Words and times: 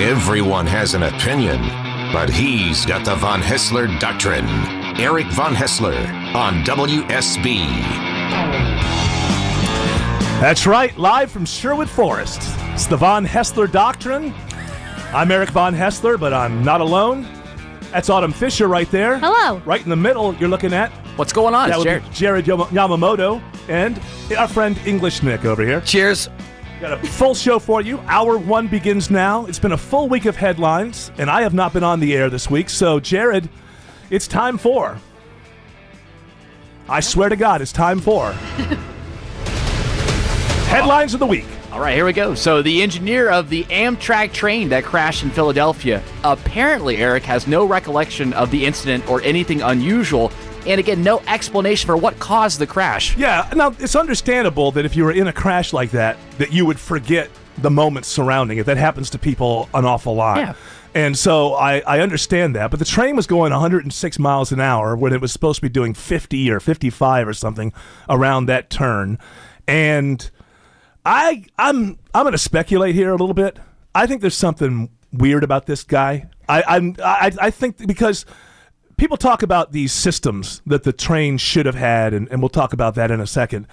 Everyone 0.00 0.66
has 0.66 0.92
an 0.92 1.04
opinion, 1.04 1.58
but 2.12 2.28
he's 2.28 2.84
got 2.84 3.02
the 3.06 3.14
Von 3.16 3.40
Haessler 3.40 3.98
Doctrine. 3.98 4.44
Eric 5.00 5.26
Von 5.28 5.54
Haessler 5.54 5.96
on 6.34 6.62
WSB. 6.64 7.64
That's 10.38 10.66
right, 10.66 10.96
live 10.98 11.30
from 11.30 11.46
Sherwood 11.46 11.88
Forest. 11.88 12.40
It's 12.74 12.86
the 12.86 12.98
Von 12.98 13.24
Haessler 13.24 13.72
Doctrine. 13.72 14.34
I'm 15.14 15.30
Eric 15.30 15.48
Von 15.48 15.74
Haessler, 15.74 16.20
but 16.20 16.34
I'm 16.34 16.62
not 16.62 16.82
alone. 16.82 17.26
That's 17.90 18.10
Autumn 18.10 18.32
Fisher 18.32 18.68
right 18.68 18.90
there. 18.90 19.18
Hello. 19.18 19.62
Right 19.64 19.82
in 19.82 19.88
the 19.88 19.96
middle, 19.96 20.34
you're 20.34 20.50
looking 20.50 20.74
at. 20.74 20.90
What's 21.16 21.32
going 21.32 21.54
on? 21.54 21.70
That 21.70 21.78
would 21.78 21.84
Jared. 21.84 22.02
be 22.02 22.10
Jared 22.10 22.44
Yamamoto 22.44 23.42
and 23.70 23.98
our 24.36 24.46
friend 24.46 24.78
English 24.84 25.22
Nick 25.22 25.46
over 25.46 25.64
here. 25.64 25.80
Cheers. 25.80 26.28
Got 26.86 27.02
a 27.02 27.06
full 27.08 27.34
show 27.34 27.58
for 27.58 27.80
you. 27.80 27.98
Hour 28.06 28.38
one 28.38 28.68
begins 28.68 29.10
now. 29.10 29.44
It's 29.46 29.58
been 29.58 29.72
a 29.72 29.76
full 29.76 30.08
week 30.08 30.24
of 30.24 30.36
headlines, 30.36 31.10
and 31.18 31.28
I 31.28 31.42
have 31.42 31.52
not 31.52 31.72
been 31.72 31.82
on 31.82 31.98
the 31.98 32.14
air 32.14 32.30
this 32.30 32.48
week. 32.48 32.70
So, 32.70 33.00
Jared, 33.00 33.48
it's 34.08 34.28
time 34.28 34.56
for. 34.56 35.00
I 36.88 37.00
swear 37.00 37.28
to 37.28 37.34
God, 37.34 37.60
it's 37.60 37.72
time 37.72 37.98
for. 37.98 38.30
headlines 40.70 41.12
of 41.12 41.18
the 41.18 41.26
week. 41.26 41.46
All 41.72 41.80
right, 41.80 41.96
here 41.96 42.04
we 42.04 42.12
go. 42.12 42.36
So, 42.36 42.62
the 42.62 42.80
engineer 42.82 43.30
of 43.30 43.50
the 43.50 43.64
Amtrak 43.64 44.32
train 44.32 44.68
that 44.68 44.84
crashed 44.84 45.24
in 45.24 45.30
Philadelphia 45.30 46.00
apparently, 46.22 46.98
Eric, 46.98 47.24
has 47.24 47.48
no 47.48 47.64
recollection 47.64 48.32
of 48.34 48.52
the 48.52 48.64
incident 48.64 49.08
or 49.10 49.20
anything 49.22 49.60
unusual, 49.60 50.30
and 50.66 50.78
again, 50.78 51.02
no 51.02 51.20
explanation 51.26 51.86
for 51.86 51.96
what 51.96 52.18
caused 52.18 52.58
the 52.58 52.66
crash. 52.66 53.16
Yeah, 53.16 53.50
now 53.54 53.74
it's 53.78 53.96
understandable 53.96 54.72
that 54.72 54.84
if 54.84 54.96
you 54.96 55.04
were 55.04 55.12
in 55.12 55.26
a 55.28 55.32
crash 55.32 55.72
like 55.72 55.90
that, 55.92 56.16
that 56.38 56.52
you 56.52 56.66
would 56.66 56.80
forget 56.80 57.30
the 57.58 57.70
moments 57.70 58.08
surrounding 58.08 58.58
it. 58.58 58.66
That 58.66 58.76
happens 58.76 59.10
to 59.10 59.18
people 59.18 59.68
an 59.74 59.84
awful 59.84 60.14
lot. 60.14 60.38
Yeah. 60.38 60.54
And 60.94 61.16
so 61.16 61.54
I, 61.54 61.80
I 61.80 62.00
understand 62.00 62.56
that. 62.56 62.70
But 62.70 62.78
the 62.78 62.86
train 62.86 63.16
was 63.16 63.26
going 63.26 63.52
106 63.52 64.18
miles 64.18 64.50
an 64.50 64.60
hour 64.60 64.96
when 64.96 65.12
it 65.12 65.20
was 65.20 65.30
supposed 65.30 65.56
to 65.56 65.62
be 65.62 65.68
doing 65.68 65.92
50 65.92 66.50
or 66.50 66.58
55 66.58 67.28
or 67.28 67.34
something 67.34 67.72
around 68.08 68.46
that 68.46 68.70
turn. 68.70 69.18
And 69.68 70.30
I 71.04 71.44
I'm 71.58 71.98
I'm 72.14 72.24
going 72.24 72.32
to 72.32 72.38
speculate 72.38 72.94
here 72.94 73.10
a 73.10 73.16
little 73.16 73.34
bit. 73.34 73.58
I 73.94 74.06
think 74.06 74.22
there's 74.22 74.36
something 74.36 74.90
weird 75.12 75.44
about 75.44 75.66
this 75.66 75.84
guy. 75.84 76.28
I 76.48 76.62
I'm, 76.66 76.96
I 77.04 77.32
I 77.40 77.50
think 77.50 77.86
because 77.86 78.24
people 78.96 79.16
talk 79.16 79.42
about 79.42 79.72
these 79.72 79.92
systems 79.92 80.62
that 80.66 80.84
the 80.84 80.92
train 80.92 81.38
should 81.38 81.66
have 81.66 81.74
had, 81.74 82.14
and, 82.14 82.28
and 82.30 82.40
we'll 82.40 82.48
talk 82.48 82.72
about 82.72 82.94
that 82.94 83.10
in 83.10 83.20
a 83.20 83.26
second. 83.26 83.66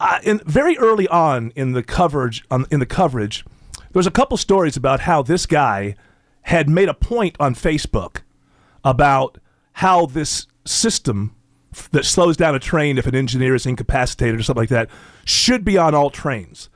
Uh, 0.00 0.18
in 0.22 0.40
very 0.46 0.76
early 0.78 1.06
on 1.08 1.52
in 1.54 1.72
the 1.72 1.82
coverage, 1.82 2.44
on, 2.50 2.66
in 2.70 2.80
the 2.80 2.86
coverage, 2.86 3.44
there 3.78 4.00
was 4.00 4.06
a 4.06 4.10
couple 4.10 4.36
stories 4.36 4.76
about 4.76 5.00
how 5.00 5.22
this 5.22 5.46
guy 5.46 5.94
had 6.42 6.68
made 6.68 6.88
a 6.88 6.94
point 6.94 7.36
on 7.38 7.54
Facebook 7.54 8.22
about 8.82 9.38
how 9.74 10.06
this 10.06 10.46
system 10.64 11.34
that 11.90 12.04
slows 12.04 12.36
down 12.36 12.54
a 12.54 12.58
train 12.58 12.98
if 12.98 13.06
an 13.06 13.14
engineer 13.14 13.54
is 13.54 13.66
incapacitated 13.66 14.38
or 14.38 14.42
something 14.42 14.62
like 14.62 14.68
that 14.68 14.88
should 15.24 15.64
be 15.64 15.76
on 15.76 15.94
all 15.94 16.10
trains. 16.10 16.68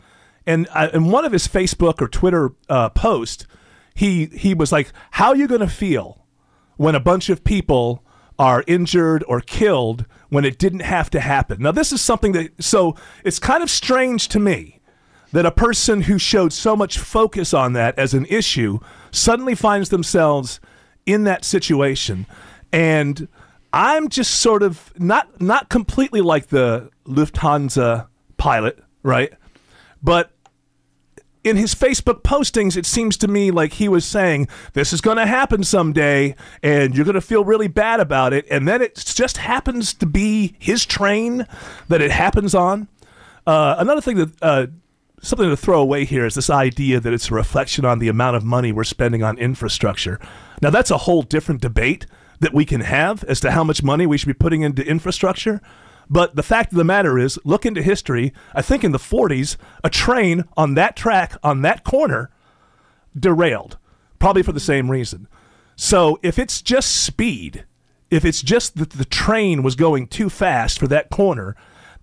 And 0.47 0.67
uh, 0.75 0.89
in 0.93 1.11
one 1.11 1.25
of 1.25 1.33
his 1.33 1.47
Facebook 1.47 2.01
or 2.01 2.09
Twitter 2.09 2.53
uh, 2.69 2.89
posts, 2.89 3.47
he 3.95 4.27
he 4.27 4.55
was 4.55 4.73
like, 4.73 4.93
"How 5.13 5.29
are 5.29 5.37
you 5.37 5.47
going 5.47 5.61
to 5.61 5.69
feel 5.69 6.25
when 6.79 6.95
a 6.95 7.01
bunch 7.01 7.29
of 7.29 7.45
people 7.45 8.03
are 8.39 8.65
injured 8.67 9.23
or 9.29 9.41
killed 9.41 10.07
when 10.31 10.45
it 10.45 10.59
didn't 10.59 10.81
have 10.81 11.11
to 11.11 11.21
happen. 11.21 11.61
Now, 11.61 11.73
this 11.73 11.93
is 11.93 12.01
something 12.01 12.33
that, 12.33 12.63
so 12.63 12.97
it's 13.25 13.39
kind 13.39 13.63
of 13.63 13.71
strange 13.71 14.29
to 14.29 14.39
me 14.39 14.81
that 15.33 15.45
a 15.45 15.51
person 15.51 16.03
who 16.03 16.19
showed 16.19 16.53
so 16.53 16.75
much 16.75 16.99
focus 16.99 17.53
on 17.53 17.75
that 17.75 17.99
as 17.99 18.15
an 18.15 18.25
issue 18.27 18.79
suddenly 19.11 19.55
finds 19.55 19.91
themselves 19.91 20.61
in 21.05 21.25
that 21.25 21.45
situation. 21.45 22.27
And 22.73 23.29
I'm 23.73 24.09
just 24.09 24.37
sort 24.37 24.63
of 24.63 24.93
not 24.99 25.41
not 25.41 25.69
completely 25.69 26.21
like 26.21 26.47
the 26.47 26.91
Lufthansa 27.07 28.07
pilot, 28.37 28.83
right? 29.03 29.33
But 30.03 30.31
in 31.45 31.57
his 31.57 31.75
Facebook 31.75 32.23
postings, 32.23 32.77
it 32.77 32.87
seems 32.87 33.17
to 33.19 33.29
me 33.29 33.51
like 33.51 33.75
he 33.75 33.89
was 33.89 34.05
saying, 34.05 34.49
This 34.73 34.93
is 34.93 35.01
going 35.01 35.17
to 35.17 35.27
happen 35.27 35.65
someday, 35.65 36.35
and 36.63 36.95
you're 36.95 37.05
going 37.05 37.15
to 37.15 37.21
feel 37.21 37.45
really 37.45 37.69
bad 37.69 38.01
about 38.01 38.33
it. 38.33 38.47
And 38.51 38.67
then 38.67 38.83
it 38.83 38.97
just 38.97 39.39
happens 39.39 39.95
to 39.95 40.07
be 40.07 40.57
his 40.59 40.85
train 40.85 41.47
that 41.89 42.01
it 42.01 42.11
happens 42.11 42.55
on. 42.55 42.89
Uh, 43.47 43.77
another 43.79 44.01
thing 44.01 44.17
that, 44.17 44.31
uh, 44.43 44.67
something 45.23 45.49
to 45.49 45.57
throw 45.57 45.81
away 45.81 46.05
here 46.05 46.27
is 46.27 46.35
this 46.35 46.51
idea 46.51 47.01
that 47.01 47.13
it's 47.13 47.31
a 47.31 47.35
reflection 47.35 47.85
on 47.85 47.99
the 47.99 48.09
amount 48.09 48.37
of 48.37 48.45
money 48.45 48.73
we're 48.73 48.85
spending 48.85 49.23
on 49.23 49.39
infrastructure. 49.39 50.21
Now, 50.63 50.71
that's 50.71 50.91
a 50.91 50.99
whole 50.99 51.23
different 51.23 51.61
debate 51.61 52.07
that 52.41 52.55
we 52.55 52.65
can 52.65 52.83
have 52.83 53.25
as 53.25 53.41
to 53.41 53.51
how 53.51 53.65
much 53.65 53.83
money 53.83 54.07
we 54.07 54.19
should 54.19 54.29
be 54.29 54.35
putting 54.35 54.63
into 54.63 54.87
infrastructure. 54.87 55.61
But 56.11 56.37
the 56.37 56.43
fact 56.43 56.73
of 56.73 56.79
the 56.79 56.85
matter 56.85 57.19
is, 57.19 57.39
look 57.45 57.67
into 57.67 57.83
history. 57.83 58.33
I 58.55 58.63
think 58.63 58.83
in 58.83 58.93
the 58.93 58.99
40s, 58.99 59.57
a 59.85 59.91
train 59.91 60.45
on 60.57 60.75
that 60.75 60.97
track, 60.97 61.37
on 61.43 61.63
that 61.63 61.85
corner, 61.85 62.31
derailed, 63.19 63.77
probably 64.19 64.43
for 64.43 64.53
the 64.53 64.61
same 64.61 64.91
reason. 64.91 65.29
So 65.77 66.19
if 66.23 66.39
it's 66.39 66.63
just 66.63 67.03
speed, 67.03 67.65
if 68.11 68.25
it's 68.25 68.43
just 68.43 68.77
that 68.77 68.91
the 68.91 69.05
train 69.05 69.63
was 69.63 69.77
going 69.77 70.07
too 70.07 70.31
fast 70.31 70.79
for 70.79 70.87
that 70.89 71.11
corner, 71.11 71.55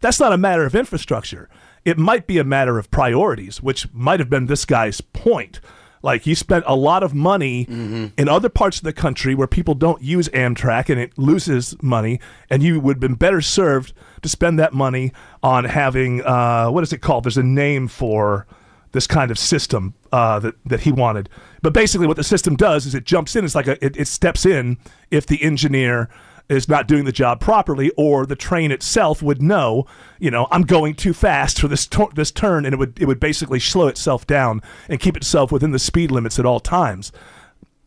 that's 0.02 0.20
not 0.20 0.34
a 0.34 0.38
matter 0.38 0.66
of 0.66 0.76
infrastructure. 0.76 1.50
It 1.84 1.98
might 1.98 2.28
be 2.28 2.38
a 2.38 2.44
matter 2.44 2.78
of 2.78 2.92
priorities, 2.92 3.62
which 3.62 3.92
might 3.94 4.20
have 4.20 4.30
been 4.30 4.46
this 4.46 4.66
guy's 4.66 5.02
point. 5.02 5.60
Like 6.06 6.22
he 6.22 6.36
spent 6.36 6.64
a 6.68 6.76
lot 6.76 7.02
of 7.02 7.16
money 7.16 7.66
in 8.16 8.30
other 8.30 8.48
parts 8.48 8.78
of 8.78 8.84
the 8.84 8.94
country 8.94 9.34
where 9.34 9.48
people 9.48 9.74
don't 9.74 10.04
use 10.04 10.30
Amtrak 10.30 10.88
and 10.88 11.00
it 11.02 11.18
loses 11.18 11.76
money, 11.82 12.20
and 12.48 12.62
you 12.62 12.80
would 12.80 12.98
have 12.98 13.02
been 13.02 13.16
better 13.16 13.42
served 13.42 13.92
to 14.22 14.30
spend 14.30 14.60
that 14.60 14.72
money 14.72 15.12
on 15.42 15.64
having 15.66 16.22
uh, 16.24 16.70
what 16.70 16.84
is 16.84 16.94
it 16.94 17.00
called? 17.00 17.24
There's 17.26 17.38
a 17.38 17.44
name 17.44 17.88
for 17.88 18.46
this 18.92 19.08
kind 19.08 19.32
of 19.32 19.40
system 19.40 19.96
uh, 20.12 20.38
that 20.40 20.54
that 20.66 20.82
he 20.82 20.92
wanted. 20.92 21.28
But 21.64 21.74
basically, 21.74 22.06
what 22.06 22.18
the 22.18 22.24
system 22.24 22.56
does 22.56 22.86
is 22.86 22.94
it 22.94 23.04
jumps 23.04 23.36
in. 23.36 23.44
It's 23.44 23.56
like 23.56 23.68
a, 23.68 23.84
it, 23.84 23.98
it 23.98 24.08
steps 24.08 24.46
in 24.46 24.78
if 25.10 25.26
the 25.26 25.42
engineer 25.42 26.08
is 26.50 26.70
not 26.70 26.88
doing 26.88 27.06
the 27.06 27.12
job 27.12 27.40
properly, 27.40 27.92
or 27.98 28.26
the 28.26 28.36
train 28.36 28.72
itself 28.72 29.22
would 29.22 29.42
know, 29.42 29.86
you 30.20 30.30
know, 30.30 30.48
I'm 30.52 30.64
going 30.64 30.94
too 30.94 31.14
fast 31.14 31.60
for 31.60 31.68
this 31.68 31.88
tor- 31.88 32.12
this 32.14 32.32
turn, 32.32 32.66
and 32.66 32.74
it 32.74 32.78
would 32.78 33.00
it 33.02 33.06
would 33.06 33.20
basically 33.20 33.60
slow 33.60 33.88
itself 33.88 34.28
down 34.28 34.62
and 34.90 35.00
keep 35.00 35.18
itself 35.18 35.52
within 35.52 35.72
the 35.72 35.80
speed 35.80 36.12
limits 36.12 36.40
at 36.40 36.46
all 36.46 36.60
times. 36.60 37.12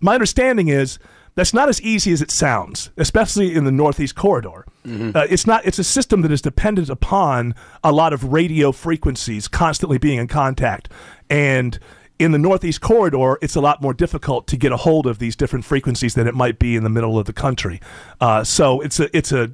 My 0.01 0.15
understanding 0.15 0.69
is 0.69 0.99
that's 1.35 1.55
not 1.55 1.69
as 1.69 1.81
easy 1.83 2.13
as 2.13 2.21
it 2.21 2.33
sounds, 2.33 2.91
especially 2.97 3.55
in 3.55 3.65
the 3.65 3.71
Northeast 3.71 4.17
Corridor. 4.17 4.67
Uh, 5.15 5.27
it's 5.31 5.47
not. 5.47 5.65
It's 5.65 5.79
a 5.79 5.85
system 5.85 6.23
that 6.23 6.33
is 6.33 6.43
dependent 6.43 6.91
upon 6.91 7.55
a 7.85 7.93
lot 7.93 8.13
of 8.13 8.33
radio 8.33 8.73
frequencies 8.73 9.47
constantly 9.47 9.99
being 9.99 10.19
in 10.19 10.27
contact, 10.27 10.89
and 11.31 11.79
in 12.19 12.33
the 12.33 12.39
Northeast 12.39 12.81
Corridor, 12.81 13.39
it's 13.41 13.55
a 13.55 13.61
lot 13.61 13.81
more 13.81 13.95
difficult 13.95 14.47
to 14.49 14.57
get 14.57 14.73
a 14.73 14.77
hold 14.77 15.07
of 15.07 15.19
these 15.19 15.37
different 15.37 15.65
frequencies 15.65 16.15
than 16.15 16.27
it 16.27 16.35
might 16.35 16.59
be 16.59 16.75
in 16.75 16.83
the 16.83 16.91
middle 16.91 17.19
of 17.19 17.27
the 17.27 17.33
country. 17.33 17.81
Uh, 18.21 18.43
so 18.43 18.81
it's 18.81 18.99
a 18.99 19.17
it's 19.17 19.33
a 19.33 19.53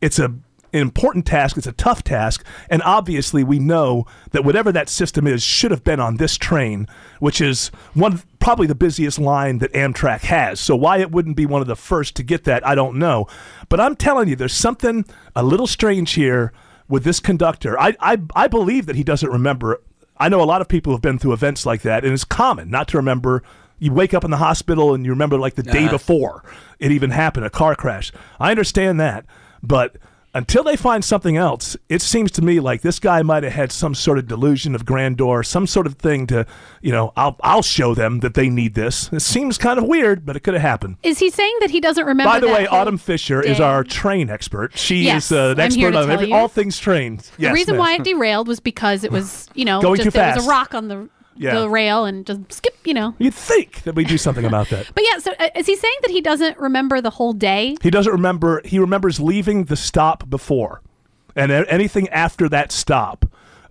it's 0.00 0.18
a 0.18 0.34
an 0.72 0.80
important 0.80 1.26
task. 1.26 1.56
It's 1.56 1.66
a 1.66 1.72
tough 1.72 2.04
task, 2.04 2.44
and 2.68 2.82
obviously 2.82 3.42
we 3.42 3.58
know 3.58 4.06
that 4.30 4.44
whatever 4.44 4.70
that 4.72 4.88
system 4.88 5.26
is 5.26 5.42
should 5.42 5.70
have 5.70 5.84
been 5.84 6.00
on 6.00 6.16
this 6.16 6.36
train, 6.36 6.86
which 7.18 7.40
is 7.40 7.68
one 7.94 8.22
probably 8.38 8.66
the 8.66 8.74
busiest 8.74 9.18
line 9.18 9.58
that 9.58 9.72
Amtrak 9.72 10.20
has. 10.22 10.60
So 10.60 10.76
why 10.76 10.98
it 10.98 11.10
wouldn't 11.10 11.36
be 11.36 11.46
one 11.46 11.60
of 11.60 11.68
the 11.68 11.76
first 11.76 12.16
to 12.16 12.22
get 12.22 12.44
that, 12.44 12.66
I 12.66 12.74
don't 12.74 12.98
know. 12.98 13.26
But 13.68 13.80
I'm 13.80 13.96
telling 13.96 14.28
you, 14.28 14.36
there's 14.36 14.52
something 14.54 15.04
a 15.34 15.42
little 15.42 15.66
strange 15.66 16.12
here 16.12 16.52
with 16.88 17.04
this 17.04 17.20
conductor. 17.20 17.78
I 17.78 17.96
I, 18.00 18.18
I 18.34 18.48
believe 18.48 18.86
that 18.86 18.96
he 18.96 19.04
doesn't 19.04 19.30
remember. 19.30 19.80
I 20.20 20.28
know 20.28 20.42
a 20.42 20.44
lot 20.44 20.60
of 20.60 20.68
people 20.68 20.92
have 20.92 21.00
been 21.00 21.18
through 21.18 21.32
events 21.32 21.64
like 21.66 21.82
that, 21.82 22.04
and 22.04 22.12
it's 22.12 22.24
common 22.24 22.70
not 22.70 22.88
to 22.88 22.98
remember. 22.98 23.42
You 23.78 23.94
wake 23.94 24.12
up 24.12 24.24
in 24.24 24.30
the 24.30 24.36
hospital 24.36 24.92
and 24.92 25.06
you 25.06 25.10
remember 25.10 25.38
like 25.38 25.54
the 25.54 25.62
day 25.62 25.84
uh-huh. 25.84 25.92
before 25.92 26.44
it 26.78 26.92
even 26.92 27.10
happened, 27.10 27.46
a 27.46 27.50
car 27.50 27.74
crash. 27.74 28.12
I 28.38 28.50
understand 28.50 29.00
that, 29.00 29.24
but 29.62 29.96
until 30.32 30.62
they 30.62 30.76
find 30.76 31.04
something 31.04 31.36
else, 31.36 31.76
it 31.88 32.00
seems 32.02 32.30
to 32.32 32.42
me 32.42 32.60
like 32.60 32.82
this 32.82 32.98
guy 32.98 33.22
might 33.22 33.42
have 33.42 33.52
had 33.52 33.72
some 33.72 33.94
sort 33.94 34.18
of 34.18 34.28
delusion 34.28 34.74
of 34.74 34.86
grandeur, 34.86 35.42
some 35.42 35.66
sort 35.66 35.86
of 35.86 35.94
thing 35.94 36.26
to, 36.28 36.46
you 36.80 36.92
know, 36.92 37.12
I'll 37.16 37.36
I'll 37.42 37.62
show 37.62 37.94
them 37.94 38.20
that 38.20 38.34
they 38.34 38.48
need 38.48 38.74
this. 38.74 39.12
It 39.12 39.20
seems 39.20 39.58
kind 39.58 39.78
of 39.78 39.84
weird, 39.84 40.24
but 40.24 40.36
it 40.36 40.40
could 40.40 40.54
have 40.54 40.62
happened. 40.62 40.96
Is 41.02 41.18
he 41.18 41.30
saying 41.30 41.56
that 41.60 41.70
he 41.70 41.80
doesn't 41.80 42.06
remember? 42.06 42.30
By 42.30 42.40
the 42.40 42.48
way, 42.48 42.66
Autumn 42.68 42.98
Fisher 42.98 43.40
is 43.40 43.58
our 43.60 43.82
train 43.82 44.30
expert. 44.30 44.78
She 44.78 45.02
Yes, 45.02 45.26
is 45.26 45.32
uh, 45.32 45.50
an 45.52 45.60
expert 45.60 45.94
on 45.96 46.10
every, 46.10 46.32
all 46.32 46.48
things 46.48 46.78
trains. 46.78 47.30
The 47.38 47.52
reason 47.52 47.74
ma'am. 47.74 47.78
why 47.80 47.94
it 47.94 48.04
derailed 48.04 48.46
was 48.46 48.60
because 48.60 49.02
it 49.04 49.10
was, 49.10 49.48
you 49.54 49.64
know, 49.64 49.80
Going 49.80 49.96
just 49.96 50.06
too 50.06 50.10
there 50.10 50.36
was 50.36 50.46
a 50.46 50.48
rock 50.48 50.74
on 50.74 50.88
the 50.88 51.08
Yeah. 51.40 51.58
the 51.60 51.68
rail 51.68 52.04
and 52.04 52.26
just 52.26 52.52
skip, 52.52 52.76
you 52.84 52.94
know. 52.94 53.14
You'd 53.18 53.34
think 53.34 53.82
that 53.84 53.94
we 53.94 54.04
do 54.04 54.18
something 54.18 54.44
about 54.44 54.68
that. 54.68 54.86
But 54.94 55.04
yeah, 55.10 55.18
so 55.18 55.32
uh, 55.38 55.48
is 55.56 55.66
he 55.66 55.74
saying 55.76 55.96
that 56.02 56.10
he 56.10 56.20
doesn't 56.20 56.58
remember 56.58 57.00
the 57.00 57.10
whole 57.10 57.32
day? 57.32 57.76
He 57.82 57.90
doesn't 57.90 58.12
remember. 58.12 58.60
He 58.64 58.78
remembers 58.78 59.18
leaving 59.20 59.64
the 59.64 59.76
stop 59.76 60.28
before, 60.28 60.82
and 61.34 61.50
a- 61.50 61.70
anything 61.72 62.08
after 62.10 62.48
that 62.50 62.70
stop. 62.72 63.24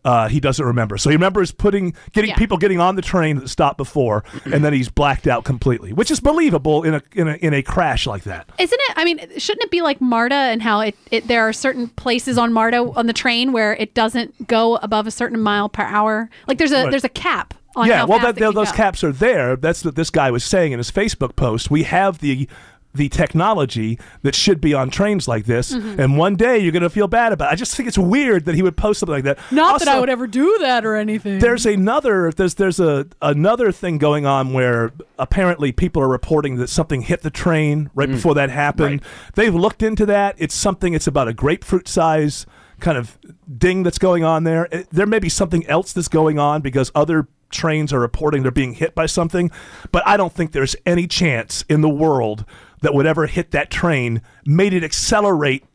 Uh, 0.06 0.30
he 0.30 0.40
doesn't 0.40 0.66
remember. 0.66 0.98
So 0.98 1.10
he 1.10 1.16
remembers 1.18 1.52
putting 1.52 1.94
getting 2.14 2.30
Yeah. 2.30 2.38
people 2.38 2.56
getting 2.58 2.80
on 2.80 2.96
the 2.96 3.02
train 3.02 3.36
that 3.36 3.50
stopped 3.50 3.76
before, 3.78 4.24
and 4.46 4.64
then 4.64 4.72
he's 4.72 4.88
blacked 4.88 5.28
out 5.28 5.44
completely, 5.44 5.92
which 5.92 6.10
is 6.10 6.22
believable 6.22 6.84
in 6.84 6.94
a 6.96 7.02
in 7.14 7.28
a 7.28 7.34
in 7.34 7.54
a 7.54 7.62
crash 7.62 8.08
like 8.08 8.24
that. 8.24 8.50
Isn't 8.58 8.80
it? 8.90 8.94
I 8.96 9.04
mean, 9.04 9.20
shouldn't 9.38 9.66
it 9.66 9.72
be 9.72 9.82
like 9.82 10.00
MARTA 10.00 10.34
and 10.34 10.62
how 10.62 10.80
it, 10.80 10.96
it 11.12 11.28
there 11.28 11.46
are 11.48 11.52
certain 11.52 11.90
places 11.90 12.38
on 12.38 12.54
MARTA 12.54 12.78
on 12.96 13.08
the 13.08 13.14
train 13.14 13.52
where 13.52 13.74
it 13.76 13.94
doesn't 13.94 14.48
go 14.48 14.78
above 14.78 15.06
a 15.06 15.12
certain 15.12 15.40
mile 15.42 15.68
per 15.68 15.84
hour? 15.84 16.30
Like 16.48 16.60
there's 16.60 16.72
a 16.72 16.84
Right. 16.84 16.92
there's 16.92 17.04
a 17.04 17.10
cap 17.10 17.54
yeah, 17.78 18.00
how 18.00 18.08
well, 18.08 18.20
fast 18.20 18.36
that, 18.36 18.38
it 18.42 18.46
can 18.48 18.54
those 18.56 18.72
go. 18.72 18.78
caps 18.78 19.04
are 19.04 19.12
there. 19.12 19.56
That's 19.56 19.86
what 19.86 19.96
this 19.96 20.10
guy 20.10 20.32
was 20.32 20.44
saying 20.44 20.72
in 20.72 20.80
his 20.80 20.92
Facebook 20.92 21.36
post. 21.36 21.70
We 21.72 21.84
have 21.84 22.20
the 22.20 22.48
the 22.92 23.08
technology 23.08 24.00
that 24.24 24.34
should 24.34 24.60
be 24.60 24.74
on 24.74 24.90
trains 24.90 25.28
like 25.28 25.46
this, 25.46 25.72
Mm-hmm. 25.76 26.00
and 26.00 26.18
one 26.18 26.36
day 26.36 26.58
you're 26.58 26.72
going 26.72 26.82
to 26.82 26.90
feel 26.90 27.08
bad 27.08 27.32
about. 27.32 27.50
it. 27.50 27.52
I 27.54 27.56
just 27.56 27.76
think 27.76 27.88
it's 27.88 28.00
weird 28.00 28.46
that 28.46 28.56
he 28.56 28.64
would 28.64 28.76
post 28.76 29.00
something 29.00 29.14
like 29.14 29.24
that. 29.26 29.38
Not 29.52 29.78
that 29.78 29.88
I 29.88 30.00
would 30.00 30.10
ever 30.10 30.26
do 30.26 30.58
that 30.62 30.84
or 30.88 30.96
anything. 30.96 31.38
There's 31.38 31.68
another 31.68 32.32
there's 32.32 32.56
there's 32.56 32.80
a 32.80 33.06
another 33.22 33.72
thing 33.72 34.00
going 34.00 34.26
on 34.26 34.54
where 34.54 34.92
apparently 35.20 35.72
people 35.72 36.02
are 36.02 36.08
reporting 36.08 36.56
that 36.58 36.68
something 36.70 37.02
hit 37.04 37.22
the 37.22 37.30
train 37.30 37.92
right 37.94 38.10
before 38.10 38.34
that 38.34 38.50
happened. 38.50 39.02
They've 39.36 39.54
looked 39.54 39.84
into 39.84 40.08
that. 40.08 40.34
It's 40.40 40.56
something. 40.56 40.96
It's 40.96 41.06
about 41.08 41.28
a 41.28 41.34
grapefruit 41.34 41.88
size 41.88 42.48
kind 42.80 42.98
of 42.98 43.20
ding 43.56 43.84
that's 43.84 44.00
going 44.00 44.24
on 44.24 44.46
there. 44.46 44.68
It- 44.72 44.88
there 44.92 45.06
may 45.06 45.20
be 45.20 45.30
something 45.30 45.64
else 45.68 45.94
that's 45.94 46.08
going 46.08 46.40
on 46.40 46.62
because 46.62 46.92
other 46.96 47.28
trains 47.50 47.92
are 47.94 48.00
reporting 48.00 48.44
they're 48.44 48.52
being 48.52 48.74
hit 48.74 48.94
by 48.96 49.06
something, 49.06 49.52
but 49.92 50.04
I 50.08 50.18
don't 50.18 50.34
think 50.34 50.52
there's 50.52 50.76
any 50.86 51.08
chance 51.08 51.64
in 51.70 51.82
the 51.82 51.90
world 51.90 52.46
that 52.82 52.94
whatever 52.94 53.26
hit 53.28 53.52
that 53.52 53.70
train 53.70 54.22
made 54.46 54.74
it 54.74 54.84
accelerate 54.84 55.66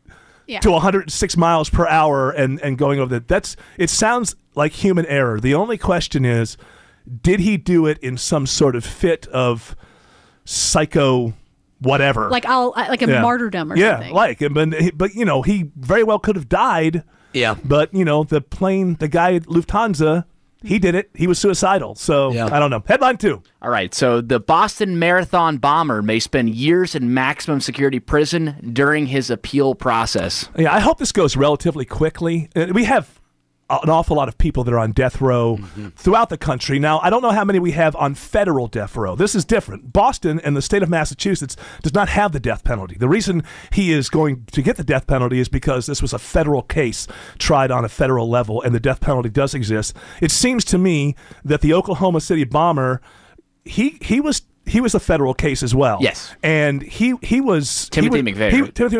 Yeah. 0.47 0.59
to 0.61 0.71
106 0.71 1.37
miles 1.37 1.69
per 1.69 1.87
hour 1.87 2.31
and, 2.31 2.59
and 2.61 2.77
going 2.77 2.99
over 2.99 3.13
that. 3.15 3.27
That's 3.27 3.55
it 3.77 3.89
sounds 3.89 4.35
like 4.55 4.71
human 4.73 5.05
error. 5.07 5.39
The 5.39 5.53
only 5.53 5.77
question 5.77 6.23
is, 6.25 6.57
did 7.21 7.39
he 7.41 7.57
do 7.57 7.85
it 7.85 7.97
in 7.99 8.17
some 8.17 8.47
sort 8.47 8.75
of 8.75 8.83
fit 8.85 9.27
of 9.27 9.75
psycho 10.45 11.33
whatever? 11.79 12.29
like 12.29 12.45
I'll 12.45 12.71
like 12.75 13.01
a 13.01 13.07
Yeah. 13.07 13.21
martyrdom 13.21 13.71
or 13.71 13.75
yeah, 13.77 13.95
something. 13.97 14.13
like 14.13 14.39
but, 14.51 14.69
but 14.97 15.13
you 15.15 15.25
know 15.25 15.41
he 15.41 15.71
very 15.75 16.03
well 16.03 16.19
could 16.19 16.35
have 16.35 16.49
died. 16.49 17.03
Yeah. 17.33 17.55
But 17.63 17.93
you 17.93 18.05
know 18.05 18.23
the 18.23 18.41
plane, 18.41 18.95
the 18.95 19.07
guy 19.09 19.33
at 19.35 19.43
Lufthansa, 19.43 20.25
he 20.65 20.79
did 20.79 20.95
it. 20.95 21.09
He 21.13 21.27
was 21.27 21.39
suicidal. 21.39 21.95
So 21.95 22.31
Yeah. 22.31 22.49
I 22.51 22.59
don't 22.59 22.69
know. 22.69 22.83
Headline 22.87 23.17
two. 23.17 23.41
All 23.61 23.69
right, 23.69 23.93
so 23.93 24.21
the 24.21 24.39
Boston 24.39 24.99
Marathon 24.99 25.57
bomber 25.57 26.01
may 26.01 26.19
spend 26.19 26.49
years 26.55 26.93
in 26.95 27.13
maximum 27.13 27.59
security 27.61 27.99
prison 27.99 28.71
during 28.73 29.07
his 29.07 29.29
appeal 29.29 29.73
process. 29.75 30.49
Yeah, 30.57 30.73
I 30.73 30.79
hope 30.79 30.97
this 30.99 31.11
goes 31.11 31.35
relatively 31.37 31.85
quickly. 31.85 32.49
Uh, 32.55 32.67
We 32.73 32.83
have 32.85 33.19
an 33.69 33.89
awful 33.89 34.15
lot 34.15 34.27
of 34.27 34.37
people 34.37 34.63
that 34.63 34.73
are 34.73 34.79
on 34.79 34.91
death 34.91 35.19
row 35.19 35.57
mm-hmm. 35.57 35.89
throughout 35.89 36.29
the 36.29 36.37
country. 36.37 36.77
Now, 36.77 36.99
I 36.99 37.09
don't 37.09 37.23
know 37.23 37.31
how 37.31 37.43
many 37.43 37.57
we 37.57 37.71
have 37.71 37.95
on 37.95 38.13
federal 38.13 38.67
death 38.67 38.95
row. 38.95 39.15
This 39.15 39.33
is 39.33 39.43
different. 39.43 39.91
Boston 39.91 40.39
and 40.41 40.55
the 40.55 40.61
state 40.61 40.83
of 40.83 40.89
Massachusetts 40.89 41.57
does 41.81 41.93
not 41.93 42.07
have 42.09 42.31
the 42.31 42.39
death 42.39 42.63
penalty. 42.63 42.95
The 42.95 43.09
reason 43.09 43.43
he 43.71 43.91
is 43.91 44.09
going 44.09 44.45
to 44.51 44.61
get 44.61 44.77
the 44.77 44.83
death 44.83 45.07
penalty 45.07 45.39
is 45.39 45.49
because 45.49 45.87
this 45.87 46.01
was 46.01 46.13
a 46.13 46.19
federal 46.19 46.61
case 46.61 47.07
tried 47.39 47.71
on 47.71 47.83
a 47.83 47.89
federal 47.89 48.29
level 48.29 48.61
and 48.61 48.75
the 48.75 48.79
death 48.79 49.01
penalty 49.01 49.29
does 49.29 49.55
exist. 49.55 49.95
It 50.21 50.31
seems 50.31 50.63
to 50.65 50.77
me 50.77 51.15
that 51.43 51.61
the 51.61 51.73
Oklahoma 51.73 52.21
City 52.21 52.43
bomber 52.43 53.01
he 53.65 53.97
he 54.01 54.21
was 54.21 54.43
he 54.67 54.81
was 54.81 54.95
a 54.95 54.99
federal 54.99 55.33
case 55.33 55.61
as 55.63 55.75
well. 55.75 55.99
Yes. 56.01 56.35
and 56.43 56.81
he 56.81 57.15
he 57.21 57.41
was 57.41 57.89
Timothy 57.89 58.17
he 58.17 58.23
was, 58.23 58.33
McVeigh, 58.33 58.65
he- 58.65 58.71
Timothy 58.71 58.97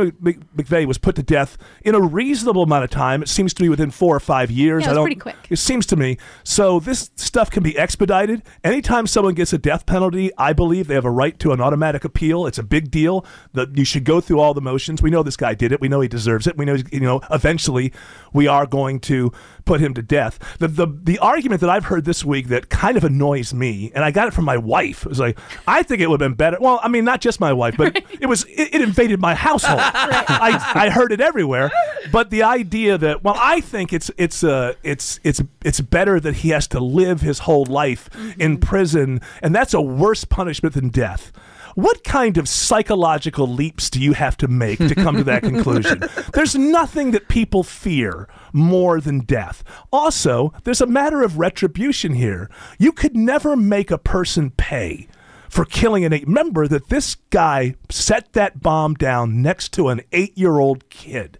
McVeigh 0.55 0.85
was 0.85 0.97
put 0.97 1.15
to 1.15 1.23
death 1.23 1.57
in 1.83 1.95
a 1.95 2.01
reasonable 2.01 2.63
amount 2.63 2.83
of 2.83 2.89
time. 2.89 3.21
It 3.23 3.29
seems 3.29 3.53
to 3.55 3.63
be 3.63 3.69
within 3.69 3.91
four 3.91 4.15
or 4.15 4.19
five 4.19 4.51
years. 4.51 4.83
Yeah, 4.83 4.87
it 4.87 4.89
I 4.89 4.91
was 4.93 4.97
don't, 4.97 5.05
pretty 5.05 5.19
quick. 5.19 5.35
It 5.49 5.57
seems 5.57 5.85
to 5.87 5.95
me. 5.95 6.17
So 6.43 6.79
this 6.79 7.11
stuff 7.15 7.49
can 7.49 7.63
be 7.63 7.77
expedited. 7.77 8.43
Anytime 8.63 9.07
someone 9.07 9.33
gets 9.33 9.53
a 9.53 9.57
death 9.57 9.85
penalty, 9.85 10.31
I 10.37 10.53
believe 10.53 10.87
they 10.87 10.95
have 10.95 11.05
a 11.05 11.11
right 11.11 11.37
to 11.39 11.51
an 11.51 11.61
automatic 11.61 12.03
appeal. 12.05 12.45
It's 12.45 12.57
a 12.59 12.63
big 12.63 12.91
deal. 12.91 13.25
That 13.53 13.77
you 13.77 13.85
should 13.85 14.03
go 14.03 14.21
through 14.21 14.39
all 14.39 14.53
the 14.53 14.61
motions. 14.61 15.01
We 15.01 15.09
know 15.09 15.23
this 15.23 15.37
guy 15.37 15.53
did 15.55 15.71
it. 15.71 15.81
We 15.81 15.87
know 15.89 16.01
he 16.01 16.07
deserves 16.07 16.47
it. 16.47 16.57
We 16.57 16.65
know 16.65 16.77
you 16.91 16.99
know 16.99 17.21
eventually 17.31 17.91
we 18.33 18.47
are 18.47 18.65
going 18.65 18.99
to 19.01 19.31
put 19.65 19.79
him 19.81 19.93
to 19.95 20.01
death. 20.01 20.39
The 20.59 20.67
the 20.67 20.87
the 20.87 21.19
argument 21.19 21.61
that 21.61 21.69
I've 21.69 21.85
heard 21.85 22.05
this 22.05 22.23
week 22.23 22.49
that 22.49 22.69
kind 22.69 22.97
of 22.97 23.03
annoys 23.03 23.53
me, 23.53 23.91
and 23.95 24.03
I 24.03 24.11
got 24.11 24.27
it 24.27 24.33
from 24.33 24.45
my 24.45 24.57
wife. 24.57 25.05
It 25.05 25.09
was 25.09 25.19
like 25.19 25.37
I 25.67 25.83
think 25.83 26.01
it 26.01 26.09
would 26.09 26.21
have 26.21 26.29
been 26.29 26.37
better. 26.37 26.57
Well, 26.59 26.79
I 26.83 26.87
mean, 26.87 27.05
not 27.05 27.21
just 27.21 27.39
my 27.39 27.53
wife, 27.53 27.75
but 27.77 28.03
it 28.19 28.27
was 28.27 28.43
it, 28.45 28.75
it 28.75 28.81
invaded 28.81 29.19
my 29.19 29.35
household. 29.35 29.79
I, 29.83 30.73
I 30.75 30.89
heard 30.89 31.11
it 31.11 31.21
everywhere. 31.21 31.71
But 32.11 32.29
the 32.29 32.43
idea 32.43 32.97
that 32.97 33.23
well, 33.23 33.37
I 33.37 33.61
think 33.61 33.93
it's 33.93 34.11
it's 34.17 34.43
uh 34.43 34.73
it's 34.83 35.19
it's 35.23 35.41
it's 35.63 35.81
better 35.81 36.19
that 36.19 36.35
he 36.37 36.49
has 36.49 36.67
to 36.67 36.79
live 36.79 37.21
his 37.21 37.39
whole 37.39 37.65
life 37.65 38.09
in 38.39 38.57
prison, 38.57 39.21
and 39.41 39.53
that's 39.53 39.73
a 39.73 39.81
worse 39.81 40.23
punishment 40.25 40.75
than 40.75 40.89
death. 40.89 41.31
What 41.75 42.05
kind 42.05 42.37
of 42.37 42.47
psychological 42.47 43.47
leaps 43.47 43.89
do 43.89 44.01
you 44.01 44.13
have 44.13 44.37
to 44.37 44.47
make 44.47 44.79
to 44.79 44.95
come 44.95 45.17
to 45.17 45.25
that 45.25 45.43
conclusion? 45.43 46.01
There's 46.33 46.55
nothing 46.55 47.11
that 47.11 47.27
people 47.27 47.63
fear 47.63 48.29
more 48.53 49.01
than 49.01 49.19
death. 49.19 49.61
Also, 49.91 50.53
there's 50.63 50.79
a 50.79 50.87
matter 50.87 51.21
of 51.21 51.37
retribution 51.37 52.13
here. 52.13 52.49
You 52.79 52.93
could 52.93 53.17
never 53.17 53.57
make 53.57 53.91
a 53.91 53.97
person 53.97 54.51
pay 54.51 55.09
for 55.55 55.63
killing 55.63 56.03
an 56.03 56.11
eight. 56.11 56.27
Remember 56.27 56.67
that 56.67 56.89
this 56.89 57.15
guy 57.29 57.75
set 57.89 58.33
that 58.33 58.61
bomb 58.61 58.93
down 58.93 59.41
next 59.41 59.71
to 59.71 59.87
an 59.87 60.01
eight 60.11 60.37
year 60.37 60.59
old 60.59 60.89
kid. 60.89 61.39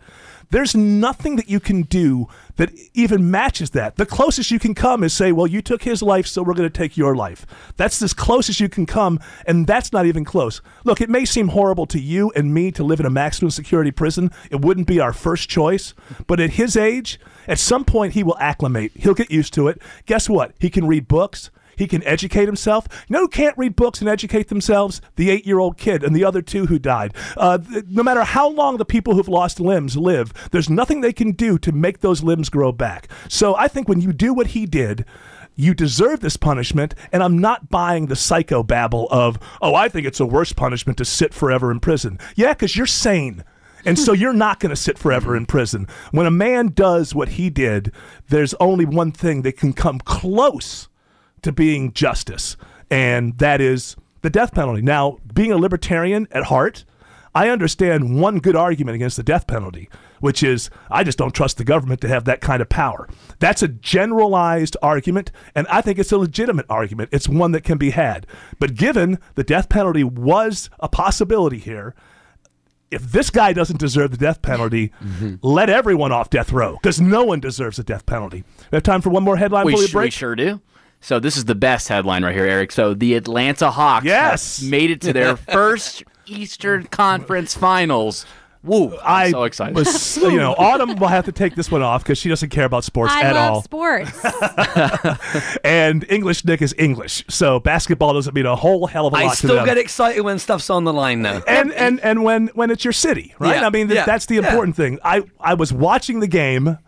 There's 0.51 0.73
nothing 0.73 1.35
that 1.35 1.49
you 1.49 1.59
can 1.59 1.81
do 1.81 2.27
that 2.55 2.71
even 2.93 3.29
matches 3.29 3.71
that. 3.71 3.97
The 3.97 4.05
closest 4.05 4.51
you 4.51 4.59
can 4.59 4.73
come 4.73 5.03
is 5.03 5.11
say, 5.11 5.33
well, 5.33 5.47
you 5.47 5.61
took 5.61 5.83
his 5.83 6.01
life, 6.01 6.27
so 6.27 6.41
we're 6.43 6.53
going 6.53 6.69
to 6.69 6.77
take 6.77 6.95
your 6.95 7.13
life. 7.13 7.45
That's 7.75 8.01
as 8.01 8.13
close 8.13 8.47
as 8.47 8.61
you 8.61 8.69
can 8.69 8.85
come, 8.85 9.19
and 9.45 9.67
that's 9.67 9.91
not 9.91 10.05
even 10.05 10.23
close. 10.23 10.61
Look, 10.85 11.01
it 11.01 11.09
may 11.09 11.25
seem 11.25 11.49
horrible 11.49 11.87
to 11.87 11.99
you 11.99 12.31
and 12.37 12.53
me 12.53 12.71
to 12.71 12.85
live 12.85 13.01
in 13.01 13.05
a 13.05 13.09
maximum 13.09 13.51
security 13.51 13.91
prison. 13.91 14.31
It 14.49 14.61
wouldn't 14.61 14.87
be 14.87 15.01
our 15.01 15.11
first 15.11 15.49
choice, 15.49 15.93
but 16.25 16.39
at 16.39 16.51
his 16.51 16.77
age, 16.77 17.19
at 17.49 17.59
some 17.59 17.83
point, 17.83 18.13
he 18.13 18.23
will 18.23 18.37
acclimate. 18.39 18.93
He'll 18.95 19.13
get 19.13 19.31
used 19.31 19.53
to 19.55 19.67
it. 19.67 19.81
Guess 20.05 20.29
what? 20.29 20.53
He 20.57 20.69
can 20.69 20.87
read 20.87 21.09
books. 21.09 21.49
He 21.75 21.87
can 21.87 22.03
educate 22.03 22.45
himself. 22.45 22.87
You 23.07 23.13
know 23.13 23.19
who 23.21 23.27
can't 23.27 23.57
read 23.57 23.75
books 23.75 23.99
and 23.99 24.09
educate 24.09 24.47
themselves? 24.47 25.01
The 25.15 25.29
eight 25.29 25.45
year 25.45 25.59
old 25.59 25.77
kid 25.77 26.03
and 26.03 26.15
the 26.15 26.25
other 26.25 26.41
two 26.41 26.65
who 26.67 26.79
died. 26.79 27.13
Uh, 27.37 27.57
th- 27.57 27.85
no 27.89 28.03
matter 28.03 28.23
how 28.23 28.49
long 28.49 28.77
the 28.77 28.85
people 28.85 29.15
who've 29.15 29.27
lost 29.27 29.59
limbs 29.59 29.97
live, 29.97 30.33
there's 30.51 30.69
nothing 30.69 31.01
they 31.01 31.13
can 31.13 31.31
do 31.31 31.57
to 31.59 31.71
make 31.71 31.99
those 31.99 32.23
limbs 32.23 32.49
grow 32.49 32.71
back. 32.71 33.07
So 33.29 33.55
I 33.55 33.67
think 33.67 33.87
when 33.87 34.01
you 34.01 34.13
do 34.13 34.33
what 34.33 34.47
he 34.47 34.65
did, 34.65 35.05
you 35.55 35.73
deserve 35.73 36.19
this 36.19 36.37
punishment, 36.37 36.95
and 37.11 37.23
I'm 37.23 37.37
not 37.39 37.69
buying 37.69 38.07
the 38.07 38.15
psycho 38.15 38.61
babble 38.61 39.07
of, 39.09 39.39
oh, 39.61 39.73
I 39.73 39.87
think 39.87 40.05
it's 40.05 40.19
a 40.19 40.25
worse 40.25 40.51
punishment 40.51 40.97
to 40.97 41.05
sit 41.05 41.33
forever 41.33 41.71
in 41.71 41.79
prison. 41.79 42.19
Yeah, 42.35 42.53
because 42.53 42.75
you're 42.75 42.85
sane. 42.85 43.43
And 43.85 43.99
so 43.99 44.13
you're 44.13 44.33
not 44.33 44.59
going 44.59 44.71
to 44.71 44.75
sit 44.75 44.97
forever 44.97 45.35
in 45.35 45.45
prison. 45.45 45.87
When 46.11 46.25
a 46.25 46.31
man 46.31 46.69
does 46.69 47.13
what 47.13 47.29
he 47.29 47.51
did, 47.51 47.91
there's 48.29 48.55
only 48.55 48.83
one 48.83 49.11
thing 49.11 49.43
that 49.43 49.57
can 49.57 49.73
come 49.73 49.99
close 49.99 50.89
to 51.45 51.51
being 51.51 51.93
justice, 51.93 52.57
and 52.89 53.37
that 53.37 53.61
is 53.61 53.95
the 54.21 54.29
death 54.31 54.53
penalty. 54.53 54.81
Now, 54.81 55.19
being 55.33 55.51
a 55.51 55.57
libertarian 55.57 56.27
at 56.31 56.45
heart, 56.45 56.85
I 57.35 57.49
understand 57.49 58.19
one 58.19 58.39
good 58.39 58.55
argument 58.55 58.95
against 58.95 59.15
the 59.15 59.23
death 59.23 59.45
penalty, 59.45 59.87
which 60.21 60.41
is 60.41 60.71
I 60.89 61.03
just 61.03 61.19
don't 61.19 61.35
trust 61.35 61.57
the 61.57 61.63
government 61.63 62.01
to 62.01 62.07
have 62.07 62.25
that 62.25 62.41
kind 62.41 62.63
of 62.63 62.69
power. 62.69 63.07
That's 63.37 63.61
a 63.61 63.67
generalized 63.67 64.75
argument, 64.81 65.31
and 65.53 65.67
I 65.67 65.81
think 65.81 65.99
it's 65.99 66.11
a 66.11 66.17
legitimate 66.17 66.65
argument. 66.67 67.09
It's 67.11 67.29
one 67.29 67.51
that 67.51 67.63
can 67.63 67.77
be 67.77 67.91
had. 67.91 68.25
But 68.57 68.73
given 68.73 69.19
the 69.35 69.43
death 69.43 69.69
penalty 69.69 70.03
was 70.03 70.71
a 70.79 70.89
possibility 70.89 71.59
here, 71.59 71.93
if 72.89 73.03
this 73.11 73.29
guy 73.29 73.53
doesn't 73.53 73.79
deserve 73.79 74.09
the 74.09 74.17
death 74.17 74.41
penalty, 74.41 74.91
mm-hmm. 75.03 75.35
let 75.43 75.69
everyone 75.69 76.11
off 76.11 76.31
death 76.31 76.51
row 76.51 76.73
because 76.81 76.99
no 76.99 77.23
one 77.23 77.39
deserves 77.39 77.77
a 77.77 77.83
death 77.83 78.07
penalty. 78.07 78.43
We 78.71 78.77
have 78.77 78.83
time 78.83 79.01
for 79.01 79.11
one 79.11 79.23
more 79.23 79.37
headline 79.37 79.65
We, 79.65 79.73
before 79.73 80.01
we 80.01 80.09
sh- 80.09 80.15
we 80.15 80.17
sure 80.17 80.35
do. 80.35 80.61
So 81.05 81.19
this 81.19 81.37
is 81.37 81.45
the 81.45 81.53
best 81.53 81.87
headline 81.87 82.23
right 82.25 82.33
here, 82.33 82.47
Eric. 82.47 82.71
So 82.71 82.95
the 82.95 83.13
Atlanta 83.13 83.69
Hawks 83.69 84.05
Yes. 84.07 84.59
have 84.59 84.69
made 84.71 84.89
it 84.89 85.01
to 85.01 85.13
their 85.13 85.35
first 85.53 86.03
Eastern 86.25 86.85
Conference 86.87 87.53
Finals. 87.55 88.25
Woo! 88.63 88.87
I'm 89.03 89.27
I 89.27 89.29
so 89.29 89.43
excited. 89.43 89.75
was, 89.75 90.17
you 90.17 90.37
know, 90.37 90.55
Autumn 90.57 90.95
will 90.95 91.07
have 91.09 91.25
to 91.25 91.31
take 91.31 91.53
this 91.53 91.69
one 91.69 91.83
off 91.83 92.01
because 92.01 92.17
she 92.17 92.27
doesn't 92.29 92.49
care 92.49 92.65
about 92.65 92.83
sports 92.83 93.13
I 93.13 93.21
at 93.21 93.35
love 93.35 93.53
all. 93.53 93.61
sports. 93.61 94.19
And 95.63 96.03
English 96.09 96.43
Nick 96.43 96.63
is 96.63 96.73
English, 96.79 97.23
so 97.29 97.59
basketball 97.59 98.13
doesn't 98.15 98.33
mean 98.33 98.47
a 98.47 98.55
whole 98.55 98.87
hell 98.87 99.05
of 99.05 99.13
a 99.13 99.17
lot 99.17 99.25
I 99.25 99.29
to 99.29 99.35
still 99.35 99.55
them. 99.57 99.65
get 99.65 99.77
excited 99.77 100.21
when 100.21 100.39
stuff's 100.39 100.71
on 100.71 100.83
the 100.85 100.93
line 100.93 101.21
though. 101.21 101.43
and 101.47 101.71
and 101.73 101.99
and 102.01 102.23
when 102.23 102.47
when 102.55 102.71
it's 102.71 102.83
your 102.83 102.93
city, 102.93 103.35
right? 103.37 103.57
Yeah, 103.61 103.67
I 103.67 103.69
mean, 103.69 103.87
th- 103.89 103.97
yeah, 103.97 104.05
that's 104.05 104.25
the 104.25 104.35
yeah. 104.35 104.47
important 104.47 104.75
thing. 104.75 104.97
I 105.03 105.21
I 105.39 105.53
was 105.53 105.71
watching 105.71 106.19
the 106.19 106.27
game, 106.27 106.79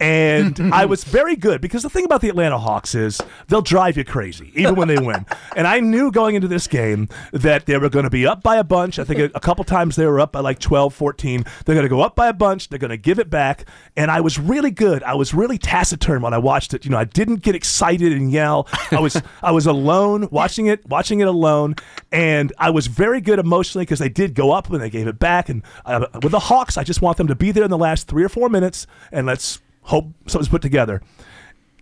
And 0.00 0.58
I 0.74 0.86
was 0.86 1.04
very 1.04 1.36
good 1.36 1.60
because 1.60 1.82
the 1.82 1.90
thing 1.90 2.04
about 2.04 2.22
the 2.22 2.30
Atlanta 2.30 2.58
Hawks 2.58 2.94
is 2.94 3.20
they'll 3.48 3.62
drive 3.62 3.96
you 3.96 4.04
crazy, 4.04 4.50
even 4.54 4.74
when 4.74 4.88
they 4.88 4.98
win. 4.98 5.26
And 5.56 5.66
I 5.66 5.80
knew 5.80 6.12
going 6.12 6.36
into 6.36 6.46
this 6.46 6.68
game 6.68 7.08
that 7.32 7.66
they 7.66 7.76
were 7.76 7.88
going 7.88 8.04
to 8.04 8.10
be 8.10 8.24
up 8.24 8.42
by 8.42 8.56
a 8.56 8.64
bunch. 8.64 8.98
I 8.98 9.04
think 9.04 9.18
a, 9.18 9.24
a 9.34 9.40
couple 9.40 9.64
times 9.64 9.96
they 9.96 10.06
were 10.06 10.20
up 10.20 10.32
by 10.32 10.40
like 10.40 10.60
12, 10.60 10.94
14. 10.94 11.44
They're 11.64 11.74
going 11.74 11.84
to 11.84 11.88
go 11.88 12.00
up 12.02 12.14
by 12.14 12.28
a 12.28 12.32
bunch. 12.32 12.68
They're 12.68 12.78
going 12.78 12.90
to 12.90 12.96
give 12.96 13.18
it 13.18 13.28
back. 13.28 13.64
And 13.96 14.10
I 14.10 14.20
was 14.20 14.38
really 14.38 14.70
good. 14.70 15.02
I 15.02 15.14
was 15.14 15.34
really 15.34 15.58
taciturn 15.58 16.22
when 16.22 16.32
I 16.32 16.38
watched 16.38 16.72
it. 16.72 16.84
You 16.84 16.92
know, 16.92 16.98
I 16.98 17.04
didn't 17.04 17.42
get 17.42 17.56
excited 17.56 18.12
and 18.12 18.30
yell. 18.30 18.68
I 18.92 19.00
was 19.00 19.20
I 19.42 19.50
was 19.50 19.66
alone 19.66 20.28
watching 20.30 20.66
it, 20.66 20.86
watching 20.88 21.18
it 21.18 21.26
alone. 21.26 21.74
And 22.12 22.52
I 22.58 22.70
was 22.70 22.86
very 22.86 23.20
good 23.20 23.40
emotionally 23.40 23.84
because 23.84 23.98
they 23.98 24.08
did 24.08 24.34
go 24.34 24.52
up 24.52 24.70
when 24.70 24.80
they 24.80 24.90
gave 24.90 25.08
it 25.08 25.18
back. 25.18 25.48
And 25.48 25.62
uh, 25.84 26.06
with 26.22 26.32
the 26.32 26.38
Hawks, 26.38 26.78
I 26.78 26.84
just 26.84 27.02
want 27.02 27.16
them 27.16 27.26
to 27.26 27.34
be 27.34 27.50
there 27.50 27.64
in 27.64 27.70
the 27.70 27.78
last 27.78 28.06
three 28.06 28.22
or 28.22 28.28
four 28.28 28.48
minutes. 28.48 28.86
And 29.10 29.26
let's 29.26 29.60
hope 29.90 30.06
something's 30.26 30.48
put 30.48 30.62
together. 30.62 31.02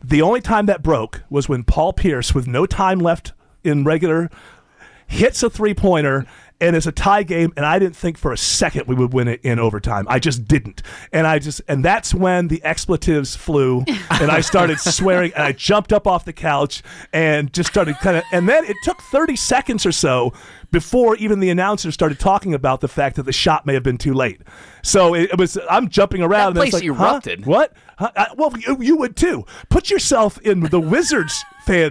The 0.03 0.23
only 0.23 0.41
time 0.41 0.67
that 0.67 0.83
broke 0.83 1.23
was 1.29 1.49
when 1.49 1.65
Paul 1.65 1.93
Pierce, 1.93 2.35
with 2.35 2.47
no 2.47 2.67
time 2.67 2.99
left 2.99 3.33
in 3.65 3.85
regular, 3.85 4.31
hits 5.07 5.43
a 5.43 5.51
three 5.51 5.75
pointer 5.75 6.27
and 6.61 6.75
it's 6.75 6.87
a 6.87 6.93
tie 6.93 7.23
game 7.23 7.53
and 7.57 7.65
I 7.65 7.79
didn't 7.79 7.97
think 7.97 8.19
for 8.19 8.33
a 8.33 8.37
second 8.37 8.87
we 8.89 8.95
would 8.95 9.13
win 9.13 9.29
it 9.29 9.41
in 9.45 9.59
overtime. 9.59 10.07
I 10.09 10.19
just 10.19 10.47
didn't. 10.49 10.83
And 11.13 11.27
I 11.27 11.39
just 11.39 11.61
and 11.69 11.85
that's 11.85 12.13
when 12.13 12.49
the 12.49 12.63
expletives 12.65 13.37
flew 13.37 13.85
and 14.11 14.31
I 14.31 14.41
started 14.41 14.79
swearing 14.81 15.33
and 15.35 15.43
I 15.45 15.53
jumped 15.53 15.93
up 15.93 16.07
off 16.07 16.25
the 16.25 16.33
couch 16.33 16.83
and 17.13 17.53
just 17.53 17.71
started 17.71 17.97
kind 17.99 18.17
of 18.17 18.25
and 18.33 18.49
then 18.49 18.65
it 18.65 18.77
took 18.83 19.01
30 19.03 19.37
seconds 19.37 19.87
or 19.87 19.93
so 19.93 20.33
before 20.71 21.17
even 21.17 21.41
the 21.41 21.49
announcer 21.51 21.91
started 21.93 22.19
talking 22.19 22.53
about 22.55 22.81
the 22.81 22.89
fact 22.89 23.17
that 23.17 23.23
the 23.23 23.33
shot 23.33 23.65
may 23.65 23.75
have 23.75 23.83
been 23.83 23.99
too 23.99 24.13
late. 24.13 24.41
So 24.83 25.15
it, 25.15 25.31
it 25.31 25.39
was 25.39 25.57
I'm 25.71 25.89
jumping 25.89 26.23
around 26.23 26.55
That 26.55 26.61
and 26.63 26.69
it's 26.69 26.77
place 26.79 26.89
like, 26.89 26.99
huh? 26.99 27.05
erupted. 27.05 27.47
What? 27.47 27.73
Huh? 27.99 28.11
I- 28.17 28.29
well, 28.37 28.53
you, 28.59 28.77
you 28.81 28.97
would 28.97 29.17
too. 29.17 29.45
Put 29.71 29.91
yourself 29.91 30.39
in 30.43 30.61
the 30.61 30.81
Wizards 30.99 31.45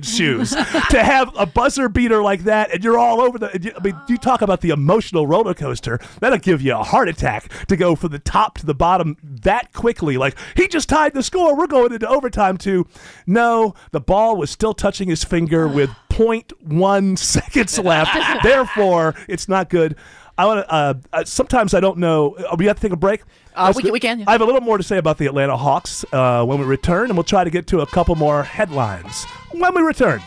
shoes 0.05 0.49
to 0.89 1.03
have 1.03 1.31
a 1.37 1.45
buzzer 1.45 1.89
beater 1.89 2.21
like 2.23 2.43
that, 2.45 2.73
and 2.73 2.83
you're 2.83 2.97
all 2.97 3.21
over 3.21 3.37
the. 3.37 3.73
I 3.75 3.83
mean, 3.83 3.95
you 4.07 4.17
talk 4.17 4.41
about 4.41 4.61
the 4.61 4.69
emotional 4.71 5.27
roller 5.27 5.53
coaster. 5.53 5.99
That'll 6.19 6.37
give 6.39 6.61
you 6.61 6.73
a 6.75 6.83
heart 6.83 7.09
attack 7.09 7.51
to 7.67 7.75
go 7.77 7.95
from 7.95 8.11
the 8.11 8.19
top 8.19 8.57
to 8.59 8.65
the 8.65 8.73
bottom 8.75 9.17
that 9.23 9.73
quickly. 9.73 10.17
Like 10.17 10.35
he 10.55 10.67
just 10.67 10.89
tied 10.89 11.13
the 11.13 11.23
score. 11.23 11.55
We're 11.55 11.67
going 11.67 11.93
into 11.93 12.07
overtime 12.07 12.57
To 12.59 12.85
No, 13.25 13.73
the 13.91 14.01
ball 14.01 14.35
was 14.35 14.49
still 14.49 14.73
touching 14.73 15.09
his 15.09 15.23
finger 15.23 15.67
with 15.77 15.89
0.1 16.09 17.17
seconds 17.17 17.77
left. 17.79 18.17
Therefore, 18.43 19.15
it's 19.27 19.47
not 19.47 19.69
good. 19.69 19.95
I 20.39 20.45
want 20.45 20.67
to. 20.67 20.71
Uh, 20.73 20.93
uh, 21.13 21.23
sometimes 21.25 21.73
I 21.73 21.79
don't 21.79 21.97
know. 21.97 22.33
Uh, 22.35 22.55
we 22.57 22.65
have 22.67 22.75
to 22.75 22.81
take 22.81 22.91
a 22.91 22.95
break. 22.97 23.23
Uh, 23.55 23.73
we 23.75 23.81
can- 23.81 23.91
we 23.91 23.99
can, 23.99 24.19
yeah. 24.19 24.25
I 24.27 24.33
have 24.33 24.41
a 24.41 24.45
little 24.45 24.61
more 24.61 24.77
to 24.77 24.83
say 24.83 24.97
about 24.99 25.17
the 25.17 25.25
Atlanta 25.25 25.57
Hawks 25.57 26.05
uh, 26.13 26.45
when 26.45 26.59
we 26.59 26.65
return, 26.65 27.05
and 27.05 27.15
we'll 27.17 27.23
try 27.23 27.43
to 27.43 27.49
get 27.49 27.65
to 27.67 27.79
a 27.81 27.87
couple 27.87 28.13
more 28.15 28.43
headlines 28.43 29.25
when 29.59 29.73
we 29.75 29.81
return. 29.81 30.21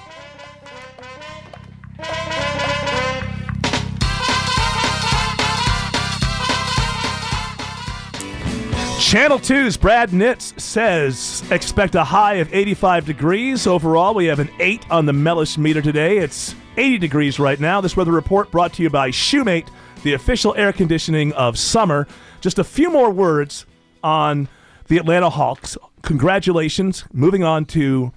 Channel 9.10 9.40
2's 9.40 9.76
Brad 9.76 10.10
Nitz 10.10 10.58
says 10.60 11.42
expect 11.50 11.96
a 11.96 12.04
high 12.04 12.34
of 12.34 12.54
85 12.54 13.06
degrees. 13.06 13.66
Overall, 13.66 14.14
we 14.14 14.26
have 14.26 14.38
an 14.38 14.50
8 14.60 14.88
on 14.88 15.04
the 15.04 15.12
Mellish 15.12 15.58
meter 15.58 15.82
today. 15.82 16.18
It's 16.18 16.54
80 16.76 16.99
degrees 16.99 17.40
right 17.40 17.58
now. 17.58 17.80
This 17.80 17.96
weather 17.96 18.12
report 18.12 18.52
brought 18.52 18.72
to 18.75 18.84
you 18.84 18.90
by 18.90 19.10
Shoemate, 19.10 19.68
the 20.04 20.12
official 20.12 20.54
air 20.54 20.72
conditioning 20.72 21.32
of 21.32 21.58
summer. 21.58 22.06
Just 22.40 22.60
a 22.60 22.64
few 22.64 22.88
more 22.88 23.10
words 23.10 23.66
on 24.04 24.49
the 24.87 24.99
Atlanta 24.99 25.28
Hawks. 25.28 25.76
Congratulations. 26.02 27.04
Moving 27.12 27.42
on 27.42 27.64
to 27.64 28.12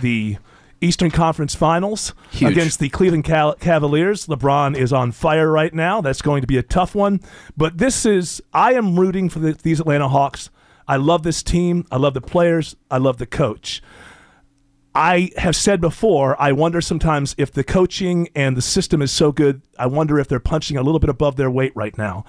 the 0.00 0.38
Eastern 0.80 1.10
Conference 1.10 1.54
Finals 1.54 2.14
Huge. 2.30 2.52
against 2.52 2.78
the 2.78 2.88
Cleveland 2.88 3.24
Cal- 3.24 3.54
Cavaliers. 3.54 4.26
LeBron 4.26 4.76
is 4.76 4.92
on 4.92 5.12
fire 5.12 5.50
right 5.50 5.74
now. 5.74 6.00
That's 6.00 6.22
going 6.22 6.40
to 6.40 6.46
be 6.46 6.56
a 6.56 6.62
tough 6.62 6.94
one. 6.94 7.20
But 7.56 7.78
this 7.78 8.06
is, 8.06 8.42
I 8.52 8.74
am 8.74 8.98
rooting 8.98 9.28
for 9.28 9.40
the, 9.40 9.52
these 9.52 9.80
Atlanta 9.80 10.08
Hawks. 10.08 10.50
I 10.86 10.96
love 10.96 11.22
this 11.22 11.42
team. 11.42 11.84
I 11.90 11.96
love 11.96 12.14
the 12.14 12.20
players. 12.20 12.76
I 12.90 12.98
love 12.98 13.18
the 13.18 13.26
coach. 13.26 13.82
I 14.94 15.30
have 15.36 15.54
said 15.54 15.80
before, 15.80 16.40
I 16.40 16.52
wonder 16.52 16.80
sometimes 16.80 17.34
if 17.38 17.52
the 17.52 17.62
coaching 17.62 18.28
and 18.34 18.56
the 18.56 18.62
system 18.62 19.02
is 19.02 19.12
so 19.12 19.30
good, 19.30 19.62
I 19.78 19.86
wonder 19.86 20.18
if 20.18 20.28
they're 20.28 20.40
punching 20.40 20.76
a 20.76 20.82
little 20.82 20.98
bit 20.98 21.10
above 21.10 21.36
their 21.36 21.50
weight 21.50 21.72
right 21.76 21.96
now. 21.96 22.24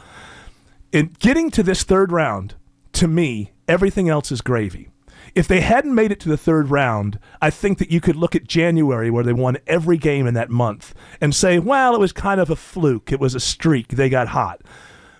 In 0.91 1.15
getting 1.19 1.49
to 1.51 1.63
this 1.63 1.83
third 1.83 2.11
round, 2.11 2.55
to 2.93 3.07
me, 3.07 3.53
everything 3.67 4.09
else 4.09 4.31
is 4.31 4.41
gravy. 4.41 4.89
If 5.35 5.47
they 5.47 5.61
hadn't 5.61 5.95
made 5.95 6.11
it 6.11 6.19
to 6.21 6.29
the 6.29 6.37
third 6.37 6.69
round, 6.69 7.19
I 7.41 7.49
think 7.49 7.77
that 7.79 7.91
you 7.91 8.01
could 8.01 8.15
look 8.15 8.35
at 8.35 8.47
January 8.47 9.09
where 9.09 9.23
they 9.23 9.33
won 9.33 9.57
every 9.67 9.97
game 9.97 10.27
in 10.27 10.33
that 10.33 10.49
month 10.49 10.93
and 11.21 11.33
say, 11.33 11.59
well, 11.59 11.95
it 11.95 11.99
was 11.99 12.11
kind 12.11 12.41
of 12.41 12.49
a 12.49 12.55
fluke. 12.55 13.11
It 13.11 13.19
was 13.19 13.35
a 13.35 13.39
streak. 13.39 13.89
They 13.89 14.09
got 14.09 14.29
hot. 14.29 14.61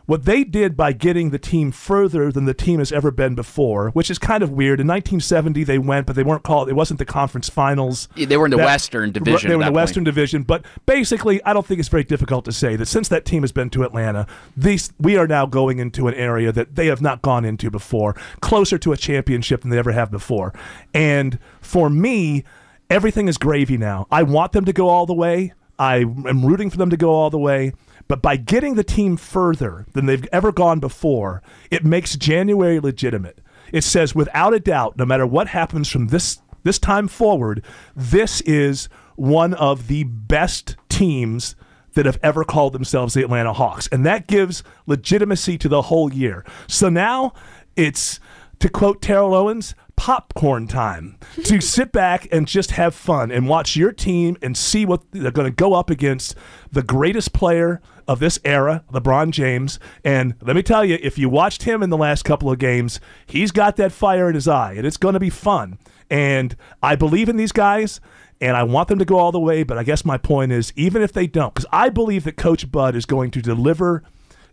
What 0.09 0.25
they 0.25 0.43
did 0.43 0.75
by 0.75 0.93
getting 0.93 1.29
the 1.29 1.37
team 1.37 1.71
further 1.71 2.31
than 2.31 2.45
the 2.45 2.55
team 2.55 2.79
has 2.79 2.91
ever 2.91 3.11
been 3.11 3.35
before, 3.35 3.91
which 3.91 4.09
is 4.09 4.17
kind 4.17 4.41
of 4.41 4.49
weird. 4.49 4.79
In 4.79 4.87
1970, 4.87 5.63
they 5.63 5.77
went, 5.77 6.07
but 6.07 6.15
they 6.15 6.23
weren't 6.23 6.41
called. 6.41 6.67
It 6.67 6.73
wasn't 6.73 6.97
the 6.97 7.05
conference 7.05 7.47
finals. 7.47 8.09
Yeah, 8.15 8.25
they 8.25 8.35
were 8.35 8.45
in 8.45 8.49
the 8.49 8.57
Western 8.57 9.11
Division 9.11 9.47
They 9.47 9.55
were 9.55 9.61
in 9.61 9.65
that 9.65 9.65
the 9.65 9.69
point. 9.69 9.75
Western 9.75 10.03
Division, 10.03 10.41
but 10.41 10.65
basically, 10.87 11.43
I 11.43 11.53
don't 11.53 11.63
think 11.63 11.79
it's 11.79 11.89
very 11.89 12.03
difficult 12.03 12.43
to 12.45 12.51
say 12.51 12.75
that 12.75 12.87
since 12.87 13.07
that 13.09 13.23
team 13.23 13.43
has 13.43 13.51
been 13.51 13.69
to 13.69 13.83
Atlanta, 13.83 14.25
these 14.57 14.91
we 14.99 15.15
are 15.15 15.27
now 15.27 15.45
going 15.45 15.77
into 15.77 16.07
an 16.07 16.15
area 16.15 16.51
that 16.53 16.75
they 16.75 16.87
have 16.87 17.03
not 17.03 17.21
gone 17.21 17.45
into 17.45 17.69
before, 17.69 18.15
closer 18.41 18.79
to 18.79 18.91
a 18.91 18.97
championship 18.97 19.61
than 19.61 19.69
they 19.69 19.77
ever 19.77 19.91
have 19.91 20.09
before. 20.09 20.55
And 20.91 21.37
for 21.61 21.87
me, 21.87 22.45
everything 22.89 23.27
is 23.27 23.37
gravy 23.37 23.77
now. 23.77 24.07
I 24.09 24.23
want 24.23 24.53
them 24.53 24.65
to 24.65 24.73
go 24.73 24.89
all 24.89 25.05
the 25.05 25.13
way. 25.13 25.53
I 25.77 25.97
am 25.97 26.43
rooting 26.43 26.71
for 26.71 26.77
them 26.77 26.89
to 26.89 26.97
go 26.97 27.11
all 27.11 27.29
the 27.29 27.37
way. 27.37 27.73
But 28.09 28.21
by 28.21 28.35
getting 28.35 28.75
the 28.75 28.83
team 28.83 29.15
further 29.15 29.85
than 29.93 30.07
they've 30.07 30.27
ever 30.33 30.51
gone 30.51 30.81
before, 30.81 31.41
it 31.71 31.85
makes 31.85 32.17
January 32.17 32.81
legitimate. 32.81 33.39
It 33.71 33.83
says 33.85 34.13
without 34.15 34.53
a 34.53 34.59
doubt, 34.59 34.97
no 34.97 35.05
matter 35.05 35.25
what 35.25 35.47
happens 35.47 35.89
from 35.89 36.07
this 36.07 36.41
this 36.63 36.79
time 36.79 37.07
forward, 37.07 37.63
this 37.95 38.41
is 38.41 38.89
one 39.15 39.53
of 39.53 39.87
the 39.87 40.03
best 40.03 40.75
teams 40.89 41.55
that 41.93 42.05
have 42.05 42.19
ever 42.21 42.43
called 42.43 42.73
themselves 42.73 43.13
the 43.13 43.23
Atlanta 43.23 43.53
Hawks. 43.53 43.87
And 43.91 44.05
that 44.05 44.27
gives 44.27 44.63
legitimacy 44.85 45.57
to 45.59 45.69
the 45.69 45.83
whole 45.83 46.11
year. 46.11 46.43
So 46.67 46.89
now 46.89 47.33
it's, 47.75 48.19
to 48.59 48.69
quote 48.69 49.01
Terrell 49.01 49.33
Owens, 49.33 49.73
popcorn 50.00 50.65
time 50.65 51.18
to 51.44 51.60
sit 51.75 51.91
back 51.91 52.25
and 52.32 52.48
just 52.48 52.72
have 52.72 52.96
fun 52.96 53.29
and 53.32 53.50
watch 53.50 53.75
your 53.75 53.91
team 53.91 54.38
and 54.41 54.56
see 54.56 54.86
what 54.86 55.01
they're 55.12 55.29
going 55.29 55.46
to 55.46 55.53
go 55.53 55.74
up 55.74 55.89
against 55.89 56.36
the 56.72 56.82
greatest 56.82 57.34
player 57.34 57.82
of 58.08 58.20
this 58.20 58.39
era, 58.46 58.82
LeBron 58.94 59.32
James. 59.32 59.77
And 60.06 60.36
let 60.39 60.56
me 60.56 60.63
tell 60.63 60.86
you, 60.86 60.98
if 61.01 61.18
you 61.18 61.27
watched 61.27 61.63
him 61.63 61.84
in 61.84 61.89
the 61.89 61.98
last 61.98 62.24
couple 62.24 62.50
of 62.50 62.60
games, 62.60 63.01
he's 63.27 63.51
got 63.51 63.75
that 63.75 63.91
fire 63.91 64.29
in 64.29 64.36
his 64.36 64.48
eye, 64.48 64.72
and 64.72 64.88
it's 64.88 64.96
going 64.96 65.15
to 65.15 65.20
be 65.20 65.29
fun. 65.29 65.77
And 66.10 66.56
I 66.82 66.96
believe 66.96 67.27
in 67.27 67.36
these 67.36 67.51
guys 67.51 68.00
and 68.39 68.56
I 68.56 68.63
want 68.63 68.88
them 68.88 69.00
to 69.00 69.06
go 69.06 69.18
all 69.18 69.34
the 69.34 69.39
way. 69.39 69.63
But 69.63 69.77
I 69.77 69.84
guess 69.84 70.06
my 70.06 70.18
point 70.18 70.53
is, 70.53 70.72
even 70.77 71.01
if 71.01 71.12
they 71.12 71.27
don't, 71.27 71.53
because 71.53 71.70
I 71.74 71.89
believe 71.89 72.24
that 72.24 72.38
Coach 72.38 72.72
Bud 72.72 72.96
is 72.96 73.06
going 73.06 73.32
to 73.32 73.41
deliver 73.41 74.03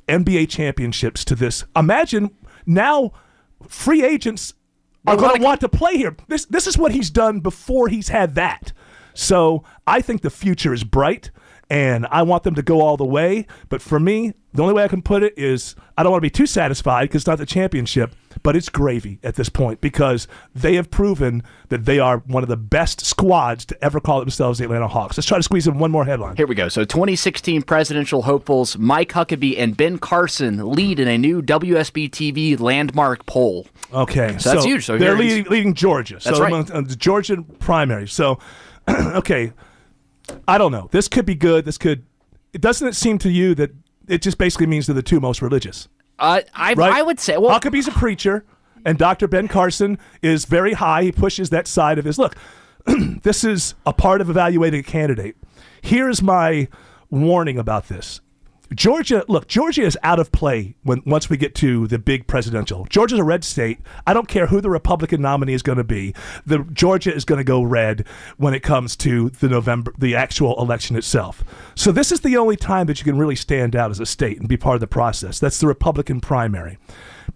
NBA 0.08 0.48
championships 0.48 1.24
to 1.26 1.36
this. 1.36 1.62
Imagine 1.76 2.30
now 2.66 3.12
free 3.68 4.04
agents 4.04 4.54
are 5.06 5.16
going 5.16 5.36
to 5.36 5.42
want 5.42 5.60
to 5.60 5.68
play 5.68 5.96
here. 5.96 6.16
This 6.28 6.44
this 6.46 6.66
is 6.66 6.76
what 6.76 6.92
he's 6.92 7.10
done 7.10 7.40
before 7.40 7.88
he's 7.88 8.08
had 8.08 8.34
that. 8.34 8.72
So 9.14 9.64
I 9.86 10.00
think 10.02 10.22
the 10.22 10.30
future 10.30 10.74
is 10.74 10.84
bright, 10.84 11.30
and 11.68 12.06
I 12.10 12.22
want 12.22 12.44
them 12.44 12.54
to 12.54 12.62
go 12.62 12.80
all 12.80 12.96
the 12.96 13.04
way. 13.04 13.46
But 13.68 13.82
for 13.82 13.98
me, 13.98 14.34
the 14.54 14.62
only 14.62 14.74
way 14.74 14.84
I 14.84 14.88
can 14.88 15.02
put 15.02 15.22
it 15.22 15.34
is 15.36 15.74
I 15.98 16.02
don't 16.02 16.12
want 16.12 16.20
to 16.20 16.26
be 16.26 16.30
too 16.30 16.46
satisfied 16.46 17.04
because 17.04 17.22
it's 17.22 17.26
not 17.26 17.38
the 17.38 17.46
championship, 17.46 18.14
but 18.42 18.56
it's 18.56 18.68
gravy 18.68 19.18
at 19.22 19.34
this 19.34 19.48
point 19.48 19.80
because 19.80 20.28
they 20.54 20.76
have 20.76 20.90
proven 20.90 21.42
that 21.68 21.84
they 21.84 21.98
are 21.98 22.18
one 22.18 22.42
of 22.42 22.48
the 22.48 22.56
best 22.56 23.04
squads 23.04 23.64
to 23.66 23.84
ever 23.84 24.00
call 24.00 24.20
themselves 24.20 24.58
the 24.58 24.64
Atlanta 24.64 24.88
Hawks. 24.88 25.16
Let's 25.18 25.26
try 25.26 25.38
to 25.38 25.42
squeeze 25.42 25.66
in 25.66 25.78
one 25.78 25.90
more 25.90 26.04
headline. 26.04 26.36
Here 26.36 26.46
we 26.46 26.54
go. 26.54 26.68
So 26.68 26.84
2016 26.84 27.62
presidential 27.62 28.22
hopefuls 28.22 28.78
Mike 28.78 29.10
Huckabee 29.12 29.58
and 29.58 29.76
Ben 29.76 29.98
Carson 29.98 30.70
lead 30.70 31.00
in 31.00 31.08
a 31.08 31.18
new 31.18 31.42
WSB 31.42 32.10
TV 32.10 32.58
landmark 32.58 33.26
poll. 33.26 33.66
Okay, 33.92 34.36
So 34.38 34.52
that's 34.52 34.64
huge. 34.64 34.86
So 34.86 34.96
they're 34.98 35.16
leading, 35.18 35.44
leading 35.50 35.74
Georgia. 35.74 36.14
That's 36.14 36.24
so 36.36 36.40
right. 36.40 36.52
among- 36.52 36.72
uh, 36.72 36.80
the 36.82 36.96
Georgia 36.96 37.42
primary. 37.58 38.08
So, 38.08 38.38
okay, 38.88 39.52
I 40.48 40.58
don't 40.58 40.72
know. 40.72 40.88
This 40.92 41.08
could 41.08 41.26
be 41.26 41.34
good. 41.34 41.64
This 41.64 41.78
could. 41.78 42.04
It 42.52 42.60
doesn't 42.60 42.86
it 42.88 42.94
seem 42.94 43.18
to 43.18 43.30
you 43.30 43.54
that 43.56 43.72
it 44.08 44.22
just 44.22 44.38
basically 44.38 44.66
means 44.66 44.86
they're 44.86 44.94
the 44.94 45.02
two 45.02 45.20
most 45.20 45.42
religious, 45.42 45.88
Uh, 46.18 46.40
I, 46.54 46.74
right? 46.74 46.92
I 46.94 47.02
would 47.02 47.20
say, 47.20 47.36
well, 47.36 47.58
Huckabee's 47.58 47.88
a 47.88 47.92
preacher, 47.92 48.44
and 48.84 48.96
Dr. 48.98 49.28
Ben 49.28 49.48
Carson 49.48 49.98
is 50.22 50.44
very 50.44 50.74
high. 50.74 51.02
He 51.02 51.12
pushes 51.12 51.50
that 51.50 51.66
side 51.66 51.98
of 51.98 52.04
his 52.04 52.18
look. 52.18 52.36
this 53.22 53.44
is 53.44 53.74
a 53.84 53.92
part 53.92 54.20
of 54.20 54.30
evaluating 54.30 54.80
a 54.80 54.82
candidate. 54.84 55.36
Here's 55.82 56.22
my 56.22 56.68
warning 57.10 57.58
about 57.58 57.88
this. 57.88 58.20
Georgia, 58.74 59.24
look, 59.28 59.46
Georgia 59.46 59.82
is 59.82 59.96
out 60.02 60.18
of 60.18 60.32
play 60.32 60.74
when 60.82 61.02
once 61.06 61.30
we 61.30 61.36
get 61.36 61.54
to 61.56 61.86
the 61.86 61.98
big 61.98 62.26
presidential. 62.26 62.84
Georgia's 62.86 63.20
a 63.20 63.24
red 63.24 63.44
state. 63.44 63.78
I 64.06 64.12
don't 64.12 64.28
care 64.28 64.48
who 64.48 64.60
the 64.60 64.70
Republican 64.70 65.22
nominee 65.22 65.54
is 65.54 65.62
going 65.62 65.78
to 65.78 65.84
be. 65.84 66.14
The 66.46 66.58
Georgia 66.72 67.14
is 67.14 67.24
going 67.24 67.38
to 67.38 67.44
go 67.44 67.62
red 67.62 68.04
when 68.36 68.54
it 68.54 68.62
comes 68.62 68.96
to 68.96 69.30
the 69.30 69.48
November, 69.48 69.92
the 69.98 70.16
actual 70.16 70.60
election 70.60 70.96
itself. 70.96 71.44
So 71.74 71.92
this 71.92 72.10
is 72.10 72.20
the 72.20 72.36
only 72.36 72.56
time 72.56 72.86
that 72.86 72.98
you 72.98 73.04
can 73.04 73.18
really 73.18 73.36
stand 73.36 73.76
out 73.76 73.90
as 73.90 74.00
a 74.00 74.06
state 74.06 74.38
and 74.38 74.48
be 74.48 74.56
part 74.56 74.74
of 74.74 74.80
the 74.80 74.86
process. 74.86 75.38
That's 75.38 75.60
the 75.60 75.68
Republican 75.68 76.20
primary. 76.20 76.78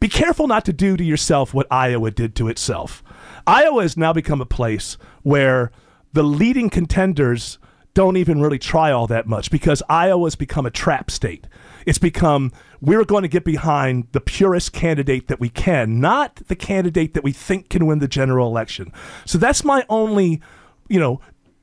Be 0.00 0.08
careful 0.08 0.48
not 0.48 0.64
to 0.64 0.72
do 0.72 0.96
to 0.96 1.04
yourself 1.04 1.54
what 1.54 1.66
Iowa 1.70 2.10
did 2.10 2.34
to 2.36 2.48
itself. 2.48 3.04
Iowa 3.46 3.82
has 3.82 3.96
now 3.96 4.12
become 4.12 4.40
a 4.40 4.46
place 4.46 4.96
where 5.22 5.70
the 6.12 6.22
leading 6.24 6.70
contenders 6.70 7.58
don't 7.94 8.16
even 8.16 8.40
really 8.40 8.58
try 8.58 8.92
all 8.92 9.06
that 9.08 9.26
much 9.26 9.50
because 9.50 9.82
Iowa's 9.88 10.36
become 10.36 10.66
a 10.66 10.70
trap 10.70 11.10
state. 11.10 11.46
It's 11.86 11.98
become 11.98 12.52
we're 12.80 13.04
going 13.04 13.22
to 13.22 13.28
get 13.28 13.44
behind 13.44 14.08
the 14.12 14.20
purest 14.20 14.72
candidate 14.72 15.28
that 15.28 15.40
we 15.40 15.48
can, 15.48 16.00
not 16.00 16.36
the 16.48 16.56
candidate 16.56 17.14
that 17.14 17.24
we 17.24 17.32
think 17.32 17.68
can 17.68 17.86
win 17.86 17.98
the 17.98 18.08
general 18.08 18.46
election. 18.46 18.92
So 19.24 19.38
that's 19.38 19.64
my 19.64 19.84
only, 19.88 20.40
you 20.88 21.00
know, 21.00 21.20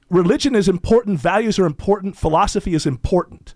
religion 0.09 0.55
is 0.55 0.67
important, 0.69 1.19
values 1.19 1.57
are 1.59 1.65
important, 1.65 2.17
philosophy 2.17 2.73
is 2.73 2.85
important. 2.85 3.53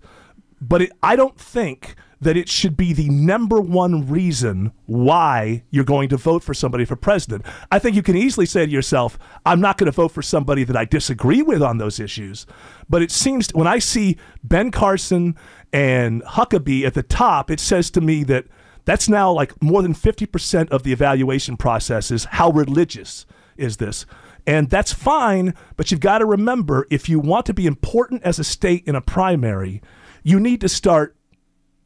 But 0.62 0.82
it, 0.82 0.92
I 1.02 1.16
don't 1.16 1.38
think 1.38 1.96
that 2.20 2.36
it 2.36 2.48
should 2.48 2.76
be 2.76 2.92
the 2.92 3.08
number 3.08 3.60
one 3.60 4.08
reason 4.08 4.70
why 4.86 5.64
you're 5.70 5.82
going 5.82 6.08
to 6.08 6.16
vote 6.16 6.44
for 6.44 6.54
somebody 6.54 6.84
for 6.84 6.94
president. 6.94 7.44
I 7.72 7.80
think 7.80 7.96
you 7.96 8.02
can 8.02 8.16
easily 8.16 8.46
say 8.46 8.64
to 8.64 8.70
yourself, 8.70 9.18
I'm 9.44 9.60
not 9.60 9.76
going 9.76 9.86
to 9.86 9.92
vote 9.92 10.12
for 10.12 10.22
somebody 10.22 10.62
that 10.64 10.76
I 10.76 10.84
disagree 10.84 11.42
with 11.42 11.62
on 11.62 11.78
those 11.78 11.98
issues. 11.98 12.46
But 12.88 13.02
it 13.02 13.10
seems 13.10 13.52
when 13.54 13.66
I 13.66 13.80
see 13.80 14.18
Ben 14.44 14.70
Carson 14.70 15.34
and 15.72 16.22
Huckabee 16.22 16.84
at 16.84 16.94
the 16.94 17.02
top, 17.02 17.50
it 17.50 17.58
says 17.58 17.90
to 17.90 18.00
me 18.00 18.22
that 18.24 18.46
that's 18.84 19.08
now 19.08 19.32
like 19.32 19.60
more 19.60 19.82
than 19.82 19.94
50% 19.94 20.68
of 20.70 20.84
the 20.84 20.92
evaluation 20.92 21.56
process 21.56 22.12
is 22.12 22.26
how 22.26 22.50
religious 22.50 23.26
is 23.56 23.78
this. 23.78 24.06
And 24.46 24.70
that's 24.70 24.92
fine, 24.92 25.54
but 25.76 25.90
you've 25.90 26.00
got 26.00 26.18
to 26.18 26.26
remember 26.26 26.86
if 26.90 27.08
you 27.08 27.18
want 27.18 27.46
to 27.46 27.54
be 27.54 27.66
important 27.66 28.22
as 28.22 28.38
a 28.38 28.44
state 28.44 28.84
in 28.86 28.94
a 28.94 29.00
primary, 29.00 29.82
you 30.22 30.40
need 30.40 30.60
to 30.60 30.68
start 30.68 31.16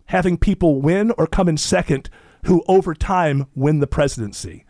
having 0.07 0.37
people 0.37 0.81
win 0.81 1.13
or 1.19 1.27
come 1.27 1.49
in 1.49 1.57
second 1.57 2.09
who 2.45 2.63
over 2.69 2.95
time 2.95 3.47
win 3.55 3.81
the 3.81 3.87
presidency. 3.87 4.65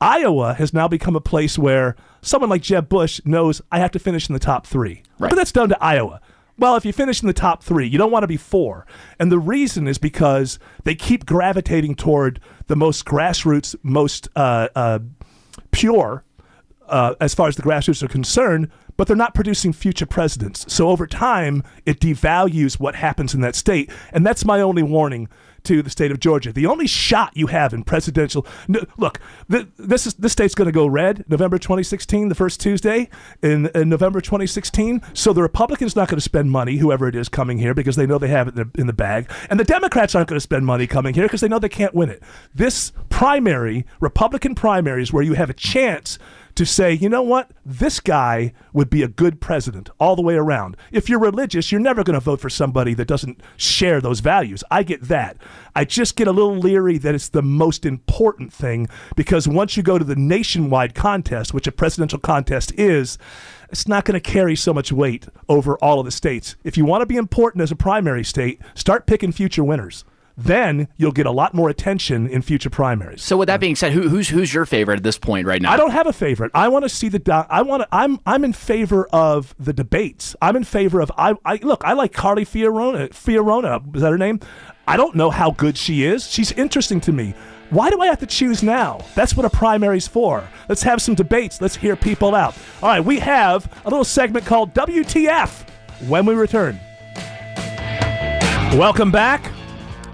Iowa 0.00 0.54
has 0.54 0.72
now 0.72 0.88
become 0.88 1.16
a 1.16 1.20
place 1.20 1.58
where 1.58 1.96
someone 2.22 2.50
like 2.50 2.62
Jeb 2.62 2.88
Bush 2.88 3.20
knows 3.24 3.60
I 3.70 3.80
have 3.80 3.90
to 3.92 3.98
finish 3.98 4.28
in 4.28 4.32
the 4.32 4.38
top 4.38 4.66
three. 4.66 5.02
Right. 5.18 5.30
But 5.30 5.36
that's 5.36 5.52
down 5.52 5.68
to 5.70 5.82
Iowa. 5.82 6.20
Well, 6.56 6.76
if 6.76 6.84
you 6.84 6.92
finish 6.92 7.22
in 7.22 7.28
the 7.28 7.32
top 7.32 7.62
three, 7.62 7.86
you 7.86 7.98
don't 7.98 8.10
want 8.10 8.24
to 8.24 8.28
be 8.28 8.36
four. 8.36 8.86
And 9.18 9.30
the 9.30 9.38
reason 9.38 9.86
is 9.86 9.98
because 9.98 10.58
they 10.84 10.94
keep 10.94 11.26
gravitating 11.26 11.94
toward 11.94 12.40
the 12.66 12.76
most 12.76 13.04
grassroots, 13.04 13.76
most 13.82 14.28
uh, 14.34 14.68
uh, 14.74 14.98
pure 15.70 16.24
uh, 16.88 17.14
as 17.20 17.34
far 17.34 17.48
as 17.48 17.56
the 17.56 17.62
grassroots 17.62 18.02
are 18.02 18.08
concerned, 18.08 18.70
but 18.96 19.06
they're 19.06 19.16
not 19.16 19.34
producing 19.34 19.72
future 19.72 20.06
presidents. 20.06 20.72
So 20.72 20.88
over 20.88 21.06
time, 21.06 21.62
it 21.86 22.00
devalues 22.00 22.80
what 22.80 22.96
happens 22.96 23.34
in 23.34 23.40
that 23.42 23.54
state. 23.54 23.90
And 24.12 24.26
that's 24.26 24.44
my 24.44 24.60
only 24.60 24.82
warning 24.82 25.28
to 25.64 25.82
the 25.82 25.90
state 25.90 26.10
of 26.10 26.20
Georgia. 26.20 26.52
The 26.52 26.66
only 26.66 26.86
shot 26.86 27.36
you 27.36 27.48
have 27.48 27.74
in 27.74 27.84
presidential 27.84 28.46
no, 28.68 28.84
look, 28.96 29.20
th- 29.50 29.66
this 29.76 30.06
is 30.06 30.14
this 30.14 30.32
state's 30.32 30.54
going 30.54 30.66
to 30.66 30.72
go 30.72 30.86
red 30.86 31.24
November 31.28 31.58
2016, 31.58 32.28
the 32.28 32.34
first 32.34 32.60
Tuesday 32.60 33.08
in, 33.42 33.66
in 33.74 33.88
November 33.88 34.20
2016. 34.20 35.02
So 35.14 35.32
the 35.32 35.42
Republicans 35.42 35.94
not 35.94 36.08
going 36.08 36.16
to 36.16 36.22
spend 36.22 36.50
money, 36.50 36.76
whoever 36.76 37.08
it 37.08 37.14
is 37.14 37.28
coming 37.28 37.58
here, 37.58 37.74
because 37.74 37.96
they 37.96 38.06
know 38.06 38.18
they 38.18 38.28
have 38.28 38.48
it 38.48 38.56
in 38.56 38.70
the, 38.74 38.80
in 38.80 38.86
the 38.86 38.92
bag, 38.92 39.30
and 39.50 39.60
the 39.60 39.64
Democrats 39.64 40.14
aren't 40.14 40.28
going 40.28 40.36
to 40.36 40.40
spend 40.40 40.64
money 40.64 40.86
coming 40.86 41.14
here 41.14 41.24
because 41.24 41.40
they 41.40 41.48
know 41.48 41.58
they 41.58 41.68
can't 41.68 41.94
win 41.94 42.08
it. 42.08 42.22
This 42.54 42.92
primary, 43.10 43.84
Republican 44.00 44.54
primary, 44.54 45.02
is 45.02 45.12
where 45.12 45.22
you 45.22 45.34
have 45.34 45.50
a 45.50 45.54
chance 45.54 46.18
to 46.58 46.66
say, 46.66 46.92
you 46.92 47.08
know 47.08 47.22
what, 47.22 47.52
this 47.64 48.00
guy 48.00 48.52
would 48.72 48.90
be 48.90 49.04
a 49.04 49.08
good 49.08 49.40
president 49.40 49.90
all 50.00 50.16
the 50.16 50.22
way 50.22 50.34
around. 50.34 50.76
If 50.90 51.08
you're 51.08 51.20
religious, 51.20 51.70
you're 51.70 51.80
never 51.80 52.02
going 52.02 52.14
to 52.14 52.20
vote 52.20 52.40
for 52.40 52.50
somebody 52.50 52.94
that 52.94 53.06
doesn't 53.06 53.40
share 53.56 54.00
those 54.00 54.18
values. 54.18 54.64
I 54.68 54.82
get 54.82 55.02
that. 55.02 55.36
I 55.76 55.84
just 55.84 56.16
get 56.16 56.26
a 56.26 56.32
little 56.32 56.56
leery 56.56 56.98
that 56.98 57.14
it's 57.14 57.28
the 57.28 57.42
most 57.42 57.86
important 57.86 58.52
thing 58.52 58.88
because 59.14 59.46
once 59.46 59.76
you 59.76 59.84
go 59.84 59.98
to 59.98 60.04
the 60.04 60.16
nationwide 60.16 60.96
contest, 60.96 61.54
which 61.54 61.68
a 61.68 61.72
presidential 61.72 62.18
contest 62.18 62.72
is, 62.72 63.18
it's 63.70 63.86
not 63.86 64.04
going 64.04 64.20
to 64.20 64.30
carry 64.30 64.56
so 64.56 64.74
much 64.74 64.90
weight 64.90 65.28
over 65.48 65.76
all 65.76 66.00
of 66.00 66.06
the 66.06 66.10
states. 66.10 66.56
If 66.64 66.76
you 66.76 66.84
want 66.84 67.02
to 67.02 67.06
be 67.06 67.16
important 67.16 67.62
as 67.62 67.70
a 67.70 67.76
primary 67.76 68.24
state, 68.24 68.60
start 68.74 69.06
picking 69.06 69.30
future 69.30 69.62
winners 69.62 70.04
then 70.38 70.86
you'll 70.96 71.12
get 71.12 71.26
a 71.26 71.32
lot 71.32 71.52
more 71.52 71.68
attention 71.68 72.28
in 72.28 72.42
future 72.42 72.70
primaries. 72.70 73.22
So 73.22 73.36
with 73.36 73.48
that 73.48 73.58
being 73.58 73.74
said, 73.74 73.92
who, 73.92 74.08
who's 74.08 74.28
who's 74.28 74.54
your 74.54 74.64
favorite 74.64 74.98
at 74.98 75.02
this 75.02 75.18
point 75.18 75.48
right 75.48 75.60
now? 75.60 75.72
I 75.72 75.76
don't 75.76 75.90
have 75.90 76.06
a 76.06 76.12
favorite. 76.12 76.52
I 76.54 76.68
want 76.68 76.84
to 76.84 76.88
see 76.88 77.08
the. 77.08 77.18
Do- 77.18 77.32
I 77.32 77.62
want 77.62 77.82
to. 77.82 77.88
I'm 77.90 78.20
I'm 78.24 78.44
in 78.44 78.52
favor 78.52 79.08
of 79.12 79.54
the 79.58 79.72
debates. 79.72 80.36
I'm 80.40 80.54
in 80.54 80.62
favor 80.62 81.00
of. 81.00 81.10
I, 81.18 81.34
I 81.44 81.56
look. 81.56 81.82
I 81.84 81.94
like 81.94 82.12
Carly 82.12 82.44
Fiorina. 82.44 83.08
Fiorina 83.10 83.94
is 83.96 84.02
that 84.02 84.12
her 84.12 84.18
name? 84.18 84.38
I 84.86 84.96
don't 84.96 85.16
know 85.16 85.30
how 85.30 85.50
good 85.50 85.76
she 85.76 86.04
is. 86.04 86.30
She's 86.30 86.52
interesting 86.52 87.00
to 87.02 87.12
me. 87.12 87.34
Why 87.70 87.90
do 87.90 88.00
I 88.00 88.06
have 88.06 88.20
to 88.20 88.26
choose 88.26 88.62
now? 88.62 89.04
That's 89.14 89.36
what 89.36 89.44
a 89.44 89.50
primary's 89.50 90.08
for. 90.08 90.48
Let's 90.68 90.82
have 90.84 91.02
some 91.02 91.14
debates. 91.14 91.60
Let's 91.60 91.76
hear 91.76 91.96
people 91.96 92.34
out. 92.34 92.54
All 92.82 92.88
right, 92.88 93.04
we 93.04 93.18
have 93.18 93.70
a 93.84 93.90
little 93.90 94.04
segment 94.04 94.46
called 94.46 94.72
WTF 94.72 95.68
when 96.08 96.24
we 96.24 96.34
return. 96.34 96.80
Welcome 98.78 99.10
back. 99.10 99.50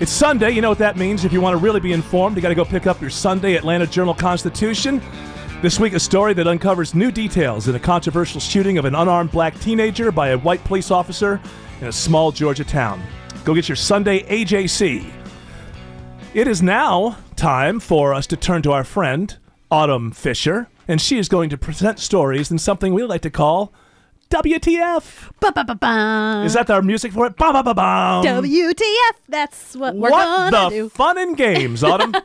It's 0.00 0.10
Sunday. 0.10 0.50
You 0.50 0.60
know 0.60 0.70
what 0.70 0.78
that 0.78 0.96
means. 0.96 1.24
If 1.24 1.32
you 1.32 1.40
want 1.40 1.56
to 1.56 1.62
really 1.62 1.78
be 1.78 1.92
informed, 1.92 2.34
you 2.34 2.42
got 2.42 2.48
to 2.48 2.56
go 2.56 2.64
pick 2.64 2.88
up 2.88 3.00
your 3.00 3.10
Sunday 3.10 3.54
Atlanta 3.54 3.86
Journal 3.86 4.12
Constitution. 4.12 5.00
This 5.62 5.78
week, 5.78 5.92
a 5.92 6.00
story 6.00 6.34
that 6.34 6.48
uncovers 6.48 6.96
new 6.96 7.12
details 7.12 7.68
in 7.68 7.76
a 7.76 7.78
controversial 7.78 8.40
shooting 8.40 8.76
of 8.76 8.86
an 8.86 8.96
unarmed 8.96 9.30
black 9.30 9.56
teenager 9.60 10.10
by 10.10 10.30
a 10.30 10.38
white 10.38 10.64
police 10.64 10.90
officer 10.90 11.40
in 11.80 11.86
a 11.86 11.92
small 11.92 12.32
Georgia 12.32 12.64
town. 12.64 13.00
Go 13.44 13.54
get 13.54 13.68
your 13.68 13.76
Sunday 13.76 14.24
AJC. 14.24 15.08
It 16.34 16.48
is 16.48 16.60
now 16.60 17.16
time 17.36 17.78
for 17.78 18.14
us 18.14 18.26
to 18.26 18.36
turn 18.36 18.62
to 18.62 18.72
our 18.72 18.82
friend, 18.82 19.36
Autumn 19.70 20.10
Fisher, 20.10 20.68
and 20.88 21.00
she 21.00 21.18
is 21.18 21.28
going 21.28 21.50
to 21.50 21.56
present 21.56 22.00
stories 22.00 22.50
in 22.50 22.58
something 22.58 22.94
we 22.94 23.04
like 23.04 23.22
to 23.22 23.30
call 23.30 23.72
WTF. 24.34 25.30
Ba-ba-ba-bum. 25.38 26.44
Is 26.46 26.54
that 26.54 26.68
our 26.68 26.82
music 26.82 27.12
for 27.12 27.26
it? 27.26 27.36
Ba 27.36 27.52
ba 27.52 27.62
ba 27.62 27.72
ba. 27.74 28.22
WTF? 28.24 29.14
That's 29.28 29.76
what 29.76 29.94
we're 29.94 30.10
What 30.10 30.50
gonna 30.50 30.70
do. 30.70 30.84
What 30.84 30.92
the 30.92 30.96
fun 30.96 31.18
and 31.18 31.36
games, 31.36 31.84
Autumn? 31.84 32.14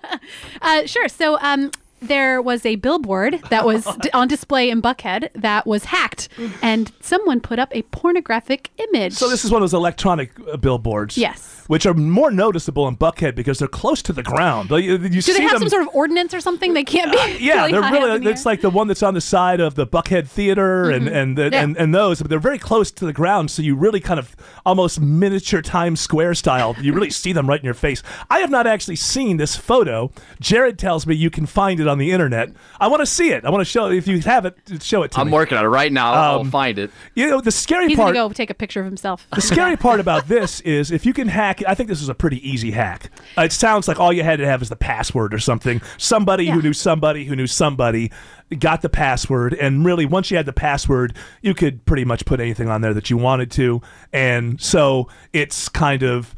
Uh, 0.61 0.85
sure. 0.85 1.07
So, 1.07 1.37
um, 1.41 1.71
there 2.01 2.41
was 2.41 2.65
a 2.65 2.75
billboard 2.77 3.41
that 3.49 3.65
was 3.65 3.85
d- 4.01 4.09
on 4.13 4.27
display 4.27 4.69
in 4.69 4.81
Buckhead 4.81 5.29
that 5.35 5.67
was 5.67 5.85
hacked, 5.85 6.29
and 6.61 6.91
someone 7.01 7.39
put 7.41 7.59
up 7.59 7.75
a 7.75 7.81
pornographic 7.83 8.69
image. 8.77 9.13
So 9.13 9.29
this 9.29 9.45
is 9.45 9.51
one 9.51 9.61
of 9.61 9.63
those 9.69 9.73
electronic 9.77 10.31
uh, 10.51 10.57
billboards. 10.57 11.17
Yes. 11.17 11.58
Which 11.69 11.85
are 11.85 11.93
more 11.93 12.31
noticeable 12.31 12.87
in 12.87 12.97
Buckhead 12.97 13.35
because 13.35 13.59
they're 13.59 13.67
close 13.67 14.01
to 14.01 14.11
the 14.11 14.23
ground. 14.23 14.71
Like, 14.71 14.83
You, 14.83 14.93
you 14.93 15.09
Do 15.09 15.21
see 15.21 15.33
they 15.33 15.41
have 15.43 15.51
them, 15.51 15.59
some 15.61 15.69
sort 15.69 15.83
of 15.83 15.89
ordinance 15.93 16.33
or 16.33 16.39
something? 16.41 16.73
They 16.73 16.83
can't 16.83 17.11
be. 17.11 17.37
yeah, 17.45 17.57
really 17.67 17.71
they're 17.73 17.81
high 17.83 17.87
up 17.89 17.93
really. 17.93 18.15
in 18.15 18.27
It's 18.27 18.43
air? 18.43 18.51
like 18.51 18.61
the 18.61 18.71
one 18.71 18.87
that's 18.87 19.03
on 19.03 19.13
the 19.13 19.21
side 19.21 19.59
of 19.59 19.75
the 19.75 19.85
Buckhead 19.85 20.27
Theater 20.27 20.89
and 20.89 21.07
and, 21.07 21.37
the, 21.37 21.49
Yeah. 21.51 21.61
and 21.61 21.77
and 21.77 21.93
those, 21.93 22.21
but 22.21 22.29
they're 22.31 22.39
very 22.39 22.57
close 22.57 22.89
to 22.89 23.05
the 23.05 23.13
ground, 23.13 23.51
so 23.51 23.61
you 23.61 23.75
really 23.75 23.99
kind 23.99 24.19
of 24.19 24.35
almost 24.65 24.99
miniature 24.99 25.61
Times 25.61 25.99
Square 26.01 26.33
style. 26.35 26.75
You 26.81 26.91
really 26.91 27.11
see 27.11 27.33
them 27.33 27.47
right 27.47 27.59
in 27.59 27.65
your 27.65 27.75
face. 27.75 28.01
I 28.31 28.39
have 28.39 28.49
not 28.49 28.65
actually 28.65 28.95
seen 28.95 29.37
this 29.37 29.55
photo. 29.55 30.11
Jared 30.39 30.79
tells 30.79 31.05
me 31.05 31.13
you 31.13 31.29
can 31.29 31.45
find 31.45 31.79
it 31.79 31.87
on 31.87 31.99
the 31.99 32.11
internet. 32.11 32.49
I 32.79 32.87
want 32.87 33.01
to 33.01 33.05
see 33.05 33.29
it. 33.29 33.45
I 33.45 33.51
want 33.51 33.61
to 33.61 33.65
show. 33.65 33.91
If 33.91 34.07
you 34.07 34.19
have 34.21 34.45
it, 34.45 34.57
show 34.81 35.03
it 35.03 35.11
to 35.11 35.19
me. 35.19 35.21
I'm 35.21 35.29
working 35.31 35.55
on 35.55 35.63
it 35.65 35.67
right 35.67 35.91
now. 35.91 36.13
I'll 36.13 36.39
Um, 36.39 36.49
find 36.49 36.79
it. 36.79 36.89
You 37.13 37.27
know 37.29 37.41
the 37.41 37.51
scary 37.51 37.89
He's 37.89 37.95
part. 37.97 38.15
gonna 38.15 38.27
go 38.27 38.33
take 38.33 38.49
a 38.49 38.55
picture 38.55 38.79
of 38.79 38.87
himself. 38.87 39.27
The 39.35 39.41
scary 39.41 39.77
part 39.87 39.99
about 39.99 40.27
this 40.27 40.61
is 40.61 40.89
if 40.89 41.05
you 41.05 41.13
can 41.13 41.27
hack, 41.27 41.58
I 41.67 41.75
think 41.75 41.89
this 41.89 42.01
is 42.01 42.09
a 42.09 42.15
pretty 42.15 42.47
easy 42.47 42.71
hack. 42.71 43.11
Uh, 43.37 43.43
it 43.43 43.51
sounds 43.51 43.87
like 43.87 43.99
all 43.99 44.11
you 44.13 44.23
had 44.23 44.39
to 44.39 44.45
have 44.45 44.61
is 44.61 44.69
the 44.69 44.75
password 44.75 45.33
or 45.33 45.39
something. 45.39 45.81
Somebody 45.97 46.47
who 46.49 46.61
knew 46.61 46.73
somebody 46.73 47.25
who 47.25 47.35
knew 47.35 47.47
somebody 47.47 48.11
got 48.57 48.81
the 48.81 48.89
password, 48.89 49.53
and 49.53 49.85
really, 49.85 50.05
once 50.05 50.31
you 50.31 50.37
had 50.37 50.45
the 50.45 50.53
password, 50.53 51.15
you 51.41 51.53
could 51.53 51.85
pretty 51.85 52.05
much 52.05 52.25
put 52.25 52.39
anything 52.39 52.69
on 52.69 52.81
there 52.81 52.93
that 52.93 53.09
you 53.09 53.17
wanted 53.17 53.51
to. 53.51 53.81
And 54.11 54.59
so 54.59 55.07
it's 55.33 55.69
kind 55.69 56.03
of 56.03 56.33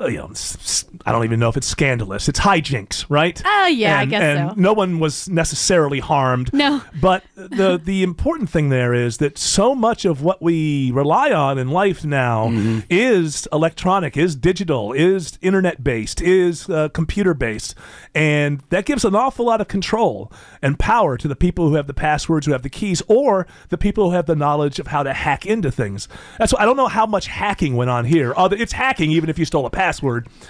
uh, 0.00 0.06
you 0.06 0.18
know, 0.18 0.28
s- 0.30 0.56
s- 0.60 0.84
I 1.06 1.12
don't 1.12 1.24
even 1.24 1.38
know 1.38 1.48
if 1.48 1.56
it's 1.56 1.66
scandalous. 1.66 2.28
It's 2.28 2.40
hijinks, 2.40 3.04
right? 3.08 3.40
Oh, 3.44 3.66
yeah, 3.66 3.98
I 3.98 4.02
and, 4.02 4.10
guess 4.10 4.22
and 4.22 4.50
so. 4.50 4.54
No 4.60 4.72
one 4.72 4.98
was 4.98 5.28
necessarily 5.28 6.00
harmed. 6.00 6.52
No. 6.52 6.82
But 7.00 7.22
the 7.34 7.78
the 7.82 8.02
important 8.02 8.50
thing 8.50 8.70
there 8.70 8.92
is 8.94 9.18
that 9.18 9.38
so 9.38 9.74
much 9.74 10.04
of 10.04 10.22
what 10.22 10.42
we 10.42 10.90
rely 10.90 11.30
on 11.32 11.58
in 11.58 11.68
life 11.68 12.04
now 12.04 12.48
Mm-hmm. 12.48 12.80
is 12.90 13.48
electronic, 13.52 14.16
is 14.16 14.34
digital, 14.36 14.92
is 14.92 15.38
internet 15.40 15.84
based, 15.84 16.20
is 16.20 16.68
uh, 16.68 16.88
computer 16.90 17.34
based, 17.34 17.74
and 18.14 18.62
that 18.70 18.84
gives 18.86 19.04
an 19.04 19.14
awful 19.14 19.46
lot 19.46 19.60
of 19.60 19.68
control 19.68 20.32
and 20.60 20.78
power 20.78 21.16
to 21.16 21.28
the 21.28 21.36
people 21.36 21.68
who 21.68 21.74
have 21.76 21.86
the 21.86 21.94
passwords, 21.94 22.46
who 22.46 22.52
have 22.52 22.62
the 22.62 22.68
keys, 22.70 23.02
or 23.08 23.46
the 23.68 23.78
people 23.78 24.10
who 24.10 24.16
have 24.16 24.26
the 24.26 24.34
knowledge 24.36 24.78
of 24.78 24.88
how 24.88 25.02
to 25.02 25.12
hack 25.12 25.46
into 25.46 25.70
things. 25.70 26.08
That's 26.38 26.52
why 26.52 26.62
I 26.62 26.64
don't 26.64 26.76
know 26.76 26.88
how 26.88 27.06
much 27.06 27.26
hacking 27.28 27.76
went 27.76 27.90
on 27.90 28.04
here. 28.04 28.32
Although 28.36 28.56
it's 28.56 28.72
hacking, 28.72 29.10
even 29.12 29.30
if 29.30 29.38
you 29.38 29.44
stole 29.44 29.66
a 29.66 29.70
password, 29.70 29.83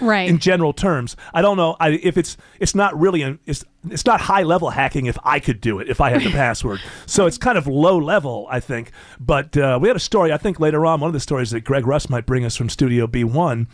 Right. 0.01 0.29
In 0.29 0.39
general 0.39 0.73
terms, 0.73 1.15
I 1.33 1.41
don't 1.41 1.57
know 1.57 1.75
I, 1.79 1.89
if 1.89 2.17
it's 2.17 2.37
it's 2.59 2.75
not 2.75 2.97
really 2.99 3.21
an, 3.21 3.39
it's 3.45 3.63
it's 3.91 4.05
not 4.05 4.21
high 4.21 4.43
level 4.43 4.69
hacking 4.69 5.05
if 5.05 5.17
I 5.23 5.39
could 5.39 5.61
do 5.61 5.79
it 5.79 5.89
if 5.89 6.01
I 6.01 6.09
had 6.09 6.21
the 6.21 6.31
password. 6.43 6.81
So 7.05 7.25
it's 7.25 7.37
kind 7.37 7.57
of 7.57 7.67
low 7.67 7.97
level, 7.97 8.47
I 8.49 8.59
think. 8.59 8.91
But 9.19 9.55
uh, 9.57 9.79
we 9.81 9.87
had 9.87 9.95
a 9.95 9.99
story 9.99 10.31
I 10.31 10.37
think 10.37 10.59
later 10.59 10.85
on. 10.85 10.99
One 10.99 11.09
of 11.09 11.13
the 11.13 11.19
stories 11.19 11.51
that 11.51 11.61
Greg 11.61 11.87
Russ 11.87 12.09
might 12.09 12.25
bring 12.25 12.45
us 12.45 12.55
from 12.55 12.69
Studio 12.69 13.07
B 13.07 13.23
one 13.23 13.67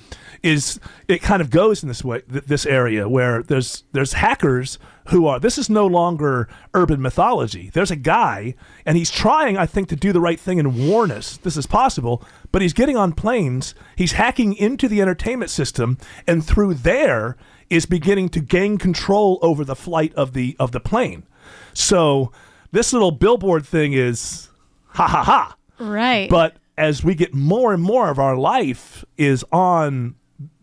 is 0.43 0.80
it 1.08 1.21
kind 1.21 1.41
of 1.41 1.50
goes 1.50 1.84
in 1.84 1.88
this 1.88 2.04
way 2.04 2.21
th- 2.32 2.45
this 2.45 2.65
area 2.65 3.08
where 3.08 3.43
there's 3.43 3.84
there's 3.91 4.13
hackers 4.13 4.80
who 5.10 5.26
are 5.26 5.39
this 5.39 5.58
is 5.58 5.69
no 5.69 5.86
longer 5.88 6.47
urban 6.74 7.02
mythology. 7.02 7.69
There's 7.74 7.91
a 7.91 7.95
guy 7.95 8.56
and 8.86 8.97
he's 8.97 9.12
trying 9.12 9.58
I 9.58 9.65
think 9.65 9.89
to 9.89 9.95
do 9.95 10.13
the 10.13 10.21
right 10.21 10.39
thing 10.39 10.60
and 10.60 10.89
warn 10.89 11.12
us 11.12 11.38
this 11.38 11.58
is 11.58 11.65
possible, 11.65 12.24
but 12.52 12.62
he's 12.62 12.74
getting 12.74 12.97
on 12.97 13.13
planes, 13.13 13.76
he's 13.95 14.13
hacking 14.13 14.54
into 14.54 14.88
the 14.88 15.02
entertainment 15.02 15.52
system 15.52 15.97
and 16.28 16.45
through 16.45 16.76
there 16.76 17.38
is 17.71 17.86
beginning 17.86 18.27
to 18.27 18.41
gain 18.41 18.77
control 18.77 19.39
over 19.41 19.63
the 19.63 19.75
flight 19.75 20.13
of 20.15 20.34
the 20.34 20.55
of 20.60 20.73
the 20.73 20.79
plane. 20.79 21.23
So 21.73 22.31
this 22.71 22.93
little 22.93 23.12
billboard 23.12 23.65
thing 23.65 23.93
is 23.93 24.49
ha 24.88 25.07
ha 25.07 25.23
ha. 25.23 25.55
Right. 25.79 26.29
But 26.29 26.57
as 26.77 27.03
we 27.03 27.15
get 27.15 27.34
more 27.34 27.73
and 27.73 27.81
more 27.81 28.10
of 28.10 28.19
our 28.19 28.36
life 28.36 29.05
is 29.17 29.45
on 29.51 30.15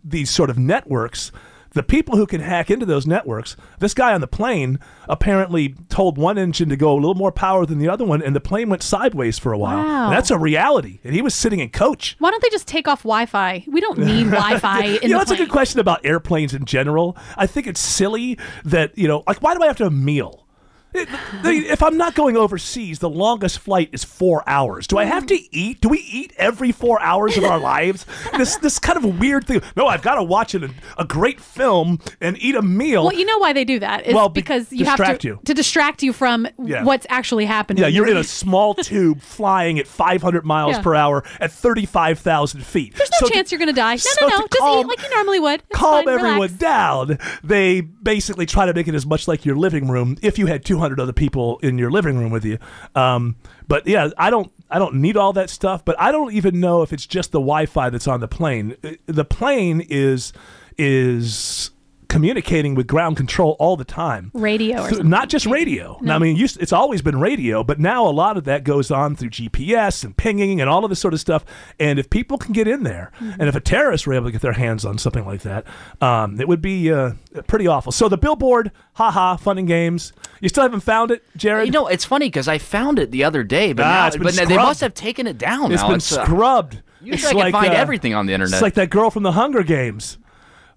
these 0.05 0.31
sort 0.31 0.51
of 0.51 0.59
networks, 0.59 1.33
the 1.79 1.83
people 1.85 2.17
who 2.17 2.27
can 2.27 2.41
hack 2.41 2.73
into 2.73 2.85
those 2.85 3.07
networks, 3.07 3.57
this 3.79 3.95
guy 3.95 4.13
on 4.13 4.21
the 4.21 4.27
plane 4.27 4.81
apparently 5.09 5.77
told 5.89 6.19
one 6.19 6.37
engine 6.37 6.69
to 6.71 6.77
go 6.77 6.93
a 6.93 6.99
little 6.99 7.15
more 7.15 7.31
power 7.31 7.65
than 7.65 7.79
the 7.79 7.89
other 7.89 8.05
one, 8.05 8.21
and 8.21 8.35
the 8.35 8.41
plane 8.41 8.69
went 8.69 8.83
sideways 8.83 9.39
for 9.39 9.53
a 9.53 9.59
while. 9.59 9.87
Wow. 9.87 10.11
That's 10.11 10.33
a 10.33 10.39
reality. 10.41 10.99
And 11.05 11.15
he 11.15 11.23
was 11.23 11.37
sitting 11.37 11.61
in 11.61 11.69
coach. 11.71 12.17
Why 12.19 12.33
don't 12.33 12.43
they 12.43 12.51
just 12.51 12.67
take 12.67 12.89
off 12.89 13.05
Wi-Fi? 13.05 13.65
We 13.69 13.81
don't 13.81 13.97
need 13.97 14.25
Wi-Fi 14.31 14.85
in 14.87 15.03
you 15.03 15.09
know, 15.11 15.19
that's 15.19 15.31
a 15.31 15.37
good 15.37 15.51
question 15.51 15.79
about 15.79 16.05
airplanes 16.05 16.53
in 16.53 16.65
general. 16.65 17.17
I 17.37 17.47
think 17.47 17.69
it's 17.69 17.81
silly 17.81 18.39
that, 18.65 18.99
you 18.99 19.07
know, 19.07 19.23
like, 19.29 19.41
why 19.41 19.55
do 19.55 19.63
I 19.63 19.69
have 19.69 19.77
to 19.77 19.85
have 19.85 19.93
a 19.93 19.97
meal? 19.97 20.48
If 20.95 21.83
I'm 21.83 21.97
not 21.97 22.15
going 22.15 22.37
overseas, 22.37 22.99
the 22.99 23.11
longest 23.11 23.59
flight 23.59 23.91
is 23.93 24.05
four 24.05 24.43
hours. 24.49 24.87
Do 24.87 24.99
I 24.99 25.05
have 25.05 25.27
to 25.27 25.39
eat? 25.55 25.81
Do 25.81 25.89
we 25.89 25.99
eat 26.01 26.33
every 26.37 26.73
four 26.73 27.01
hours 27.01 27.37
of 27.37 27.45
our 27.45 27.59
lives? 27.59 28.07
This 28.37 28.57
this 28.57 28.79
kind 28.79 28.97
of 28.97 29.19
weird 29.19 29.47
thing. 29.47 29.61
No, 29.77 29.87
I've 29.87 30.03
got 30.03 30.15
to 30.17 30.23
watch 30.23 30.55
a, 30.55 30.71
a 30.97 31.05
great 31.05 31.41
film 31.41 31.99
and 32.21 32.37
eat 32.41 32.55
a 32.55 32.63
meal. 32.63 33.05
Well, 33.05 33.15
you 33.15 33.25
know 33.27 33.39
why 33.39 33.53
they 33.53 33.65
do 33.65 33.79
that 33.81 34.07
is 34.07 34.15
Well, 34.15 34.29
be- 34.29 34.41
because 34.41 34.73
you 34.73 34.85
have 34.87 35.19
to 35.19 35.29
you. 35.29 35.41
to 35.45 35.55
distract 35.55 36.03
you 36.03 36.13
from 36.13 36.47
Yeah. 36.65 36.85
what's 36.85 37.07
actually 37.11 37.45
happening. 37.45 37.83
yeah, 37.83 37.89
you're 37.89 38.09
in 38.09 38.17
a 38.17 38.25
small 38.43 38.75
tube 38.75 39.21
flying 39.21 39.79
at 39.79 39.87
500 39.87 40.45
miles 40.45 40.77
Yeah. 40.77 40.83
per 40.83 40.95
hour 40.95 41.25
at 41.41 41.53
35,000 41.53 42.65
feet. 42.65 42.95
There's 42.95 43.11
no 43.11 43.19
So 43.21 43.27
to- 43.29 43.33
chance 43.35 43.53
you're 43.53 43.59
going 43.59 43.69
to 43.69 43.75
die. 43.75 43.95
No, 43.95 43.97
so 43.99 44.27
no, 44.27 44.29
no. 44.29 44.39
Just 44.47 44.59
calm- 44.59 44.81
eat 44.81 44.87
like 44.89 45.03
you 45.03 45.11
normally 45.15 45.41
would. 45.41 45.63
It's 45.71 45.79
calm 45.79 46.05
fine, 46.05 46.15
everyone 46.15 46.35
relax. 46.37 46.53
down. 46.55 47.19
They 47.45 47.81
basically 47.81 48.47
try 48.47 48.67
to 48.67 48.75
make 48.75 48.89
it 48.89 48.95
as 48.95 49.07
much 49.07 49.29
like 49.29 49.45
your 49.45 49.57
living 49.57 49.89
room 49.89 50.17
if 50.23 50.39
you 50.39 50.47
had 50.47 50.65
200 50.79 51.01
other 51.01 51.13
people 51.13 51.59
in 51.59 51.77
your 51.77 51.91
living 51.91 52.17
room 52.19 52.31
with 52.31 52.45
you. 52.45 52.59
Um, 52.95 53.35
but 53.67 53.87
yeah, 53.87 54.11
I 54.17 54.31
don't 54.31 54.51
I 54.71 54.79
don't 54.79 54.95
need 54.97 55.17
all 55.17 55.33
that 55.33 55.51
stuff, 55.51 55.85
but 55.85 55.97
I 55.99 56.13
don't 56.13 56.33
even 56.33 56.61
know 56.61 56.83
if 56.83 56.93
it's 56.93 57.07
just 57.07 57.33
the 57.33 57.41
Wi-Fi 57.41 57.91
that's 57.91 58.07
on 58.07 58.21
the 58.21 58.29
plane. 58.29 58.77
Uh, 58.85 58.93
The 59.07 59.25
plane 59.25 59.81
is 59.89 60.33
is 60.77 61.71
communicating 62.09 62.75
with 62.75 62.87
ground 62.87 63.17
control 63.17 63.57
all 63.59 63.77
the 63.77 63.85
time. 63.85 64.31
Radio 64.35 64.83
or 64.83 64.91
Th- 64.91 65.03
Not 65.05 65.29
just 65.29 65.47
radio. 65.47 66.01
I 66.09 66.19
mean, 66.19 66.37
used, 66.37 66.61
it's 66.61 66.73
always 66.73 67.03
been 67.03 67.21
radio, 67.21 67.63
but 67.63 67.79
now 67.79 68.07
a 68.07 68.11
lot 68.11 68.37
of 68.37 68.45
that 68.45 68.65
goes 68.65 68.91
on 68.91 69.15
through 69.15 69.31
GPS 69.31 70.05
and 70.05 70.17
pinging 70.17 70.61
and 70.61 70.69
all 70.71 70.85
of 70.85 70.89
this 70.91 70.99
sort 71.01 71.15
of 71.15 71.21
stuff. 71.21 71.45
And 71.79 71.99
if 71.99 72.09
people 72.11 72.39
can 72.39 72.53
get 72.53 72.67
in 72.67 72.83
there, 72.83 73.13
Mm-hmm. 73.19 73.41
and 73.41 73.49
if 73.49 73.55
a 73.57 73.61
terrorist 73.61 74.07
were 74.07 74.15
able 74.15 74.27
to 74.27 74.33
get 74.33 74.41
their 74.43 74.53
hands 74.53 74.85
on 74.85 74.97
something 74.99 75.25
like 75.27 75.43
that, 75.43 75.65
um, 76.01 76.41
it 76.41 76.47
would 76.49 76.63
be 76.63 76.93
uh, 76.93 77.13
pretty 77.47 77.67
awful. 77.67 77.91
So 77.93 78.09
the 78.09 78.17
billboard, 78.19 78.71
haha, 78.95 79.37
fun 79.37 79.59
and 79.59 79.67
games. 79.69 80.13
You 80.41 80.49
still 80.49 80.63
haven't 80.63 80.81
found 80.81 81.11
it, 81.11 81.23
Jared? 81.37 81.67
You 81.67 81.73
know, 81.73 81.87
it's 81.89 82.05
funny 82.05 82.27
because 82.27 82.49
I 82.49 82.59
found 82.59 82.99
it 82.99 83.11
the 83.11 83.25
other 83.25 83.43
day, 83.43 83.73
but 83.73 83.85
Ah, 83.85 83.89
now 83.89 84.07
it's 84.07 84.17
been 84.17 84.25
but 84.25 84.37
now 84.37 84.45
they 84.47 84.57
must 84.57 84.81
have 84.81 84.95
taken 84.95 85.27
it 85.27 85.37
down. 85.39 85.73
it's 85.73 85.83
now. 85.83 85.89
been 85.89 85.97
uh, 85.97 85.99
scrubbed. 85.99 86.83
Usually 87.03 87.43
I 87.43 87.51
can 87.51 87.61
find 87.61 87.75
everything 87.75 88.15
on 88.15 88.27
the 88.27 88.33
internet. 88.35 88.55
It's 88.55 88.63
like 88.63 88.75
that 88.75 88.91
girl 88.91 89.11
from 89.11 89.23
the 89.25 89.33
Hunger 89.33 89.63
Games. 89.63 90.19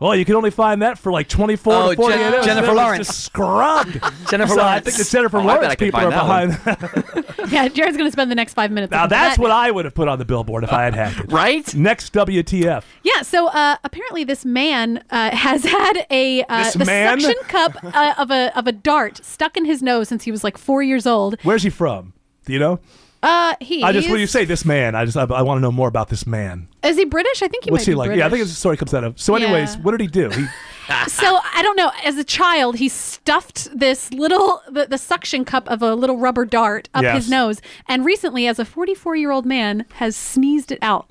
Well, 0.02 0.16
you 0.16 0.26
can 0.26 0.36
only 0.36 0.50
find 0.50 0.82
that 0.82 0.98
for 0.98 1.12
like 1.12 1.28
24 1.30 1.74
Oh, 1.74 1.90
to 1.92 1.96
48 1.96 2.18
Jen- 2.18 2.34
hours. 2.34 2.46
Jennifer 2.46 2.72
Lawrence. 2.74 3.08
Just 3.08 3.24
scrubbed. 3.24 3.94
Jennifer 4.30 4.56
So 4.56 4.60
I 4.62 4.66
Lawrence. 4.66 4.86
think 4.86 4.98
the 4.98 5.12
Jennifer 5.12 5.38
Oh, 5.38 5.44
Lawrence 5.44 5.76
people 5.76 6.00
are 6.00 6.12
find 6.12 6.52
that 6.52 6.76
behind. 6.76 7.52
yeah, 7.52 7.68
Jared's 7.68 7.98
going 7.98 8.08
to 8.08 8.12
spend 8.12 8.32
the 8.32 8.36
next 8.36 8.56
five 8.56 8.72
minutes. 8.72 8.90
now 8.92 9.06
that's 9.06 9.38
that. 9.38 9.42
what 9.42 9.52
I 9.52 9.70
would 9.70 9.86
have 9.86 9.94
put 9.94 10.08
on 10.08 10.18
the 10.18 10.26
billboard 10.26 10.64
if 10.64 10.74
I 10.74 10.84
had 10.86 10.96
had 10.96 11.18
it. 11.26 11.32
right? 11.32 11.74
Next 11.76 12.14
WTF. 12.14 12.84
Yeah, 13.04 13.22
so 13.22 13.48
uh, 13.50 13.78
apparently 13.84 14.24
this 14.24 14.44
man 14.44 15.04
uh, 15.12 15.36
has 15.36 15.64
had 15.66 16.06
a 16.10 16.44
uh, 16.50 16.72
the 16.72 16.84
man? 16.86 17.20
suction 17.20 17.44
cup 17.48 17.78
uh, 17.84 18.16
of 18.18 18.32
a 18.32 18.58
of 18.58 18.66
a 18.66 18.72
dart 18.72 19.24
stuck 19.24 19.56
in 19.56 19.66
his 19.66 19.84
nose 19.84 20.10
since 20.10 20.24
he 20.24 20.32
was 20.32 20.44
like 20.44 20.58
four 20.58 20.82
years 20.82 21.06
old. 21.06 21.36
Where's 21.44 21.62
he 21.64 21.70
from? 21.70 22.14
Do 22.48 22.54
you 22.54 22.60
know? 22.60 22.80
Uh, 23.24 23.56
he 23.62 23.84
I 23.84 23.92
just 23.92 24.10
when 24.10 24.20
you 24.20 24.26
say 24.28 24.46
this 24.46 24.66
man, 24.66 24.96
I 24.96 25.06
just 25.06 25.16
I, 25.16 25.24
I 25.24 25.42
want 25.44 25.58
to 25.58 25.62
know 25.62 25.72
more 25.72 25.88
about 25.88 26.10
this 26.10 26.26
man. 26.26 26.68
is 26.84 26.98
he 26.98 27.06
British? 27.06 27.44
I 27.44 27.48
think 27.48 27.66
he 27.66 27.72
What's 27.72 27.82
might 27.84 27.86
he 27.86 27.92
be 27.92 27.96
like? 27.96 28.08
British. 28.08 28.20
Yeah, 28.20 28.26
I 28.26 28.30
think 28.30 28.44
the 28.44 28.50
story 28.50 28.78
comes 28.78 28.94
out 28.94 29.04
of. 29.04 29.20
So, 29.20 29.36
anyways, 29.36 29.76
Yeah. 29.76 29.82
what 29.82 29.92
did 29.92 30.02
he 30.02 30.08
do? 30.08 30.30
He 30.30 30.46
so 31.08 31.38
I 31.54 31.62
don't 31.62 31.76
know. 31.76 31.92
As 32.04 32.18
a 32.18 32.24
child, 32.24 32.78
he 32.78 32.90
stuffed 32.90 33.68
this 33.78 34.12
little 34.12 34.62
the, 34.70 34.88
the 34.88 34.98
suction 34.98 35.46
cup 35.46 35.70
of 35.70 35.82
a 35.84 35.94
little 35.94 36.18
rubber 36.18 36.46
dart 36.46 36.90
up 36.96 37.04
Yes. 37.04 37.16
his 37.16 37.30
nose, 37.30 37.62
and 37.88 38.04
recently, 38.06 38.48
as 38.48 38.58
a 38.58 38.66
44 38.66 39.16
year 39.16 39.32
old 39.32 39.46
man, 39.46 39.86
has 39.96 40.16
sneezed 40.16 40.72
it 40.72 40.80
out. 40.82 41.08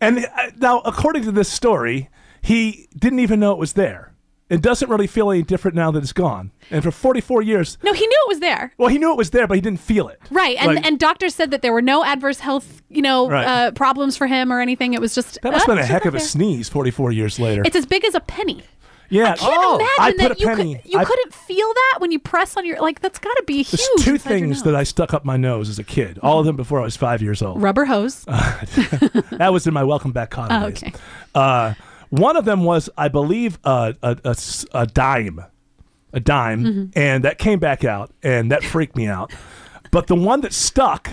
and 0.00 0.18
uh, 0.18 0.50
now 0.58 0.80
according 0.80 1.22
to 1.22 1.32
this 1.32 1.48
story, 1.48 2.10
he 2.42 2.86
didn't 2.98 3.20
even 3.20 3.40
know 3.40 3.52
it 3.52 3.58
was 3.58 3.72
there. 3.72 4.12
It 4.48 4.62
doesn't 4.62 4.88
really 4.88 5.08
feel 5.08 5.30
any 5.32 5.42
different 5.42 5.74
now 5.74 5.90
that 5.90 6.02
it's 6.04 6.12
gone. 6.12 6.52
And 6.70 6.84
for 6.84 6.92
44 6.92 7.42
years, 7.42 7.78
No, 7.82 7.92
he 7.92 8.06
knew 8.06 8.18
it 8.26 8.28
was 8.28 8.38
there. 8.40 8.72
well, 8.78 8.88
he 8.88 8.96
knew 8.98 9.10
it 9.10 9.16
was 9.16 9.30
there, 9.30 9.46
but 9.48 9.54
he 9.56 9.60
didn't 9.60 9.80
feel 9.80 10.06
it. 10.08 10.20
Right, 10.30 10.56
and 10.60 10.76
Like- 10.76 10.86
and 10.86 10.98
doctors 11.00 11.34
said 11.34 11.50
that 11.50 11.62
there 11.62 11.72
were 11.72 11.82
no 11.82 12.04
adverse 12.04 12.38
health, 12.40 12.80
you 12.88 13.02
know, 13.02 13.28
Right. 13.28 13.44
uh, 13.44 13.70
problems 13.72 14.16
for 14.16 14.28
him 14.28 14.52
or 14.52 14.60
anything. 14.60 14.94
It 14.94 15.00
was 15.00 15.14
just 15.16 15.38
That 15.42 15.52
must 15.52 15.66
have 15.66 15.74
been 15.76 15.82
a 15.82 15.86
heck 15.86 16.04
of 16.04 16.14
a 16.14 16.18
there. 16.18 16.26
sneeze 16.26 16.68
44 16.68 17.10
years 17.10 17.40
later. 17.40 17.62
It's 17.64 17.74
as 17.76 17.86
big 17.86 18.04
as 18.04 18.14
a 18.14 18.20
penny. 18.20 18.62
yeah. 19.08 19.32
I 19.32 19.36
can't 19.36 19.52
Oh, 19.56 19.76
imagine 19.76 19.94
I 19.98 20.10
put 20.10 20.18
that 20.18 20.30
a 20.36 20.40
you 20.40 20.46
penny. 20.46 20.74
could 20.76 20.92
you 20.92 20.98
I- 21.00 21.04
couldn't 21.04 21.34
feel 21.34 21.66
that 21.74 21.98
when 22.00 22.12
you 22.12 22.18
press 22.20 22.56
on 22.56 22.64
your 22.66 22.80
like 22.80 23.00
that's 23.00 23.18
got 23.18 23.34
to 23.36 23.42
be 23.48 23.62
huge. 23.64 23.80
There's 23.96 24.04
two 24.04 24.18
things 24.18 24.62
that 24.62 24.74
I 24.76 24.84
stuck 24.84 25.12
up 25.12 25.24
my 25.24 25.36
nose 25.36 25.68
as 25.68 25.78
a 25.80 25.84
kid. 25.84 26.18
All 26.22 26.38
of 26.38 26.46
them 26.46 26.54
before 26.56 26.80
I 26.80 26.84
was 26.84 26.96
five 26.96 27.20
years 27.20 27.42
old. 27.42 27.60
rubber 27.60 27.84
hose. 27.86 28.24
That 29.38 29.52
was 29.52 29.66
in 29.66 29.74
my 29.74 29.84
welcome 29.84 30.12
back 30.12 30.30
Kotter 30.30 30.62
Oh, 30.62 30.66
okay. 30.66 30.92
Uh, 31.34 31.74
one 32.18 32.36
of 32.36 32.44
them 32.44 32.64
was, 32.64 32.88
I 32.96 33.08
believe, 33.08 33.58
uh, 33.64 33.92
a, 34.02 34.16
a 34.24 34.36
a 34.72 34.86
dime, 34.86 35.44
a 36.12 36.20
dime, 36.20 36.64
Mm-hmm. 36.64 36.98
and 36.98 37.24
that 37.24 37.38
came 37.38 37.58
back 37.58 37.84
out, 37.84 38.10
and 38.22 38.50
that 38.50 38.62
freaked 38.64 38.96
me 38.96 39.06
out. 39.06 39.32
But 39.90 40.06
the 40.08 40.14
one 40.16 40.40
that 40.42 40.52
stuck, 40.52 41.10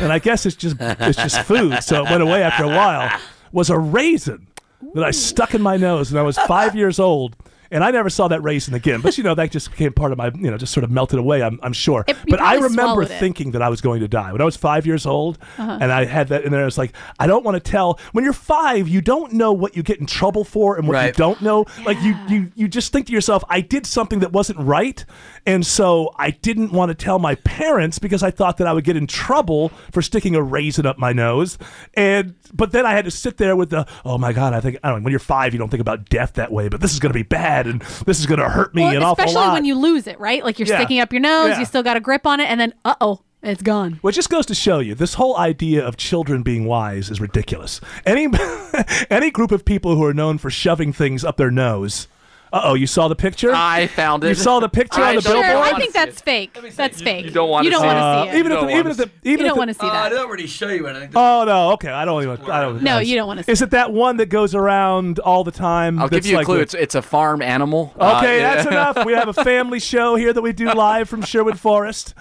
and 0.00 0.12
I 0.12 0.18
guess 0.18 0.46
it's 0.46 0.56
just 0.56 0.76
it's 0.80 1.18
just 1.18 1.42
food, 1.42 1.82
so 1.82 2.04
it 2.04 2.10
went 2.10 2.22
away 2.22 2.42
after 2.42 2.64
a 2.64 2.68
while, 2.68 3.10
was 3.52 3.70
a 3.70 3.78
raisin 3.78 4.46
that 4.94 5.04
I 5.04 5.10
stuck 5.10 5.54
in 5.54 5.62
my 5.62 5.76
nose 5.76 6.12
when 6.12 6.20
I 6.20 6.22
was 6.24 6.38
five 6.38 6.74
years 6.74 6.98
old. 6.98 7.36
And 7.70 7.82
I 7.84 7.90
never 7.90 8.08
saw 8.10 8.28
that 8.28 8.42
raisin 8.42 8.74
again, 8.74 9.00
but 9.00 9.16
you 9.18 9.24
know 9.24 9.34
that 9.34 9.50
just 9.50 9.70
became 9.70 9.92
part 9.92 10.12
of 10.12 10.18
my, 10.18 10.30
you 10.34 10.50
know, 10.50 10.56
just 10.58 10.72
sort 10.72 10.84
of 10.84 10.90
melted 10.90 11.18
away. 11.18 11.42
I'm, 11.42 11.58
I'm 11.62 11.72
sure. 11.72 12.04
It- 12.06 12.16
but 12.28 12.40
I 12.40 12.56
remember 12.56 13.04
thinking 13.04 13.50
that 13.52 13.62
I 13.62 13.68
was 13.68 13.80
going 13.80 14.00
to 14.00 14.08
die 14.08 14.32
when 14.32 14.40
I 14.40 14.44
was 14.44 14.56
five 14.56 14.86
years 14.86 15.06
old, 15.06 15.38
Uh-huh. 15.58 15.78
and 15.80 15.90
I 15.92 16.04
had 16.04 16.28
that 16.28 16.44
in 16.44 16.52
there. 16.52 16.66
It's 16.66 16.78
like 16.78 16.92
I 17.18 17.26
don't 17.26 17.44
want 17.44 17.54
to 17.62 17.70
tell. 17.70 17.98
When 18.12 18.24
you're 18.24 18.32
five, 18.32 18.88
you 18.88 19.00
don't 19.00 19.32
know 19.32 19.52
what 19.52 19.76
you 19.76 19.82
get 19.82 19.98
in 20.00 20.06
trouble 20.06 20.44
for 20.44 20.76
and 20.76 20.86
what 20.88 20.94
you 21.06 21.12
don't 21.12 21.40
know. 21.42 21.64
Like 21.84 22.00
you, 22.02 22.14
you, 22.28 22.52
you 22.54 22.68
just 22.68 22.92
think 22.92 23.06
to 23.06 23.12
yourself, 23.12 23.42
I 23.48 23.60
did 23.60 23.86
something 23.86 24.18
that 24.20 24.32
wasn't 24.32 24.58
right, 24.60 25.04
and 25.46 25.64
so 25.66 26.12
I 26.16 26.30
didn't 26.30 26.72
want 26.72 26.90
to 26.90 26.94
tell 26.94 27.18
my 27.18 27.34
parents 27.36 27.98
because 27.98 28.22
I 28.22 28.30
thought 28.30 28.56
that 28.58 28.66
I 28.66 28.72
would 28.72 28.84
get 28.84 28.96
in 28.96 29.06
trouble 29.06 29.70
for 29.92 30.02
sticking 30.02 30.34
a 30.34 30.42
raisin 30.42 30.86
up 30.86 30.98
my 30.98 31.12
nose. 31.12 31.58
And 31.94 32.34
but 32.52 32.72
then 32.72 32.84
I 32.84 32.92
had 32.92 33.04
to 33.06 33.10
sit 33.10 33.36
there 33.38 33.56
with 33.56 33.70
the, 33.70 33.86
oh 34.04 34.18
my 34.18 34.32
god, 34.32 34.52
I 34.52 34.60
think 34.60 34.78
I 34.82 34.88
don't 34.90 35.00
know. 35.00 35.04
When 35.04 35.10
you're 35.12 35.20
five, 35.20 35.52
you 35.52 35.58
don't 35.58 35.68
think 35.70 35.80
about 35.80 36.08
death 36.08 36.34
that 36.34 36.50
way, 36.52 36.68
but 36.68 36.80
this 36.80 36.92
is 36.92 36.98
going 37.00 37.10
to 37.12 37.18
be 37.18 37.22
bad, 37.22 37.55
and 37.64 37.80
this 38.04 38.20
is 38.20 38.26
going 38.26 38.40
to 38.40 38.48
hurt 38.48 38.74
me 38.74 38.82
Well, 38.82 38.90
an 38.96 39.02
awful 39.02 39.24
lot. 39.24 39.28
especially 39.30 39.52
when 39.54 39.64
you 39.64 39.76
lose 39.76 40.06
it, 40.06 40.20
right? 40.20 40.44
Like 40.44 40.58
you're 40.58 40.68
Yeah. 40.68 40.78
sticking 40.78 41.00
up 41.00 41.12
your 41.12 41.20
nose, 41.20 41.50
Yeah. 41.50 41.60
you 41.60 41.64
still 41.64 41.82
got 41.82 41.96
a 41.96 42.00
grip 42.00 42.26
on 42.26 42.40
it, 42.40 42.50
and 42.50 42.60
then 42.60 42.74
uh 42.84 42.94
oh, 43.00 43.20
It's 43.42 43.62
gone. 43.62 44.00
Well, 44.02 44.08
it 44.10 44.14
just 44.14 44.28
goes 44.30 44.44
to 44.46 44.54
show 44.56 44.80
you 44.80 44.94
this 44.96 45.14
whole 45.14 45.36
idea 45.38 45.86
of 45.86 45.96
children 45.96 46.42
being 46.42 46.64
wise 46.64 47.08
is 47.10 47.20
ridiculous. 47.20 47.80
Any 48.04 48.28
any 49.10 49.30
group 49.30 49.52
of 49.52 49.64
people 49.64 49.94
who 49.94 50.04
are 50.04 50.14
known 50.14 50.38
for 50.38 50.50
shoving 50.50 50.92
things 50.92 51.24
up 51.24 51.36
their 51.36 51.50
nose. 51.52 52.08
Uh 52.52 52.60
oh, 52.64 52.74
you 52.74 52.86
saw 52.86 53.08
the 53.08 53.16
picture? 53.16 53.52
I 53.52 53.88
found 53.88 54.22
it. 54.24 54.28
You 54.28 54.34
saw 54.34 54.60
the 54.60 54.68
picture 54.68 55.00
I 55.02 55.10
on 55.10 55.16
the 55.16 55.20
don't 55.22 55.32
billboard? 55.42 55.66
Sure, 55.66 55.74
I 55.74 55.78
think 55.80 55.92
that's 55.92 56.20
fake. 56.20 56.56
That's 56.76 57.00
you- 57.00 57.04
fake. 57.04 57.24
you 57.24 57.30
don't 57.32 57.50
wanna 57.50 57.68
see 57.70 57.76
want 57.76 57.86
it. 57.86 58.00
Uh, 58.00 58.24
to 58.24 58.30
it. 58.30 58.38
even 58.38 58.52
if 58.52 58.58
don't 58.58 58.66
the, 58.66 58.72
even 58.72 58.82
wanna 58.86 58.90
if 58.90 58.96
the, 58.96 59.02
even 59.02 59.10
you 59.24 59.32
if 59.34 59.38
don't 59.40 59.48
the- 59.48 59.54
want 59.58 59.68
to 59.70 59.74
see 59.74 59.86
Uh, 59.86 59.90
I 59.90 60.08
that. 60.08 60.08
don't 60.10 60.30
really 60.30 60.46
show 60.46 60.68
you 60.68 60.86
anything. 60.86 61.10
Oh 61.16 61.44
no, 61.44 61.72
okay, 61.72 61.88
I 61.90 62.04
don't 62.04 62.22
even. 62.22 62.40
I 62.50 62.60
don't. 62.62 62.82
No, 62.82 62.98
I- 62.98 63.00
you 63.00 63.16
don't 63.16 63.26
wanna 63.26 63.42
see 63.42 63.52
Is 63.52 63.62
it 63.62 63.70
that 63.70 63.92
one 63.92 64.16
that 64.18 64.26
goes 64.26 64.54
around 64.54 65.18
all 65.18 65.42
the 65.44 65.50
time? 65.50 65.98
I'll 65.98 66.08
that's 66.08 66.24
give 66.24 66.30
you 66.30 66.36
a 66.36 66.38
like 66.38 66.46
clue. 66.46 66.56
the- 66.56 66.62
It's 66.62 66.74
it's 66.74 66.94
a 66.94 67.02
farm 67.02 67.42
animal. 67.42 67.92
Uh, 67.98 68.18
Okay, 68.18 68.38
yeah. 68.38 68.54
that's 68.54 68.66
enough. 68.68 69.04
We 69.04 69.12
have 69.14 69.28
a 69.28 69.32
family 69.44 69.80
show 69.80 70.14
here 70.14 70.32
that 70.32 70.42
we 70.42 70.52
do 70.52 70.70
live 70.72 71.08
from 71.08 71.22
Sherwood 71.22 71.58
Forest. 71.58 72.14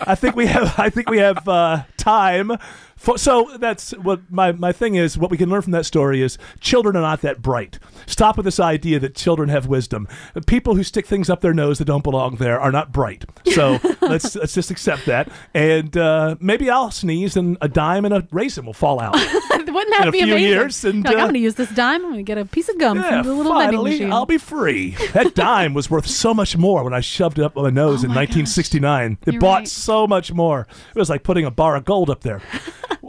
I 0.00 0.16
think 0.16 0.34
we 0.34 0.46
have. 0.46 0.74
I 0.78 0.90
think 0.90 1.08
we 1.08 1.18
have 1.18 1.48
uh, 1.48 1.82
time. 1.96 2.52
For, 2.98 3.16
so 3.16 3.56
that's 3.58 3.92
what 3.92 4.20
my, 4.30 4.52
my 4.52 4.72
thing 4.72 4.96
is. 4.96 5.16
What 5.16 5.30
we 5.30 5.36
can 5.36 5.48
learn 5.48 5.62
from 5.62 5.72
that 5.72 5.86
story 5.86 6.20
is 6.20 6.36
children 6.60 6.96
are 6.96 7.00
not 7.00 7.22
that 7.22 7.40
bright. 7.40 7.78
Stop 8.06 8.36
with 8.36 8.44
this 8.44 8.58
idea 8.58 8.98
that 8.98 9.14
children 9.14 9.48
have 9.48 9.66
wisdom. 9.66 10.08
People 10.46 10.74
who 10.74 10.82
stick 10.82 11.06
things 11.06 11.30
up 11.30 11.40
their 11.40 11.54
nose 11.54 11.78
that 11.78 11.84
don't 11.84 12.02
belong 12.04 12.36
there 12.36 12.60
are 12.60 12.72
not 12.72 12.92
bright. 12.92 13.24
So 13.52 13.78
let's 14.02 14.34
let's 14.34 14.52
just 14.52 14.70
accept 14.70 15.06
that. 15.06 15.30
And 15.54 15.96
uh, 15.96 16.36
maybe 16.40 16.68
I'll 16.68 16.90
sneeze 16.90 17.36
and 17.36 17.56
a 17.60 17.68
dime 17.68 18.04
and 18.04 18.12
a 18.12 18.26
raisin 18.32 18.66
will 18.66 18.72
fall 18.74 19.00
out. 19.00 19.14
Wouldn't 19.68 19.96
that 19.96 20.02
in 20.02 20.08
a 20.08 20.12
be 20.12 20.22
few 20.22 20.32
amazing? 20.32 20.48
years, 20.48 20.84
and, 20.84 21.04
like, 21.04 21.14
uh, 21.14 21.18
I'm 21.18 21.24
going 21.26 21.34
to 21.34 21.40
use 21.40 21.54
this 21.54 21.70
dime. 21.70 22.00
I'm 22.04 22.10
going 22.12 22.16
to 22.16 22.22
get 22.24 22.36
a 22.38 22.44
piece 22.44 22.68
of 22.68 22.78
gum 22.78 22.96
Yeah, 22.96 23.22
from 23.22 23.28
the 23.28 23.34
little 23.34 23.52
vending 23.52 23.76
finally, 23.76 23.90
machine. 23.92 24.12
I'll 24.12 24.26
be 24.26 24.38
free. 24.38 24.96
That 25.12 25.34
dime 25.36 25.72
was 25.72 25.88
worth 25.88 26.06
so 26.08 26.34
much 26.34 26.56
more 26.56 26.82
when 26.82 26.94
I 26.94 27.00
shoved 27.00 27.38
it 27.38 27.44
up 27.44 27.54
my 27.54 27.70
nose 27.70 28.02
in 28.02 28.10
Oh 28.10 28.14
my 28.14 28.22
1969. 28.22 29.18
It 29.26 29.34
You're 29.34 29.40
bought 29.40 29.58
right. 29.58 29.68
so 29.68 30.06
much 30.06 30.32
more. 30.32 30.66
It 30.94 30.98
was 30.98 31.10
like 31.10 31.22
putting 31.22 31.44
a 31.44 31.50
bar 31.50 31.76
of 31.76 31.84
gold 31.84 32.10
up 32.10 32.22
there. 32.22 32.42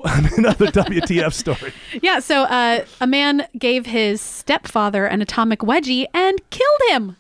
Another 0.38 0.68
WTF 0.68 1.34
story. 1.34 1.74
Yeah, 2.02 2.20
so 2.20 2.44
uh, 2.44 2.86
a 3.02 3.08
man 3.08 3.48
gave 3.58 3.86
his 3.86 4.22
stepfather 4.22 5.06
an 5.06 5.22
atomic 5.22 5.60
wedgie 5.60 6.06
and 6.14 6.40
killed 6.50 6.82
him. 6.90 7.16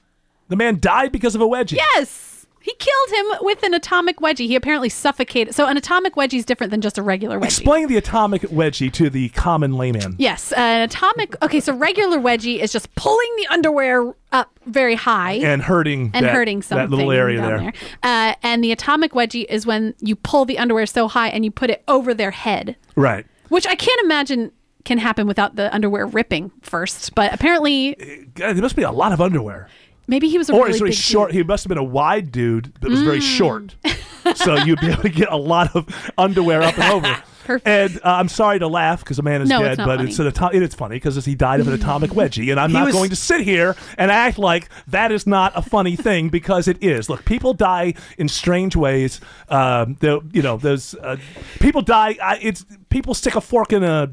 The 0.47 0.55
man 0.55 0.79
died 0.79 1.11
because 1.11 1.35
of 1.35 1.41
a 1.41 1.47
wedgie. 1.47 1.77
Yes. 1.77 2.28
He 2.61 2.73
killed 2.75 3.09
him 3.11 3.25
with 3.41 3.63
an 3.63 3.73
atomic 3.73 4.17
wedgie. 4.17 4.47
He 4.47 4.55
apparently 4.55 4.89
suffocated. 4.89 5.55
So 5.55 5.65
an 5.65 5.77
atomic 5.77 6.15
wedgie 6.15 6.37
is 6.39 6.45
different 6.45 6.71
than 6.71 6.81
just 6.81 6.97
a 6.97 7.01
regular 7.01 7.39
wedgie. 7.39 7.45
Explain 7.45 7.87
the 7.87 7.97
atomic 7.97 8.41
wedgie 8.43 8.91
to 8.93 9.09
the 9.09 9.29
common 9.29 9.73
layman. 9.73 10.15
Yes, 10.19 10.51
an 10.53 10.81
atomic. 10.81 11.41
Okay, 11.43 11.59
so 11.59 11.73
regular 11.75 12.17
wedgie 12.19 12.59
is 12.59 12.71
just 12.71 12.93
pulling 12.95 13.29
the 13.37 13.47
underwear 13.49 14.13
up 14.31 14.51
very 14.65 14.95
high 14.95 15.33
And 15.33 15.63
hurting 15.63 16.11
and 16.13 16.25
that, 16.25 16.33
hurting 16.33 16.61
something 16.61 16.89
that 16.89 16.95
little 16.95 17.11
area 17.11 17.37
down 17.39 17.63
there. 17.63 17.73
Uh, 18.03 18.35
and 18.43 18.63
the 18.63 18.71
atomic 18.71 19.13
wedgie 19.13 19.45
is 19.49 19.65
when 19.65 19.95
you 20.01 20.15
pull 20.15 20.45
the 20.45 20.57
underwear 20.59 20.85
so 20.85 21.07
high 21.07 21.29
and 21.29 21.43
you 21.45 21.51
put 21.51 21.69
it 21.69 21.83
over 21.87 22.13
their 22.13 22.31
head, 22.31 22.75
Right. 22.95 23.25
which 23.47 23.65
I 23.65 23.75
can't 23.75 23.99
imagine 24.03 24.51
can 24.85 24.97
happen 24.97 25.27
without 25.27 25.55
the 25.55 25.73
underwear 25.73 26.05
ripping 26.05 26.51
first. 26.61 27.13
But 27.15 27.33
apparently, 27.33 27.95
there 28.35 28.53
must 28.55 28.75
be 28.75 28.83
a 28.83 28.91
lot 28.91 29.11
of 29.11 29.19
underwear. 29.21 29.67
Maybe 30.09 30.27
he 30.27 30.37
was 30.37 30.49
a 30.49 30.53
Or 30.53 30.65
really 30.65 30.79
big 30.79 30.93
short. 30.93 31.29
dude. 31.29 31.37
He 31.37 31.43
must 31.43 31.63
have 31.63 31.69
been 31.69 31.77
a 31.77 31.83
wide 31.83 32.31
dude 32.31 32.73
that 32.81 32.89
was 32.89 32.99
Mm. 32.99 33.05
very 33.05 33.21
short. 33.21 33.75
so 34.35 34.55
you'd 34.55 34.81
be 34.81 34.87
able 34.87 35.03
to 35.03 35.09
get 35.09 35.31
a 35.31 35.37
lot 35.37 35.75
of 35.75 35.87
underwear 36.17 36.61
up 36.61 36.77
and 36.77 36.93
over. 36.93 37.23
Perfect. 37.45 37.67
And 37.67 37.95
uh, 38.05 38.09
I'm 38.17 38.27
sorry 38.27 38.59
to 38.59 38.67
laugh 38.67 38.99
because 38.99 39.17
a 39.17 39.23
man 39.23 39.41
is 39.41 39.49
No, 39.49 39.59
dead, 39.63 39.71
it's 39.71 39.77
but 39.77 39.97
funny. 39.97 40.09
it's 40.09 40.19
an 40.19 40.27
ato- 40.27 40.49
it 40.55 40.61
is 40.61 40.75
funny 40.75 40.97
because 40.97 41.25
he 41.25 41.33
died 41.33 41.59
of 41.59 41.67
an 41.67 41.73
atomic 41.73 42.11
wedgie, 42.19 42.51
and 42.51 42.59
I'm 42.59 42.71
not 42.71 42.85
was- 42.85 42.93
going 42.93 43.09
to 43.09 43.15
sit 43.15 43.41
here 43.41 43.75
and 43.97 44.11
act 44.11 44.37
like 44.37 44.69
that 44.87 45.11
is 45.11 45.25
not 45.25 45.53
a 45.55 45.63
funny 45.63 45.95
thing 45.95 46.29
because 46.29 46.67
it 46.67 46.77
is. 46.83 47.09
Look, 47.09 47.25
people 47.25 47.55
die 47.55 47.95
in 48.19 48.27
strange 48.27 48.75
ways. 48.75 49.19
Um, 49.49 49.97
you 50.01 50.43
know, 50.43 50.57
there's 50.57 50.93
uh, 50.93 51.15
people 51.59 51.81
die. 51.81 52.17
I, 52.21 52.37
it's 52.39 52.65
people 52.89 53.15
stick 53.15 53.35
a 53.35 53.41
fork 53.41 53.73
in 53.73 53.83
a 53.83 54.11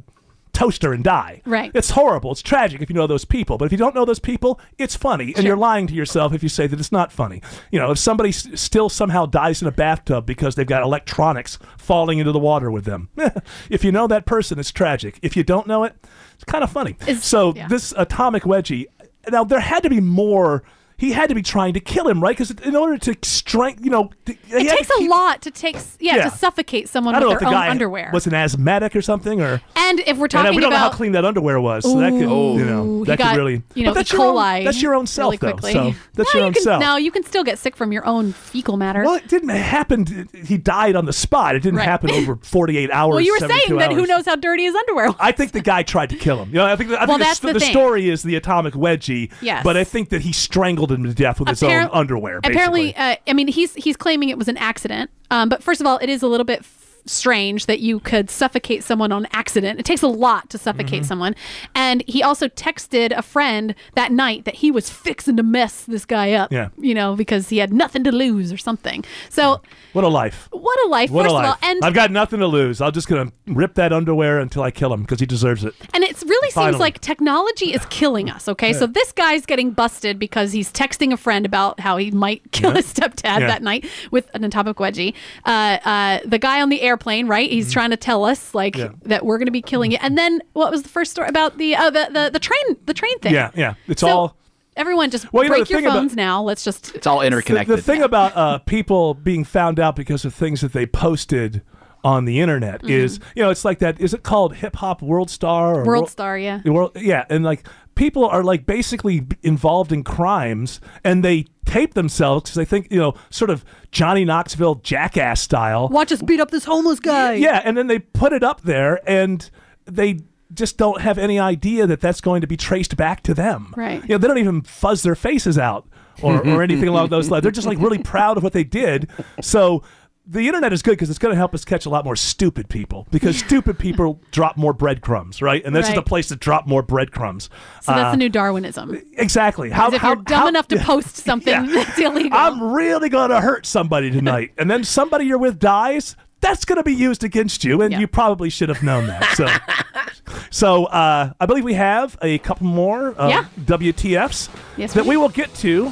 toaster 0.56 0.92
and 0.92 1.04
die. 1.04 1.42
Right. 1.44 1.70
It's 1.74 1.90
horrible. 1.90 2.32
It's 2.32 2.40
tragic 2.42 2.80
if 2.80 2.88
you 2.88 2.94
know 2.96 3.06
those 3.06 3.24
people. 3.26 3.58
But 3.58 3.66
if 3.66 3.72
you 3.72 3.78
don't 3.78 3.94
know 3.94 4.04
those 4.06 4.18
people, 4.18 4.58
it's 4.78 4.96
funny. 4.96 5.26
And 5.26 5.36
Sure. 5.36 5.44
you're 5.44 5.56
lying 5.56 5.86
to 5.88 5.94
yourself 5.94 6.32
if 6.32 6.42
you 6.42 6.48
say 6.48 6.66
that 6.66 6.80
it's 6.80 6.90
not 6.90 7.12
funny. 7.12 7.42
You 7.70 7.78
know, 7.78 7.90
if 7.90 7.98
somebody 7.98 8.30
s- 8.30 8.48
still 8.54 8.88
somehow 8.88 9.26
dies 9.26 9.60
in 9.60 9.68
a 9.68 9.72
bathtub 9.72 10.24
because 10.24 10.54
they've 10.54 10.66
got 10.66 10.82
electronics 10.82 11.58
falling 11.76 12.18
into 12.18 12.32
the 12.32 12.38
water 12.38 12.70
with 12.70 12.84
them, 12.86 13.10
if 13.70 13.84
you 13.84 13.92
know 13.92 14.06
that 14.06 14.24
person, 14.26 14.58
it's 14.58 14.72
tragic. 14.72 15.18
If 15.22 15.36
you 15.36 15.44
don't 15.44 15.66
know 15.66 15.84
it, 15.84 15.94
it's 16.34 16.44
kind 16.44 16.64
of 16.64 16.70
funny. 16.70 16.96
It's- 17.02 17.24
so 17.24 17.54
yeah. 17.54 17.68
this 17.68 17.92
atomic 17.96 18.44
wedgie, 18.44 18.86
now 19.30 19.44
there 19.44 19.60
had 19.60 19.82
to 19.82 19.90
be 19.90 20.00
more. 20.00 20.62
He 20.98 21.12
had 21.12 21.28
to 21.28 21.34
be 21.34 21.42
trying 21.42 21.74
to 21.74 21.80
kill 21.80 22.08
him, 22.08 22.22
right? 22.22 22.36
Because 22.36 22.50
in 22.66 22.74
order 22.74 22.96
to 22.98 23.14
strength, 23.22 23.84
you 23.84 23.90
know, 23.90 24.10
he 24.26 24.36
It 24.48 24.68
takes 24.78 24.88
a 24.98 25.04
lot 25.04 25.42
to 25.42 25.50
take, 25.50 25.76
yeah, 26.00 26.16
Yeah. 26.16 26.30
to 26.30 26.36
suffocate 26.36 26.88
someone 26.88 27.14
I 27.14 27.20
don't 27.20 27.28
know 27.28 27.34
with 27.34 27.36
if 27.36 27.40
their 27.40 27.50
the 27.50 27.54
own 27.56 27.62
guy 27.62 27.70
underwear. 27.70 28.10
was 28.14 28.26
an 28.26 28.32
asthmatic 28.34 28.96
or 28.96 29.02
something, 29.02 29.40
or 29.42 29.60
and 29.76 30.00
if 30.06 30.16
we're 30.16 30.24
uh, 30.24 30.28
talking, 30.28 30.46
and 30.48 30.56
we 30.56 30.62
don't 30.62 30.70
know 30.70 30.76
how 30.78 30.88
clean 30.90 31.12
that 31.12 31.24
underwear 31.26 31.60
was, 31.60 31.84
so 31.84 31.98
that 31.98 32.10
could, 32.12 32.20
you 32.20 32.64
know, 32.64 33.04
that 33.04 33.18
he 33.18 33.24
got, 33.24 33.30
could 33.32 33.36
really, 33.38 33.62
you 33.74 33.84
know, 33.84 33.90
but 33.90 33.94
that's 33.96 34.12
E. 34.12 34.16
your 34.16 34.24
own, 34.26 34.34
coli 34.36 34.64
that's 34.64 34.82
your 34.82 34.94
own 34.94 35.06
self, 35.06 35.42
really 35.42 35.52
though. 35.52 35.68
So 35.68 35.94
that's 36.14 36.34
no, 36.34 36.38
your 36.38 36.40
you 36.40 36.46
own 36.46 36.52
can, 36.54 36.62
self. 36.62 36.80
No, 36.80 36.96
you 36.96 37.10
can 37.10 37.24
still 37.24 37.44
get 37.44 37.58
sick 37.58 37.76
from 37.76 37.92
your 37.92 38.06
own 38.06 38.32
fecal 38.32 38.76
matter. 38.78 39.02
Well, 39.04 39.16
it 39.16 39.28
didn't 39.28 39.50
happen. 39.50 40.28
He 40.32 40.56
died 40.56 40.96
on 40.96 41.04
the 41.04 41.12
spot. 41.12 41.54
It 41.56 41.60
didn't 41.62 41.76
Right. 41.78 41.88
happen 41.88 42.10
over 42.10 42.36
48 42.42 42.90
hours. 42.90 43.10
well, 43.12 43.20
you 43.20 43.32
were 43.32 43.38
72 43.38 43.66
saying 43.66 43.78
that 43.80 43.92
who 43.92 44.06
knows 44.06 44.24
how 44.24 44.36
dirty 44.36 44.64
his 44.64 44.74
underwear 44.74 45.08
was. 45.08 45.16
I 45.20 45.32
think 45.32 45.52
the 45.52 45.60
guy 45.60 45.82
tried 45.82 46.08
to 46.10 46.16
kill 46.16 46.40
him. 46.42 46.48
You 46.48 46.54
know, 46.56 46.64
I 46.66 46.74
think, 46.76 46.90
I 46.92 46.98
think 47.00 47.08
Well, 47.08 47.18
the, 47.18 47.24
that's 47.24 47.40
st- 47.40 47.52
the 47.52 47.58
the 47.60 47.66
story 47.66 48.08
is 48.08 48.22
the 48.22 48.36
atomic 48.36 48.74
wedgie. 48.74 49.30
Yes. 49.42 49.62
But 49.62 49.76
I 49.76 49.84
think 49.84 50.08
that 50.08 50.22
he 50.22 50.32
strangled 50.32 50.85
him 50.90 51.04
to 51.04 51.14
death 51.14 51.40
with 51.40 51.48
his 51.48 51.62
own 51.62 51.88
underwear. 51.92 52.40
Basically. 52.40 52.90
Apparently, 52.90 52.96
uh, 52.96 53.16
I 53.26 53.32
mean, 53.32 53.48
he's 53.48 53.74
he's 53.74 53.96
claiming 53.96 54.28
it 54.28 54.38
was 54.38 54.48
an 54.48 54.56
accident. 54.56 55.10
Um, 55.30 55.48
but 55.48 55.62
first 55.62 55.80
of 55.80 55.86
all, 55.86 55.98
it 55.98 56.08
is 56.08 56.22
a 56.22 56.28
little 56.28 56.44
bit 56.44 56.64
strange 57.06 57.66
that 57.66 57.80
you 57.80 58.00
could 58.00 58.30
suffocate 58.30 58.82
someone 58.84 59.12
on 59.12 59.26
accident. 59.32 59.78
It 59.80 59.84
takes 59.86 60.02
a 60.02 60.08
lot 60.08 60.50
to 60.50 60.58
suffocate 60.58 60.86
Mm-hmm. 61.02 61.04
someone. 61.04 61.34
And 61.74 62.02
he 62.06 62.22
also 62.22 62.48
texted 62.48 63.16
a 63.16 63.22
friend 63.22 63.74
that 63.94 64.12
night 64.12 64.44
that 64.44 64.56
he 64.56 64.70
was 64.70 64.88
fixing 64.90 65.36
to 65.36 65.42
mess 65.42 65.82
this 65.84 66.04
guy 66.04 66.32
up. 66.32 66.52
Yeah. 66.52 66.68
You 66.78 66.94
know, 66.94 67.16
because 67.16 67.48
he 67.48 67.58
had 67.58 67.72
nothing 67.72 68.04
to 68.04 68.12
lose 68.12 68.52
or 68.52 68.56
something. 68.56 69.04
So 69.30 69.60
what 69.92 70.04
a 70.04 70.08
life. 70.08 70.48
what 70.52 70.78
a 70.86 70.88
life! 70.88 71.10
What 71.10 71.24
first 71.24 71.34
a 71.34 71.38
of 71.38 71.44
all, 71.44 71.50
life. 71.50 71.58
and 71.62 71.84
I've 71.84 71.94
got 71.94 72.10
nothing 72.10 72.40
to 72.40 72.46
lose. 72.46 72.80
I'm 72.80 72.92
just 72.92 73.08
going 73.08 73.28
to 73.28 73.32
rip 73.52 73.74
that 73.74 73.92
underwear 73.92 74.38
until 74.38 74.62
I 74.62 74.70
kill 74.70 74.92
him 74.92 75.02
because 75.02 75.20
he 75.20 75.26
deserves 75.26 75.64
it. 75.64 75.74
And 75.94 76.04
it 76.04 76.20
really 76.22 76.50
Finally. 76.52 76.72
seems 76.74 76.80
like 76.80 77.00
technology 77.00 77.72
is 77.72 77.84
killing 77.90 78.28
us, 78.30 78.48
okay? 78.48 78.72
So 78.72 78.86
this 78.86 79.12
guy's 79.12 79.46
getting 79.46 79.70
busted 79.70 80.18
because 80.18 80.52
he's 80.52 80.72
texting 80.72 81.12
a 81.12 81.16
friend 81.16 81.46
about 81.46 81.80
how 81.80 81.96
he 81.96 82.10
might 82.10 82.42
kill 82.52 82.72
his 82.72 82.92
stepdad 82.92 83.40
Yeah. 83.40 83.46
that 83.46 83.62
night 83.62 83.86
with 84.10 84.30
an 84.34 84.44
atomic 84.44 84.76
wedgie. 84.76 85.14
Uh, 85.44 85.78
uh, 85.84 86.18
the 86.24 86.38
guy 86.38 86.60
on 86.60 86.68
the 86.68 86.80
airplane, 86.96 87.26
right? 87.28 87.50
He's 87.50 87.72
trying 87.72 87.90
to 87.90 87.96
tell 87.96 88.24
us 88.24 88.54
like 88.54 88.74
Mm-hmm. 88.74 88.94
Yeah. 89.02 89.08
that 89.08 89.24
we're 89.26 89.38
going 89.38 89.46
to 89.46 89.52
be 89.52 89.62
killing 89.62 89.92
it. 89.92 90.02
And 90.02 90.16
then 90.18 90.40
what 90.54 90.70
was 90.70 90.82
the 90.82 90.88
first 90.88 91.10
story 91.12 91.28
about 91.28 91.58
the 91.58 91.74
uh, 91.76 91.90
the, 91.90 92.08
the 92.12 92.30
the 92.32 92.38
train 92.38 92.76
the 92.86 92.94
train 92.94 93.18
thing? 93.20 93.32
Yeah, 93.34 93.50
yeah. 93.54 93.74
It's 93.86 94.00
So 94.00 94.08
all. 94.08 94.36
everyone 94.76 95.10
just 95.10 95.32
Well, 95.32 95.44
you 95.44 95.50
break 95.50 95.64
the 95.64 95.70
your 95.70 95.78
thing 95.80 95.86
about- 95.86 95.98
phones 95.98 96.16
now. 96.16 96.42
Let's 96.42 96.64
just 96.64 96.94
It's 96.94 97.06
all 97.06 97.22
interconnected. 97.22 97.76
the 97.78 97.82
thing 97.82 98.02
about 98.02 98.36
uh, 98.36 98.58
people 98.66 99.14
being 99.14 99.44
found 99.44 99.78
out 99.80 99.94
because 99.96 100.24
of 100.24 100.34
things 100.34 100.60
that 100.62 100.72
they 100.72 100.86
posted 100.86 101.62
on 102.04 102.24
the 102.24 102.40
internet 102.40 102.82
Mm-hmm. 102.82 102.90
is, 102.90 103.18
you 103.34 103.42
know, 103.42 103.50
it's 103.50 103.64
like 103.64 103.78
that. 103.80 104.00
Is 104.00 104.14
it 104.14 104.22
called 104.22 104.56
Hip 104.56 104.76
Hop 104.76 105.02
World 105.02 105.28
Star? 105.30 105.70
Or 105.72 105.74
World 105.76 105.86
World- 105.86 106.10
Star, 106.10 106.38
yeah. 106.38 106.60
World, 106.64 106.92
yeah, 106.96 107.24
and 107.30 107.42
like 107.44 107.66
people 107.96 108.24
are 108.24 108.44
like 108.44 108.64
basically 108.64 109.26
involved 109.42 109.90
in 109.90 110.04
crimes, 110.04 110.80
and 111.02 111.24
they 111.24 111.46
tape 111.64 111.94
themselves 111.94 112.44
because 112.44 112.54
they 112.54 112.64
think 112.64 112.92
you 112.92 112.98
know, 112.98 113.14
sort 113.30 113.50
of 113.50 113.64
Johnny 113.90 114.24
Knoxville 114.24 114.76
jackass 114.76 115.40
style. 115.40 115.88
Watch 115.88 116.12
us 116.12 116.22
beat 116.22 116.38
up 116.38 116.52
this 116.52 116.64
homeless 116.64 117.00
guy. 117.00 117.32
Yeah, 117.34 117.60
and 117.64 117.76
then 117.76 117.88
they 117.88 117.98
put 117.98 118.32
it 118.32 118.44
up 118.44 118.60
there, 118.60 119.00
and 119.08 119.50
they 119.86 120.20
just 120.54 120.76
don't 120.76 121.00
have 121.00 121.18
any 121.18 121.40
idea 121.40 121.86
that 121.88 122.00
that's 122.00 122.20
going 122.20 122.40
to 122.40 122.46
be 122.46 122.56
traced 122.56 122.96
back 122.96 123.22
to 123.24 123.34
them. 123.34 123.74
Right. 123.76 124.00
You 124.02 124.10
know, 124.10 124.18
they 124.18 124.28
don't 124.28 124.38
even 124.38 124.62
fuzz 124.62 125.02
their 125.02 125.16
faces 125.16 125.58
out 125.58 125.88
or, 126.22 126.46
or 126.46 126.62
anything 126.62 126.88
along 126.88 127.08
those 127.08 127.30
lines. 127.30 127.42
They're 127.42 127.50
just 127.50 127.66
like 127.66 127.78
really 127.78 127.98
proud 128.04 128.36
of 128.36 128.44
what 128.44 128.52
they 128.52 128.62
did. 128.62 129.10
So 129.40 129.82
the 130.28 130.46
internet 130.48 130.72
is 130.72 130.82
good 130.82 130.92
because 130.92 131.08
it's 131.08 131.18
going 131.20 131.32
to 131.32 131.36
help 131.36 131.54
us 131.54 131.64
catch 131.64 131.86
a 131.86 131.90
lot 131.90 132.04
more 132.04 132.16
stupid 132.16 132.68
people 132.68 133.06
because 133.12 133.38
stupid 133.38 133.78
people 133.78 134.20
drop 134.32 134.56
more 134.56 134.72
breadcrumbs, 134.72 135.40
right? 135.40 135.64
And 135.64 135.74
this 135.74 135.84
is 135.84 135.90
Right. 135.90 135.94
the 135.96 136.02
place 136.02 136.28
to 136.28 136.36
drop 136.36 136.66
more 136.66 136.82
breadcrumbs. 136.82 137.48
So 137.82 137.92
that's 137.92 138.06
Uh, 138.06 138.10
the 138.10 138.16
new 138.16 138.28
Darwinism. 138.28 139.00
exactly. 139.16 139.70
How, 139.70 139.90
if 139.92 140.00
how, 140.00 140.08
you're 140.14 140.16
dumb 140.24 140.40
how- 140.42 140.48
enough 140.48 140.66
to 140.68 140.78
post 140.80 141.16
something 141.18 141.52
Yeah. 141.52 141.66
that's 141.84 141.98
illegal. 141.98 142.36
I'm 142.36 142.60
really 142.72 143.08
going 143.08 143.30
to 143.30 143.40
hurt 143.40 143.66
somebody 143.66 144.10
tonight. 144.10 144.52
and 144.58 144.68
then 144.70 144.82
somebody 144.84 145.26
you're 145.26 145.38
with 145.38 145.58
dies. 145.60 146.16
That's 146.40 146.64
going 146.66 146.76
to 146.76 146.82
be 146.84 146.94
used 146.94 147.24
against 147.24 147.64
you, 147.64 147.80
and 147.80 147.92
Yeah. 147.92 148.00
you 148.00 148.06
probably 148.06 148.50
should 148.50 148.68
have 148.68 148.82
known 148.82 149.06
that. 149.06 149.24
So, 149.36 149.46
so 150.50 150.84
uh, 150.86 151.32
I 151.40 151.46
believe 151.46 151.64
we 151.64 151.74
have 151.74 152.16
a 152.22 152.38
couple 152.38 152.66
more 152.66 153.14
uh, 153.20 153.28
Yeah. 153.28 153.44
WTFs 153.64 154.48
Yes, 154.76 154.92
that 154.92 155.04
we 155.04 155.10
we 155.10 155.16
will 155.16 155.28
get 155.30 155.54
to 155.56 155.86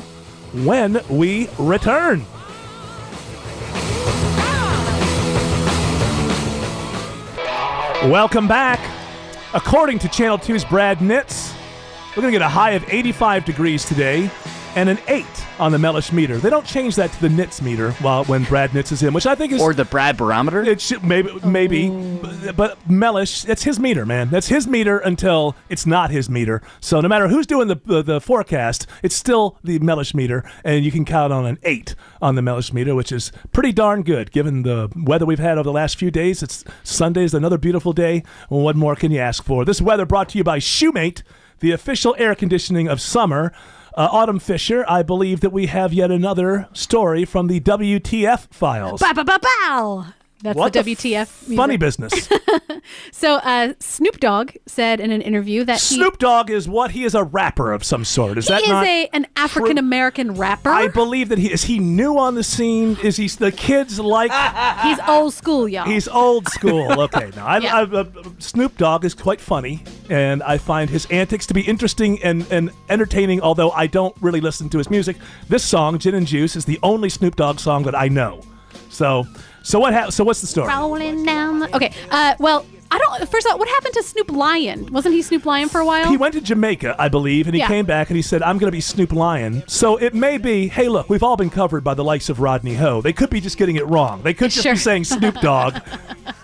when 0.53 1.01
we 1.09 1.49
return. 1.59 2.25
Welcome 8.04 8.46
back. 8.46 8.80
According 9.54 9.98
to 10.00 10.10
Channel 10.10 10.36
2's 10.36 10.62
Brad 10.62 10.98
Nitz, 10.98 11.56
we're 12.10 12.20
going 12.20 12.34
to 12.34 12.38
get 12.38 12.44
a 12.44 12.48
high 12.50 12.72
of 12.72 12.84
85 12.86 13.46
degrees 13.46 13.82
today 13.86 14.30
and 14.76 14.88
an 14.88 14.98
8 15.08 15.24
on 15.58 15.72
the 15.72 15.78
Mellish 15.78 16.12
meter. 16.12 16.38
They 16.38 16.50
don't 16.50 16.66
change 16.66 16.96
that 16.96 17.12
to 17.12 17.20
the 17.20 17.28
Nitz 17.28 17.62
meter 17.62 17.92
while 17.92 18.24
when 18.24 18.44
Brad 18.44 18.70
Nitz 18.70 18.92
is 18.92 19.02
in, 19.02 19.14
which 19.14 19.26
I 19.26 19.34
think 19.34 19.52
is 19.52 19.60
Or 19.62 19.72
the 19.72 19.84
Brad 19.84 20.16
barometer? 20.16 20.62
it 20.62 20.80
should 20.80 21.04
maybe 21.04 21.30
maybe, 21.44 21.88
but, 21.88 22.56
but 22.56 22.90
Mellish, 22.90 23.42
that's 23.42 23.62
his 23.62 23.78
meter, 23.78 24.04
man. 24.04 24.30
That's 24.30 24.48
his 24.48 24.66
meter 24.66 24.98
until 24.98 25.54
it's 25.68 25.87
not 25.87 26.10
his 26.10 26.28
meter. 26.28 26.60
So 26.80 27.00
no 27.00 27.08
matter 27.08 27.28
who's 27.28 27.46
doing 27.46 27.68
the 27.68 27.80
the, 27.84 28.02
the 28.02 28.20
forecast, 28.20 28.87
it's 29.02 29.14
still 29.14 29.58
the 29.62 29.78
Mellish 29.78 30.14
meter, 30.14 30.44
and 30.64 30.84
you 30.84 30.90
can 30.90 31.04
count 31.04 31.32
on 31.32 31.46
an 31.46 31.58
eight 31.62 31.94
on 32.20 32.34
the 32.34 32.42
Mellish 32.42 32.72
meter, 32.72 32.94
which 32.94 33.12
is 33.12 33.30
pretty 33.52 33.72
darn 33.72 34.02
good 34.02 34.32
given 34.32 34.62
the 34.62 34.90
weather 34.96 35.26
we've 35.26 35.38
had 35.38 35.58
over 35.58 35.64
the 35.64 35.72
last 35.72 35.96
few 35.98 36.10
days. 36.10 36.42
It's 36.42 36.64
Sunday's 36.82 37.34
another 37.34 37.58
beautiful 37.58 37.92
day. 37.92 38.22
Well, 38.50 38.60
what 38.60 38.76
more 38.76 38.96
can 38.96 39.12
you 39.12 39.20
ask 39.20 39.44
for? 39.44 39.64
This 39.64 39.80
weather 39.80 40.04
brought 40.06 40.28
to 40.30 40.38
you 40.38 40.44
by 40.44 40.58
Shoemate, 40.58 41.22
the 41.60 41.70
official 41.72 42.14
air 42.18 42.34
conditioning 42.34 42.88
of 42.88 43.00
summer. 43.00 43.52
Uh, 43.96 44.09
Autumn 44.11 44.40
Fisher, 44.40 44.85
I 44.88 45.04
believe 45.04 45.40
that 45.40 45.50
we 45.50 45.66
have 45.66 45.92
yet 45.92 46.11
another 46.11 46.68
story 46.72 47.24
from 47.24 47.46
the 47.46 47.61
WTF 47.61 48.48
files. 48.52 49.00
Bow, 49.00 49.12
bow, 49.12 49.38
bow. 49.38 50.07
That's 50.44 50.57
What 50.59 50.74
the 50.74 50.83
the 50.83 50.94
WTF. 50.94 51.14
f-. 51.22 51.28
Funny 51.57 51.76
business. 51.78 52.28
So 53.12 53.37
uh, 53.37 53.72
Snoop 53.80 54.20
Dogg 54.20 54.50
said 54.66 55.00
in 55.00 55.11
an 55.11 55.22
interview 55.22 55.64
that 55.64 55.80
he, 55.80 55.96
Snoop 55.96 56.18
Dogg 56.18 56.50
is 56.50 56.68
what? 56.68 56.90
He 56.90 57.04
is 57.04 57.14
a 57.14 57.24
rapper 57.24 57.72
of 57.72 57.83
some 57.83 58.04
sort. 58.04 58.37
Is 58.37 58.48
he 58.48 58.52
that 58.52 58.62
is 58.62 58.68
not? 58.68 58.85
a 58.87 59.09
an 59.14 59.26
African 59.37 59.78
American 59.78 60.35
rapper. 60.35 60.68
I 60.68 60.88
believe 60.88 61.30
that 61.30 61.38
he 61.38 61.50
is. 61.50 61.64
He 61.64 61.78
new 61.78 62.18
on 62.18 62.35
the 62.35 62.44
scene. 62.44 62.98
Is 63.02 63.16
he? 63.16 63.28
The 63.28 63.52
kids 63.52 63.98
like. 63.98 64.30
He's 64.83 64.98
old 65.09 65.33
school, 65.33 65.66
y'all. 65.66 65.87
He's 65.87 66.09
old 66.09 66.48
school. 66.48 66.92
Okay, 67.04 67.30
now 67.37 67.46
I, 67.46 67.59
Yeah. 67.59 67.76
I, 67.76 67.83
uh, 67.83 68.04
Snoop 68.38 68.76
Dogg 68.76 69.04
is 69.04 69.14
quite 69.14 69.40
funny, 69.40 69.83
and 70.11 70.42
I 70.42 70.59
find 70.59 70.88
his 70.90 71.07
antics 71.07 71.46
to 71.46 71.54
be 71.54 71.62
interesting 71.62 72.22
and, 72.22 72.46
and 72.50 72.70
entertaining. 72.88 73.40
Although 73.40 73.70
I 73.70 73.87
don't 73.87 74.14
really 74.20 74.40
listen 74.40 74.68
to 74.70 74.78
his 74.78 74.90
music. 74.90 75.16
This 75.48 75.64
song, 75.64 75.98
"Gin 75.98 76.14
and 76.14 76.26
Juice," 76.26 76.54
is 76.57 76.64
the 76.66 76.78
only 76.83 77.09
Snoop 77.09 77.37
Dogg 77.37 77.59
song 77.61 77.83
that 77.85 77.94
I 77.94 78.09
know. 78.09 78.40
So, 78.90 79.26
so 79.64 79.81
what? 79.81 79.92
Ha- 79.92 80.11
so 80.11 80.22
what's 80.22 80.40
the 80.40 80.46
story? 80.46 80.68
rolling 80.68 81.24
down. 81.24 81.59
The, 81.59 81.74
okay. 81.74 81.92
Uh, 82.11 82.35
well, 82.38 82.64
I 82.90 82.99
don't. 82.99 83.29
First 83.29 83.47
of 83.47 83.53
all, 83.53 83.59
what 83.59 83.68
happened 83.68 83.94
to 83.94 84.03
Snoop 84.03 84.31
Lion? 84.31 84.92
Wasn't 84.92 85.14
he 85.14 85.23
Snoop 85.23 85.44
Lion 85.47 85.68
for 85.68 85.81
a 85.81 85.87
while? 85.87 86.09
He 86.09 86.16
went 86.16 86.35
to 86.35 86.40
Jamaica, 86.40 86.94
I 86.99 87.09
believe, 87.09 87.47
and 87.47 87.55
he 87.55 87.61
Yeah. 87.61 87.66
came 87.68 87.87
back 87.87 88.09
and 88.11 88.16
he 88.16 88.23
said, 88.23 88.42
I'm 88.42 88.59
going 88.59 88.68
to 88.70 88.77
be 88.77 88.81
Snoop 88.81 89.12
Lion. 89.12 89.64
So 89.66 89.97
it 89.97 90.14
may 90.14 90.38
be, 90.38 90.68
hey, 90.68 90.88
look, 90.88 91.09
we've 91.11 91.23
all 91.23 91.37
been 91.37 91.51
covered 91.51 91.83
by 91.83 91.94
the 91.94 92.05
likes 92.05 92.29
of 92.29 92.40
Rodney 92.40 92.75
Ho. 92.75 93.01
They 93.01 93.12
could 93.12 93.31
be 93.31 93.40
just 93.40 93.57
getting 93.57 93.77
it 93.77 93.87
wrong. 93.87 94.23
They 94.23 94.35
could 94.35 94.51
just 94.51 94.62
Sure. 94.62 94.75
be 94.75 94.79
saying 94.79 95.05
Snoop 95.05 95.40
Dogg, 95.40 95.77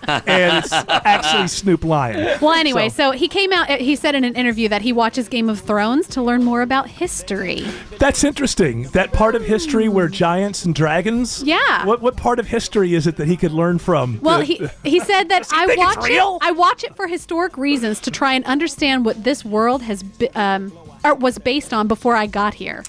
and 0.07 0.57
it's 0.63 0.73
actually 0.73 1.47
Snoop 1.47 1.83
Lion. 1.83 2.37
Well, 2.41 2.53
anyway, 2.53 2.89
So- 2.89 3.11
he 3.11 3.27
came 3.27 3.53
out. 3.53 3.69
He 3.69 3.95
said 3.95 4.15
in 4.15 4.23
an 4.23 4.35
interview 4.35 4.67
that 4.69 4.81
he 4.81 4.91
watches 4.91 5.27
Game 5.27 5.49
of 5.49 5.59
Thrones 5.59 6.07
to 6.07 6.21
learn 6.21 6.43
more 6.43 6.61
about 6.61 6.87
history. 6.89 7.65
That's 7.99 8.23
interesting. 8.23 8.83
That 8.93 9.13
part 9.13 9.35
of 9.35 9.43
history 9.45 9.87
where 9.87 10.07
giants 10.07 10.65
and 10.65 10.73
dragons. 10.75 11.43
Yeah. 11.45 11.85
What 11.85 12.01
what 12.01 12.17
part 12.17 12.39
of 12.39 12.47
history 12.47 12.93
is 12.95 13.07
it 13.07 13.15
that 13.17 13.27
he 13.27 13.37
could 13.37 13.51
learn 13.51 13.77
from? 13.79 14.19
Well, 14.21 14.41
he 14.41 14.67
he 14.83 14.99
said 14.99 15.29
that 15.29 15.47
I 15.53 15.67
think 15.67 15.79
it's 15.79 15.95
watch 15.97 16.07
real? 16.07 16.30
I 16.41 16.51
watch 16.51 16.83
it 16.83 16.95
for 16.95 17.07
historic 17.07 17.57
reasons 17.57 17.99
to 18.01 18.11
try 18.11 18.33
and 18.33 18.45
understand 18.45 19.05
what 19.05 19.23
this 19.23 19.43
world 19.43 19.81
has 19.83 20.03
be, 20.03 20.29
um 20.29 20.71
or 21.03 21.15
was 21.15 21.39
based 21.39 21.73
on 21.73 21.87
before 21.87 22.15
I 22.15 22.27
got 22.27 22.53
here, 22.53 22.83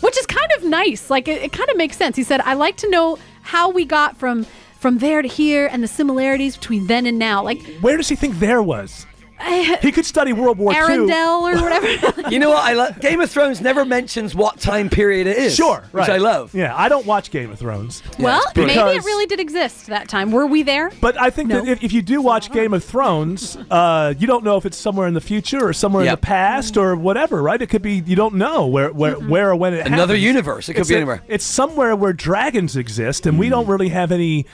which 0.00 0.18
is 0.18 0.26
kind 0.26 0.50
of 0.56 0.64
nice. 0.64 1.10
Like 1.10 1.28
it, 1.28 1.42
it 1.42 1.52
kind 1.52 1.70
of 1.70 1.76
makes 1.76 1.96
sense. 1.96 2.16
He 2.16 2.24
said 2.24 2.40
I 2.40 2.54
like 2.54 2.76
to 2.78 2.90
know 2.90 3.18
how 3.42 3.70
we 3.70 3.84
got 3.84 4.16
from 4.16 4.44
from 4.78 4.98
there 4.98 5.22
to 5.22 5.28
here 5.28 5.68
and 5.70 5.82
the 5.82 5.88
similarities 5.88 6.56
between 6.56 6.86
then 6.86 7.06
and 7.06 7.18
now. 7.18 7.42
Like 7.42 7.62
where 7.80 7.96
does 7.96 8.08
he 8.08 8.16
think 8.16 8.38
there 8.38 8.62
was? 8.62 9.06
He 9.82 9.92
could 9.92 10.06
study 10.06 10.32
World 10.32 10.58
War 10.58 10.72
II. 10.72 10.78
Arendelle 10.80 11.54
or 11.58 11.62
whatever. 11.62 12.12
You 12.30 12.40
know 12.40 12.50
what? 12.50 12.64
I 12.64 12.72
love 12.72 12.98
Game 13.00 13.20
of 13.20 13.30
Thrones 13.30 13.60
never 13.60 13.84
mentions 13.84 14.34
what 14.34 14.58
time 14.58 14.88
period 14.90 15.28
it 15.28 15.36
is. 15.36 15.54
Sure, 15.54 15.84
which. 15.92 16.08
I 16.08 16.16
love. 16.16 16.52
Yeah, 16.54 16.74
I 16.76 16.88
don't 16.88 17.06
watch 17.06 17.30
Game 17.30 17.50
of 17.52 17.58
Thrones. 17.58 18.02
well, 18.18 18.42
it's 18.46 18.56
maybe 18.56 18.72
it 18.72 19.04
really 19.04 19.26
did 19.26 19.38
exist 19.38 19.86
that 19.86 20.08
time. 20.08 20.32
Were 20.32 20.46
we 20.46 20.64
there? 20.64 20.90
But 21.00 21.20
I 21.20 21.30
think 21.30 21.50
that 21.50 21.68
if, 21.68 21.84
if 21.84 21.92
you 21.92 22.02
do 22.02 22.20
watch 22.20 22.50
Game 22.50 22.74
of 22.74 22.82
Thrones, 22.82 23.56
uh, 23.70 24.12
you 24.18 24.26
don't 24.26 24.42
know 24.42 24.56
if 24.56 24.66
it's 24.66 24.76
somewhere 24.76 25.06
in 25.06 25.14
the 25.14 25.20
future 25.20 25.64
or 25.68 25.72
somewhere 25.72 26.04
in 26.04 26.10
the 26.10 26.16
past 26.16 26.76
or 26.76 26.96
whatever, 26.96 27.40
right? 27.42 27.60
It 27.62 27.68
could 27.68 27.82
be 27.82 28.02
you 28.04 28.16
don't 28.16 28.34
know 28.34 28.66
where 28.66 28.92
where, 28.92 29.14
where 29.14 29.50
or 29.50 29.56
when 29.56 29.74
it 29.74 29.86
Another 29.86 30.14
happens. 30.14 30.22
universe. 30.24 30.68
It 30.68 30.74
could 30.74 30.80
It's 30.80 30.88
be 30.88 30.94
a- 30.94 30.98
anywhere. 30.98 31.22
It's 31.28 31.44
somewhere 31.44 31.94
where 31.94 32.12
dragons 32.12 32.76
exist, 32.76 33.26
and 33.26 33.38
we 33.38 33.48
don't 33.48 33.68
really 33.68 33.90
have 33.90 34.10
any. 34.10 34.46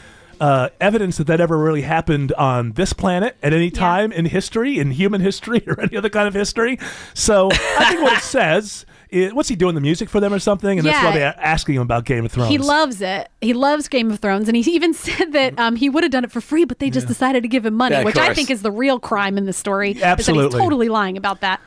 Uh, 0.43 0.69
evidence 0.81 1.19
that 1.19 1.29
that 1.29 1.41
ever 1.41 1.57
really 1.57 1.83
happened 1.83 2.33
on 2.33 2.73
this 2.73 2.93
planet 2.93 3.37
at 3.45 3.53
any 3.53 3.71
time 3.71 4.11
in 4.11 4.25
history, 4.25 4.77
in 4.77 4.91
human 4.91 5.21
history, 5.21 5.63
or 5.69 5.81
any 5.81 5.97
other 5.97 6.09
kind 6.11 6.27
of 6.27 6.35
history. 6.35 6.81
So 7.15 7.49
I 7.53 7.85
think 7.91 8.03
what 8.03 8.19
it 8.19 8.25
says 8.25 8.85
is, 9.09 9.33
what's 9.33 9.49
he 9.49 9.55
doing 9.55 9.77
the 9.77 9.81
music 9.81 10.09
for 10.09 10.19
them 10.19 10.35
or 10.35 10.41
something? 10.41 10.81
And 10.81 10.85
that's 10.89 11.05
why 11.05 11.13
they're 11.13 11.37
asking 11.39 11.77
him 11.77 11.83
about 11.83 12.07
Game 12.07 12.25
of 12.25 12.33
Thrones. 12.33 12.51
He 12.51 12.59
loves 12.59 13.01
it. 13.01 13.29
He 13.41 13.55
loves 13.55 13.87
Game 13.87 14.11
of 14.11 14.19
Thrones, 14.19 14.49
and 14.49 14.57
he 14.57 14.69
even 14.75 14.93
said 14.95 15.31
that 15.33 15.57
um, 15.61 15.77
he 15.77 15.89
would 15.89 16.03
have 16.03 16.11
done 16.11 16.25
it 16.25 16.33
for 16.33 16.41
free, 16.41 16.65
but 16.65 16.81
they 16.81 16.91
just 16.91 17.07
decided 17.07 17.45
to 17.45 17.49
give 17.49 17.65
him 17.65 17.75
money, 17.75 17.93
Yeah, 17.95 18.01
of 18.01 18.07
which 18.07 18.19
I 18.19 18.35
think 18.35 18.51
is 18.51 18.63
the 18.63 18.73
real 18.73 18.99
crime 18.99 19.39
in 19.39 19.47
the 19.47 19.53
story. 19.53 19.93
Is 19.93 20.03
Absolutely. 20.03 20.59
he's 20.59 20.61
totally 20.61 20.89
lying 20.89 21.17
about 21.17 21.41
that. 21.43 21.61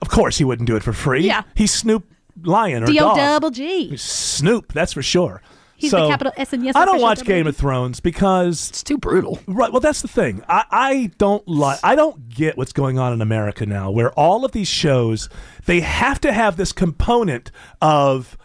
Of 0.00 0.08
course, 0.08 0.38
he 0.38 0.44
wouldn't 0.44 0.66
do 0.66 0.76
it 0.76 0.82
for 0.82 0.94
free. 0.94 1.26
Yeah. 1.26 1.42
he's 1.54 1.70
Snoop 1.74 2.06
Lion 2.42 2.84
or 2.84 2.86
D 2.86 2.98
O 2.98 3.08
dog. 3.08 3.16
double 3.16 3.50
G. 3.50 3.94
Snoop, 3.98 4.72
that's 4.72 4.94
for 4.94 5.02
sure. 5.02 5.42
He's 5.82 5.90
So, 5.90 6.04
the 6.04 6.08
capital 6.08 6.32
S 6.36 6.52
and 6.52 6.64
yes. 6.64 6.74
I 6.76 6.84
don't 6.86 7.00
watch 7.02 7.18
double 7.18 7.28
Game 7.28 7.46
of 7.46 7.56
Thrones 7.56 8.00
because 8.00 8.70
It's 8.70 8.82
too 8.82 8.96
brutal. 8.96 9.38
right. 9.46 9.70
Well, 9.70 9.80
that's 9.80 10.00
the 10.00 10.08
thing. 10.08 10.42
I, 10.48 10.64
I 10.70 11.10
don't 11.18 11.46
like. 11.46 11.78
I 11.82 11.94
don't 11.94 12.28
get 12.30 12.56
what's 12.56 12.72
going 12.72 12.98
on 12.98 13.12
in 13.12 13.20
America 13.20 13.66
now, 13.66 13.90
where 13.90 14.10
all 14.12 14.44
of 14.44 14.52
these 14.52 14.68
shows 14.68 15.28
they 15.66 15.80
have 15.80 16.20
to 16.22 16.32
have 16.32 16.56
this 16.56 16.72
component 16.72 17.50
of 17.82 18.38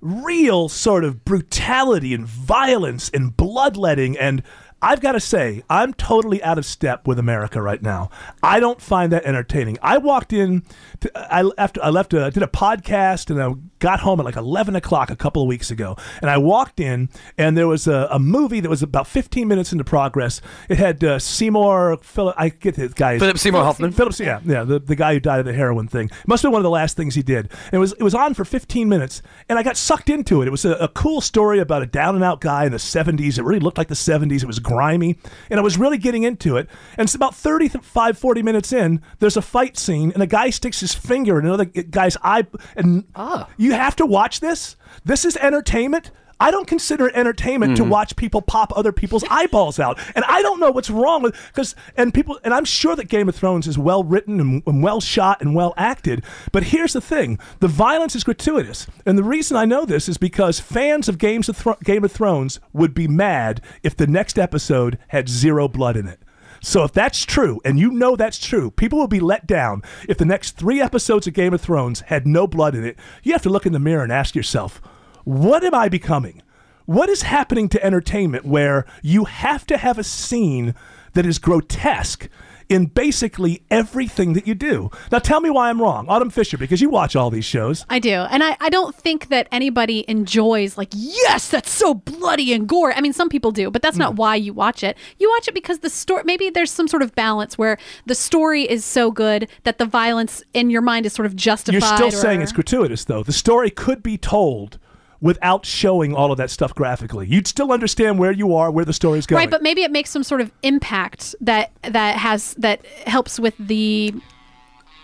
real 0.00 0.68
sort 0.68 1.04
of 1.04 1.24
brutality 1.24 2.14
and 2.14 2.24
violence 2.26 3.10
and 3.10 3.36
bloodletting 3.36 4.16
and 4.16 4.42
I've 4.80 5.00
got 5.00 5.12
to 5.12 5.20
say, 5.20 5.62
I'm 5.68 5.92
totally 5.92 6.42
out 6.42 6.56
of 6.56 6.64
step 6.64 7.06
with 7.06 7.18
America 7.18 7.60
right 7.60 7.82
now. 7.82 8.10
I 8.42 8.60
don't 8.60 8.80
find 8.80 9.12
that 9.12 9.24
entertaining. 9.24 9.78
I 9.82 9.98
walked 9.98 10.32
in, 10.32 10.62
to, 11.00 11.10
I 11.16 11.50
after 11.58 11.82
I 11.82 11.90
left, 11.90 12.14
a, 12.14 12.26
I 12.26 12.30
did 12.30 12.44
a 12.44 12.48
podcast, 12.48 13.30
and 13.30 13.42
I 13.42 13.54
got 13.80 14.00
home 14.00 14.20
at 14.20 14.26
like 14.26 14.36
11 14.36 14.76
o'clock 14.76 15.10
a 15.10 15.16
couple 15.16 15.42
of 15.42 15.48
weeks 15.48 15.70
ago, 15.70 15.96
and 16.20 16.30
I 16.30 16.38
walked 16.38 16.78
in, 16.78 17.08
and 17.36 17.56
there 17.56 17.66
was 17.66 17.88
a, 17.88 18.08
a 18.10 18.20
movie 18.20 18.60
that 18.60 18.68
was 18.68 18.82
about 18.82 19.08
15 19.08 19.48
minutes 19.48 19.72
into 19.72 19.82
progress. 19.82 20.40
It 20.68 20.78
had 20.78 21.02
uh, 21.02 21.18
Seymour, 21.18 21.98
Philip, 22.02 22.36
I 22.38 22.50
get 22.50 22.76
the 22.76 22.88
guy, 22.88 23.18
Philip 23.18 23.38
Seymour 23.38 23.64
Hoffman. 23.64 23.90
Phillips, 23.90 24.20
yeah, 24.20 24.40
yeah, 24.44 24.62
the, 24.62 24.78
the 24.78 24.96
guy 24.96 25.14
who 25.14 25.20
died 25.20 25.40
of 25.40 25.46
the 25.46 25.54
heroin 25.54 25.88
thing. 25.88 26.08
Must 26.26 26.42
have 26.42 26.48
been 26.48 26.52
one 26.52 26.60
of 26.60 26.64
the 26.64 26.70
last 26.70 26.96
things 26.96 27.16
he 27.16 27.22
did. 27.22 27.50
And 27.66 27.74
it 27.74 27.78
was 27.78 27.92
it 27.94 28.02
was 28.02 28.14
on 28.14 28.34
for 28.34 28.44
15 28.44 28.88
minutes, 28.88 29.22
and 29.48 29.58
I 29.58 29.64
got 29.64 29.76
sucked 29.76 30.08
into 30.08 30.40
it. 30.40 30.46
It 30.46 30.52
was 30.52 30.64
a, 30.64 30.74
a 30.74 30.88
cool 30.88 31.20
story 31.20 31.58
about 31.58 31.82
a 31.82 31.86
down 31.86 32.14
and 32.14 32.22
out 32.22 32.40
guy 32.40 32.64
in 32.64 32.72
the 32.72 32.78
70s. 32.78 33.38
It 33.38 33.42
really 33.42 33.60
looked 33.60 33.78
like 33.78 33.88
the 33.88 33.94
70s. 33.94 34.42
It 34.42 34.46
was 34.46 34.60
grimy, 34.68 35.16
and 35.50 35.58
I 35.58 35.62
was 35.62 35.78
really 35.78 35.98
getting 35.98 36.22
into 36.22 36.56
it. 36.56 36.68
And 36.96 37.06
it's 37.06 37.14
about 37.14 37.34
35, 37.34 38.18
40 38.18 38.42
minutes 38.42 38.72
in. 38.72 39.02
There's 39.18 39.36
a 39.36 39.42
fight 39.42 39.78
scene, 39.78 40.12
and 40.12 40.22
a 40.22 40.26
guy 40.26 40.50
sticks 40.50 40.80
his 40.80 40.94
finger 40.94 41.38
in 41.38 41.46
another 41.46 41.64
guy's 41.64 42.16
eye. 42.22 42.46
And 42.76 43.04
ah. 43.16 43.48
you 43.56 43.72
have 43.72 43.96
to 43.96 44.06
watch 44.06 44.40
this. 44.40 44.76
This 45.04 45.24
is 45.24 45.36
entertainment. 45.38 46.10
I 46.40 46.50
don't 46.50 46.66
consider 46.66 47.08
it 47.08 47.14
entertainment 47.14 47.76
to 47.76 47.82
mm-hmm. 47.82 47.90
watch 47.90 48.16
people 48.16 48.42
pop 48.42 48.72
other 48.76 48.92
people's 48.92 49.24
eyeballs 49.30 49.78
out, 49.80 49.98
and 50.14 50.24
I 50.26 50.42
don't 50.42 50.60
know 50.60 50.70
what's 50.70 50.90
wrong 50.90 51.22
with 51.22 51.36
because 51.48 51.74
and 51.96 52.14
people 52.14 52.38
and 52.44 52.54
I'm 52.54 52.64
sure 52.64 52.94
that 52.96 53.08
Game 53.08 53.28
of 53.28 53.34
Thrones 53.34 53.66
is 53.66 53.78
well 53.78 54.04
written 54.04 54.40
and, 54.40 54.62
and 54.66 54.82
well 54.82 55.00
shot 55.00 55.40
and 55.40 55.54
well 55.54 55.74
acted. 55.76 56.24
But 56.52 56.64
here's 56.64 56.92
the 56.92 57.00
thing: 57.00 57.38
the 57.60 57.68
violence 57.68 58.14
is 58.14 58.24
gratuitous, 58.24 58.86
and 59.04 59.18
the 59.18 59.24
reason 59.24 59.56
I 59.56 59.64
know 59.64 59.84
this 59.84 60.08
is 60.08 60.18
because 60.18 60.60
fans 60.60 61.08
of 61.08 61.18
Games 61.18 61.48
of 61.48 61.56
Thro- 61.56 61.78
Game 61.82 62.04
of 62.04 62.12
Thrones 62.12 62.60
would 62.72 62.94
be 62.94 63.08
mad 63.08 63.60
if 63.82 63.96
the 63.96 64.06
next 64.06 64.38
episode 64.38 64.98
had 65.08 65.28
zero 65.28 65.68
blood 65.68 65.96
in 65.96 66.06
it. 66.06 66.20
So 66.60 66.84
if 66.84 66.92
that's 66.92 67.24
true, 67.24 67.60
and 67.64 67.78
you 67.78 67.90
know 67.90 68.16
that's 68.16 68.38
true, 68.38 68.70
people 68.70 68.98
will 68.98 69.08
be 69.08 69.20
let 69.20 69.46
down 69.46 69.82
if 70.08 70.18
the 70.18 70.24
next 70.24 70.56
three 70.56 70.80
episodes 70.80 71.26
of 71.26 71.34
Game 71.34 71.54
of 71.54 71.60
Thrones 71.60 72.00
had 72.02 72.26
no 72.26 72.46
blood 72.46 72.74
in 72.74 72.84
it. 72.84 72.98
You 73.22 73.32
have 73.32 73.42
to 73.42 73.50
look 73.50 73.66
in 73.66 73.72
the 73.72 73.78
mirror 73.78 74.02
and 74.02 74.12
ask 74.12 74.34
yourself, 74.34 74.82
what 75.28 75.62
am 75.62 75.74
I 75.74 75.90
becoming? 75.90 76.40
What 76.86 77.10
is 77.10 77.20
happening 77.20 77.68
to 77.68 77.84
entertainment 77.84 78.46
where 78.46 78.86
you 79.02 79.26
have 79.26 79.66
to 79.66 79.76
have 79.76 79.98
a 79.98 80.04
scene 80.04 80.74
that 81.12 81.26
is 81.26 81.38
grotesque 81.38 82.28
in 82.70 82.86
basically 82.86 83.62
everything 83.70 84.32
that 84.32 84.46
you 84.46 84.54
do? 84.54 84.90
Now 85.12 85.18
tell 85.18 85.42
me 85.42 85.50
why 85.50 85.68
I'm 85.68 85.82
wrong. 85.82 86.06
Autumn 86.08 86.30
Fisher, 86.30 86.56
because 86.56 86.80
you 86.80 86.88
watch 86.88 87.14
all 87.14 87.28
these 87.28 87.44
shows. 87.44 87.84
I 87.90 87.98
do. 87.98 88.12
And 88.14 88.42
I, 88.42 88.56
I 88.58 88.70
don't 88.70 88.94
think 88.94 89.28
that 89.28 89.48
anybody 89.52 90.06
enjoys, 90.08 90.78
like, 90.78 90.88
yes, 90.92 91.50
that's 91.50 91.68
so 91.70 91.92
bloody 91.92 92.54
and 92.54 92.66
gore. 92.66 92.94
I 92.94 93.02
mean, 93.02 93.12
some 93.12 93.28
people 93.28 93.52
do, 93.52 93.70
but 93.70 93.82
that's 93.82 93.96
Hmm. 93.96 94.04
not 94.04 94.16
why 94.16 94.36
you 94.36 94.54
watch 94.54 94.82
it. 94.82 94.96
You 95.18 95.28
watch 95.28 95.46
it 95.46 95.52
because 95.52 95.80
the 95.80 95.90
story, 95.90 96.22
maybe 96.24 96.48
there's 96.48 96.70
some 96.70 96.88
sort 96.88 97.02
of 97.02 97.14
balance 97.14 97.58
where 97.58 97.76
the 98.06 98.14
story 98.14 98.62
is 98.62 98.82
so 98.82 99.10
good 99.10 99.46
that 99.64 99.76
the 99.76 99.84
violence 99.84 100.42
in 100.54 100.70
your 100.70 100.80
mind 100.82 101.04
is 101.04 101.12
sort 101.12 101.26
of 101.26 101.36
justified. 101.36 101.74
You're 101.86 101.96
still 101.96 102.08
or- 102.08 102.22
saying 102.22 102.40
it's 102.40 102.52
gratuitous, 102.52 103.04
though. 103.04 103.22
The 103.22 103.32
story 103.34 103.68
could 103.68 104.02
be 104.02 104.16
told 104.16 104.78
without 105.20 105.66
showing 105.66 106.14
all 106.14 106.30
of 106.30 106.38
that 106.38 106.50
stuff 106.50 106.74
graphically. 106.74 107.26
You'd 107.26 107.46
still 107.46 107.72
understand 107.72 108.18
where 108.18 108.32
you 108.32 108.54
are, 108.54 108.70
where 108.70 108.84
the 108.84 108.92
story's 108.92 109.26
going. 109.26 109.38
Right, 109.38 109.50
but 109.50 109.62
maybe 109.62 109.82
it 109.82 109.90
makes 109.90 110.10
some 110.10 110.22
sort 110.22 110.40
of 110.40 110.52
impact 110.62 111.34
that 111.40 111.72
that 111.82 112.16
has 112.16 112.54
that 112.54 112.84
helps 112.86 113.40
with 113.40 113.54
the 113.58 114.14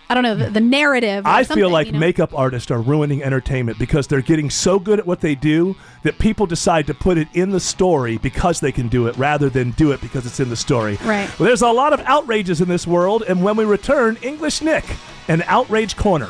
I 0.09 0.13
don't 0.13 0.23
know 0.23 0.35
the, 0.35 0.49
the 0.51 0.61
narrative. 0.61 1.25
I 1.25 1.43
feel 1.43 1.69
like 1.69 1.87
you 1.87 1.93
know? 1.93 1.99
makeup 1.99 2.37
artists 2.37 2.69
are 2.69 2.79
ruining 2.79 3.23
entertainment 3.23 3.79
because 3.79 4.07
they're 4.07 4.21
getting 4.21 4.49
so 4.49 4.77
good 4.77 4.99
at 4.99 5.07
what 5.07 5.21
they 5.21 5.35
do 5.35 5.75
that 6.03 6.19
people 6.19 6.45
decide 6.45 6.87
to 6.87 6.93
put 6.93 7.17
it 7.17 7.27
in 7.33 7.49
the 7.49 7.59
story 7.59 8.17
because 8.17 8.59
they 8.59 8.71
can 8.71 8.87
do 8.87 9.07
it 9.07 9.17
rather 9.17 9.49
than 9.49 9.71
do 9.71 9.91
it 9.91 10.01
because 10.01 10.25
it's 10.25 10.39
in 10.39 10.49
the 10.49 10.55
story. 10.55 10.97
Right. 11.03 11.27
Well, 11.39 11.47
there's 11.47 11.63
a 11.63 11.71
lot 11.71 11.91
of 11.91 11.99
outrages 12.01 12.61
in 12.61 12.67
this 12.67 12.85
world, 12.85 13.23
and 13.27 13.43
when 13.43 13.55
we 13.57 13.65
return, 13.65 14.17
English 14.21 14.61
Nick, 14.61 14.85
an 15.27 15.41
outrage 15.47 15.95
corner. 15.95 16.29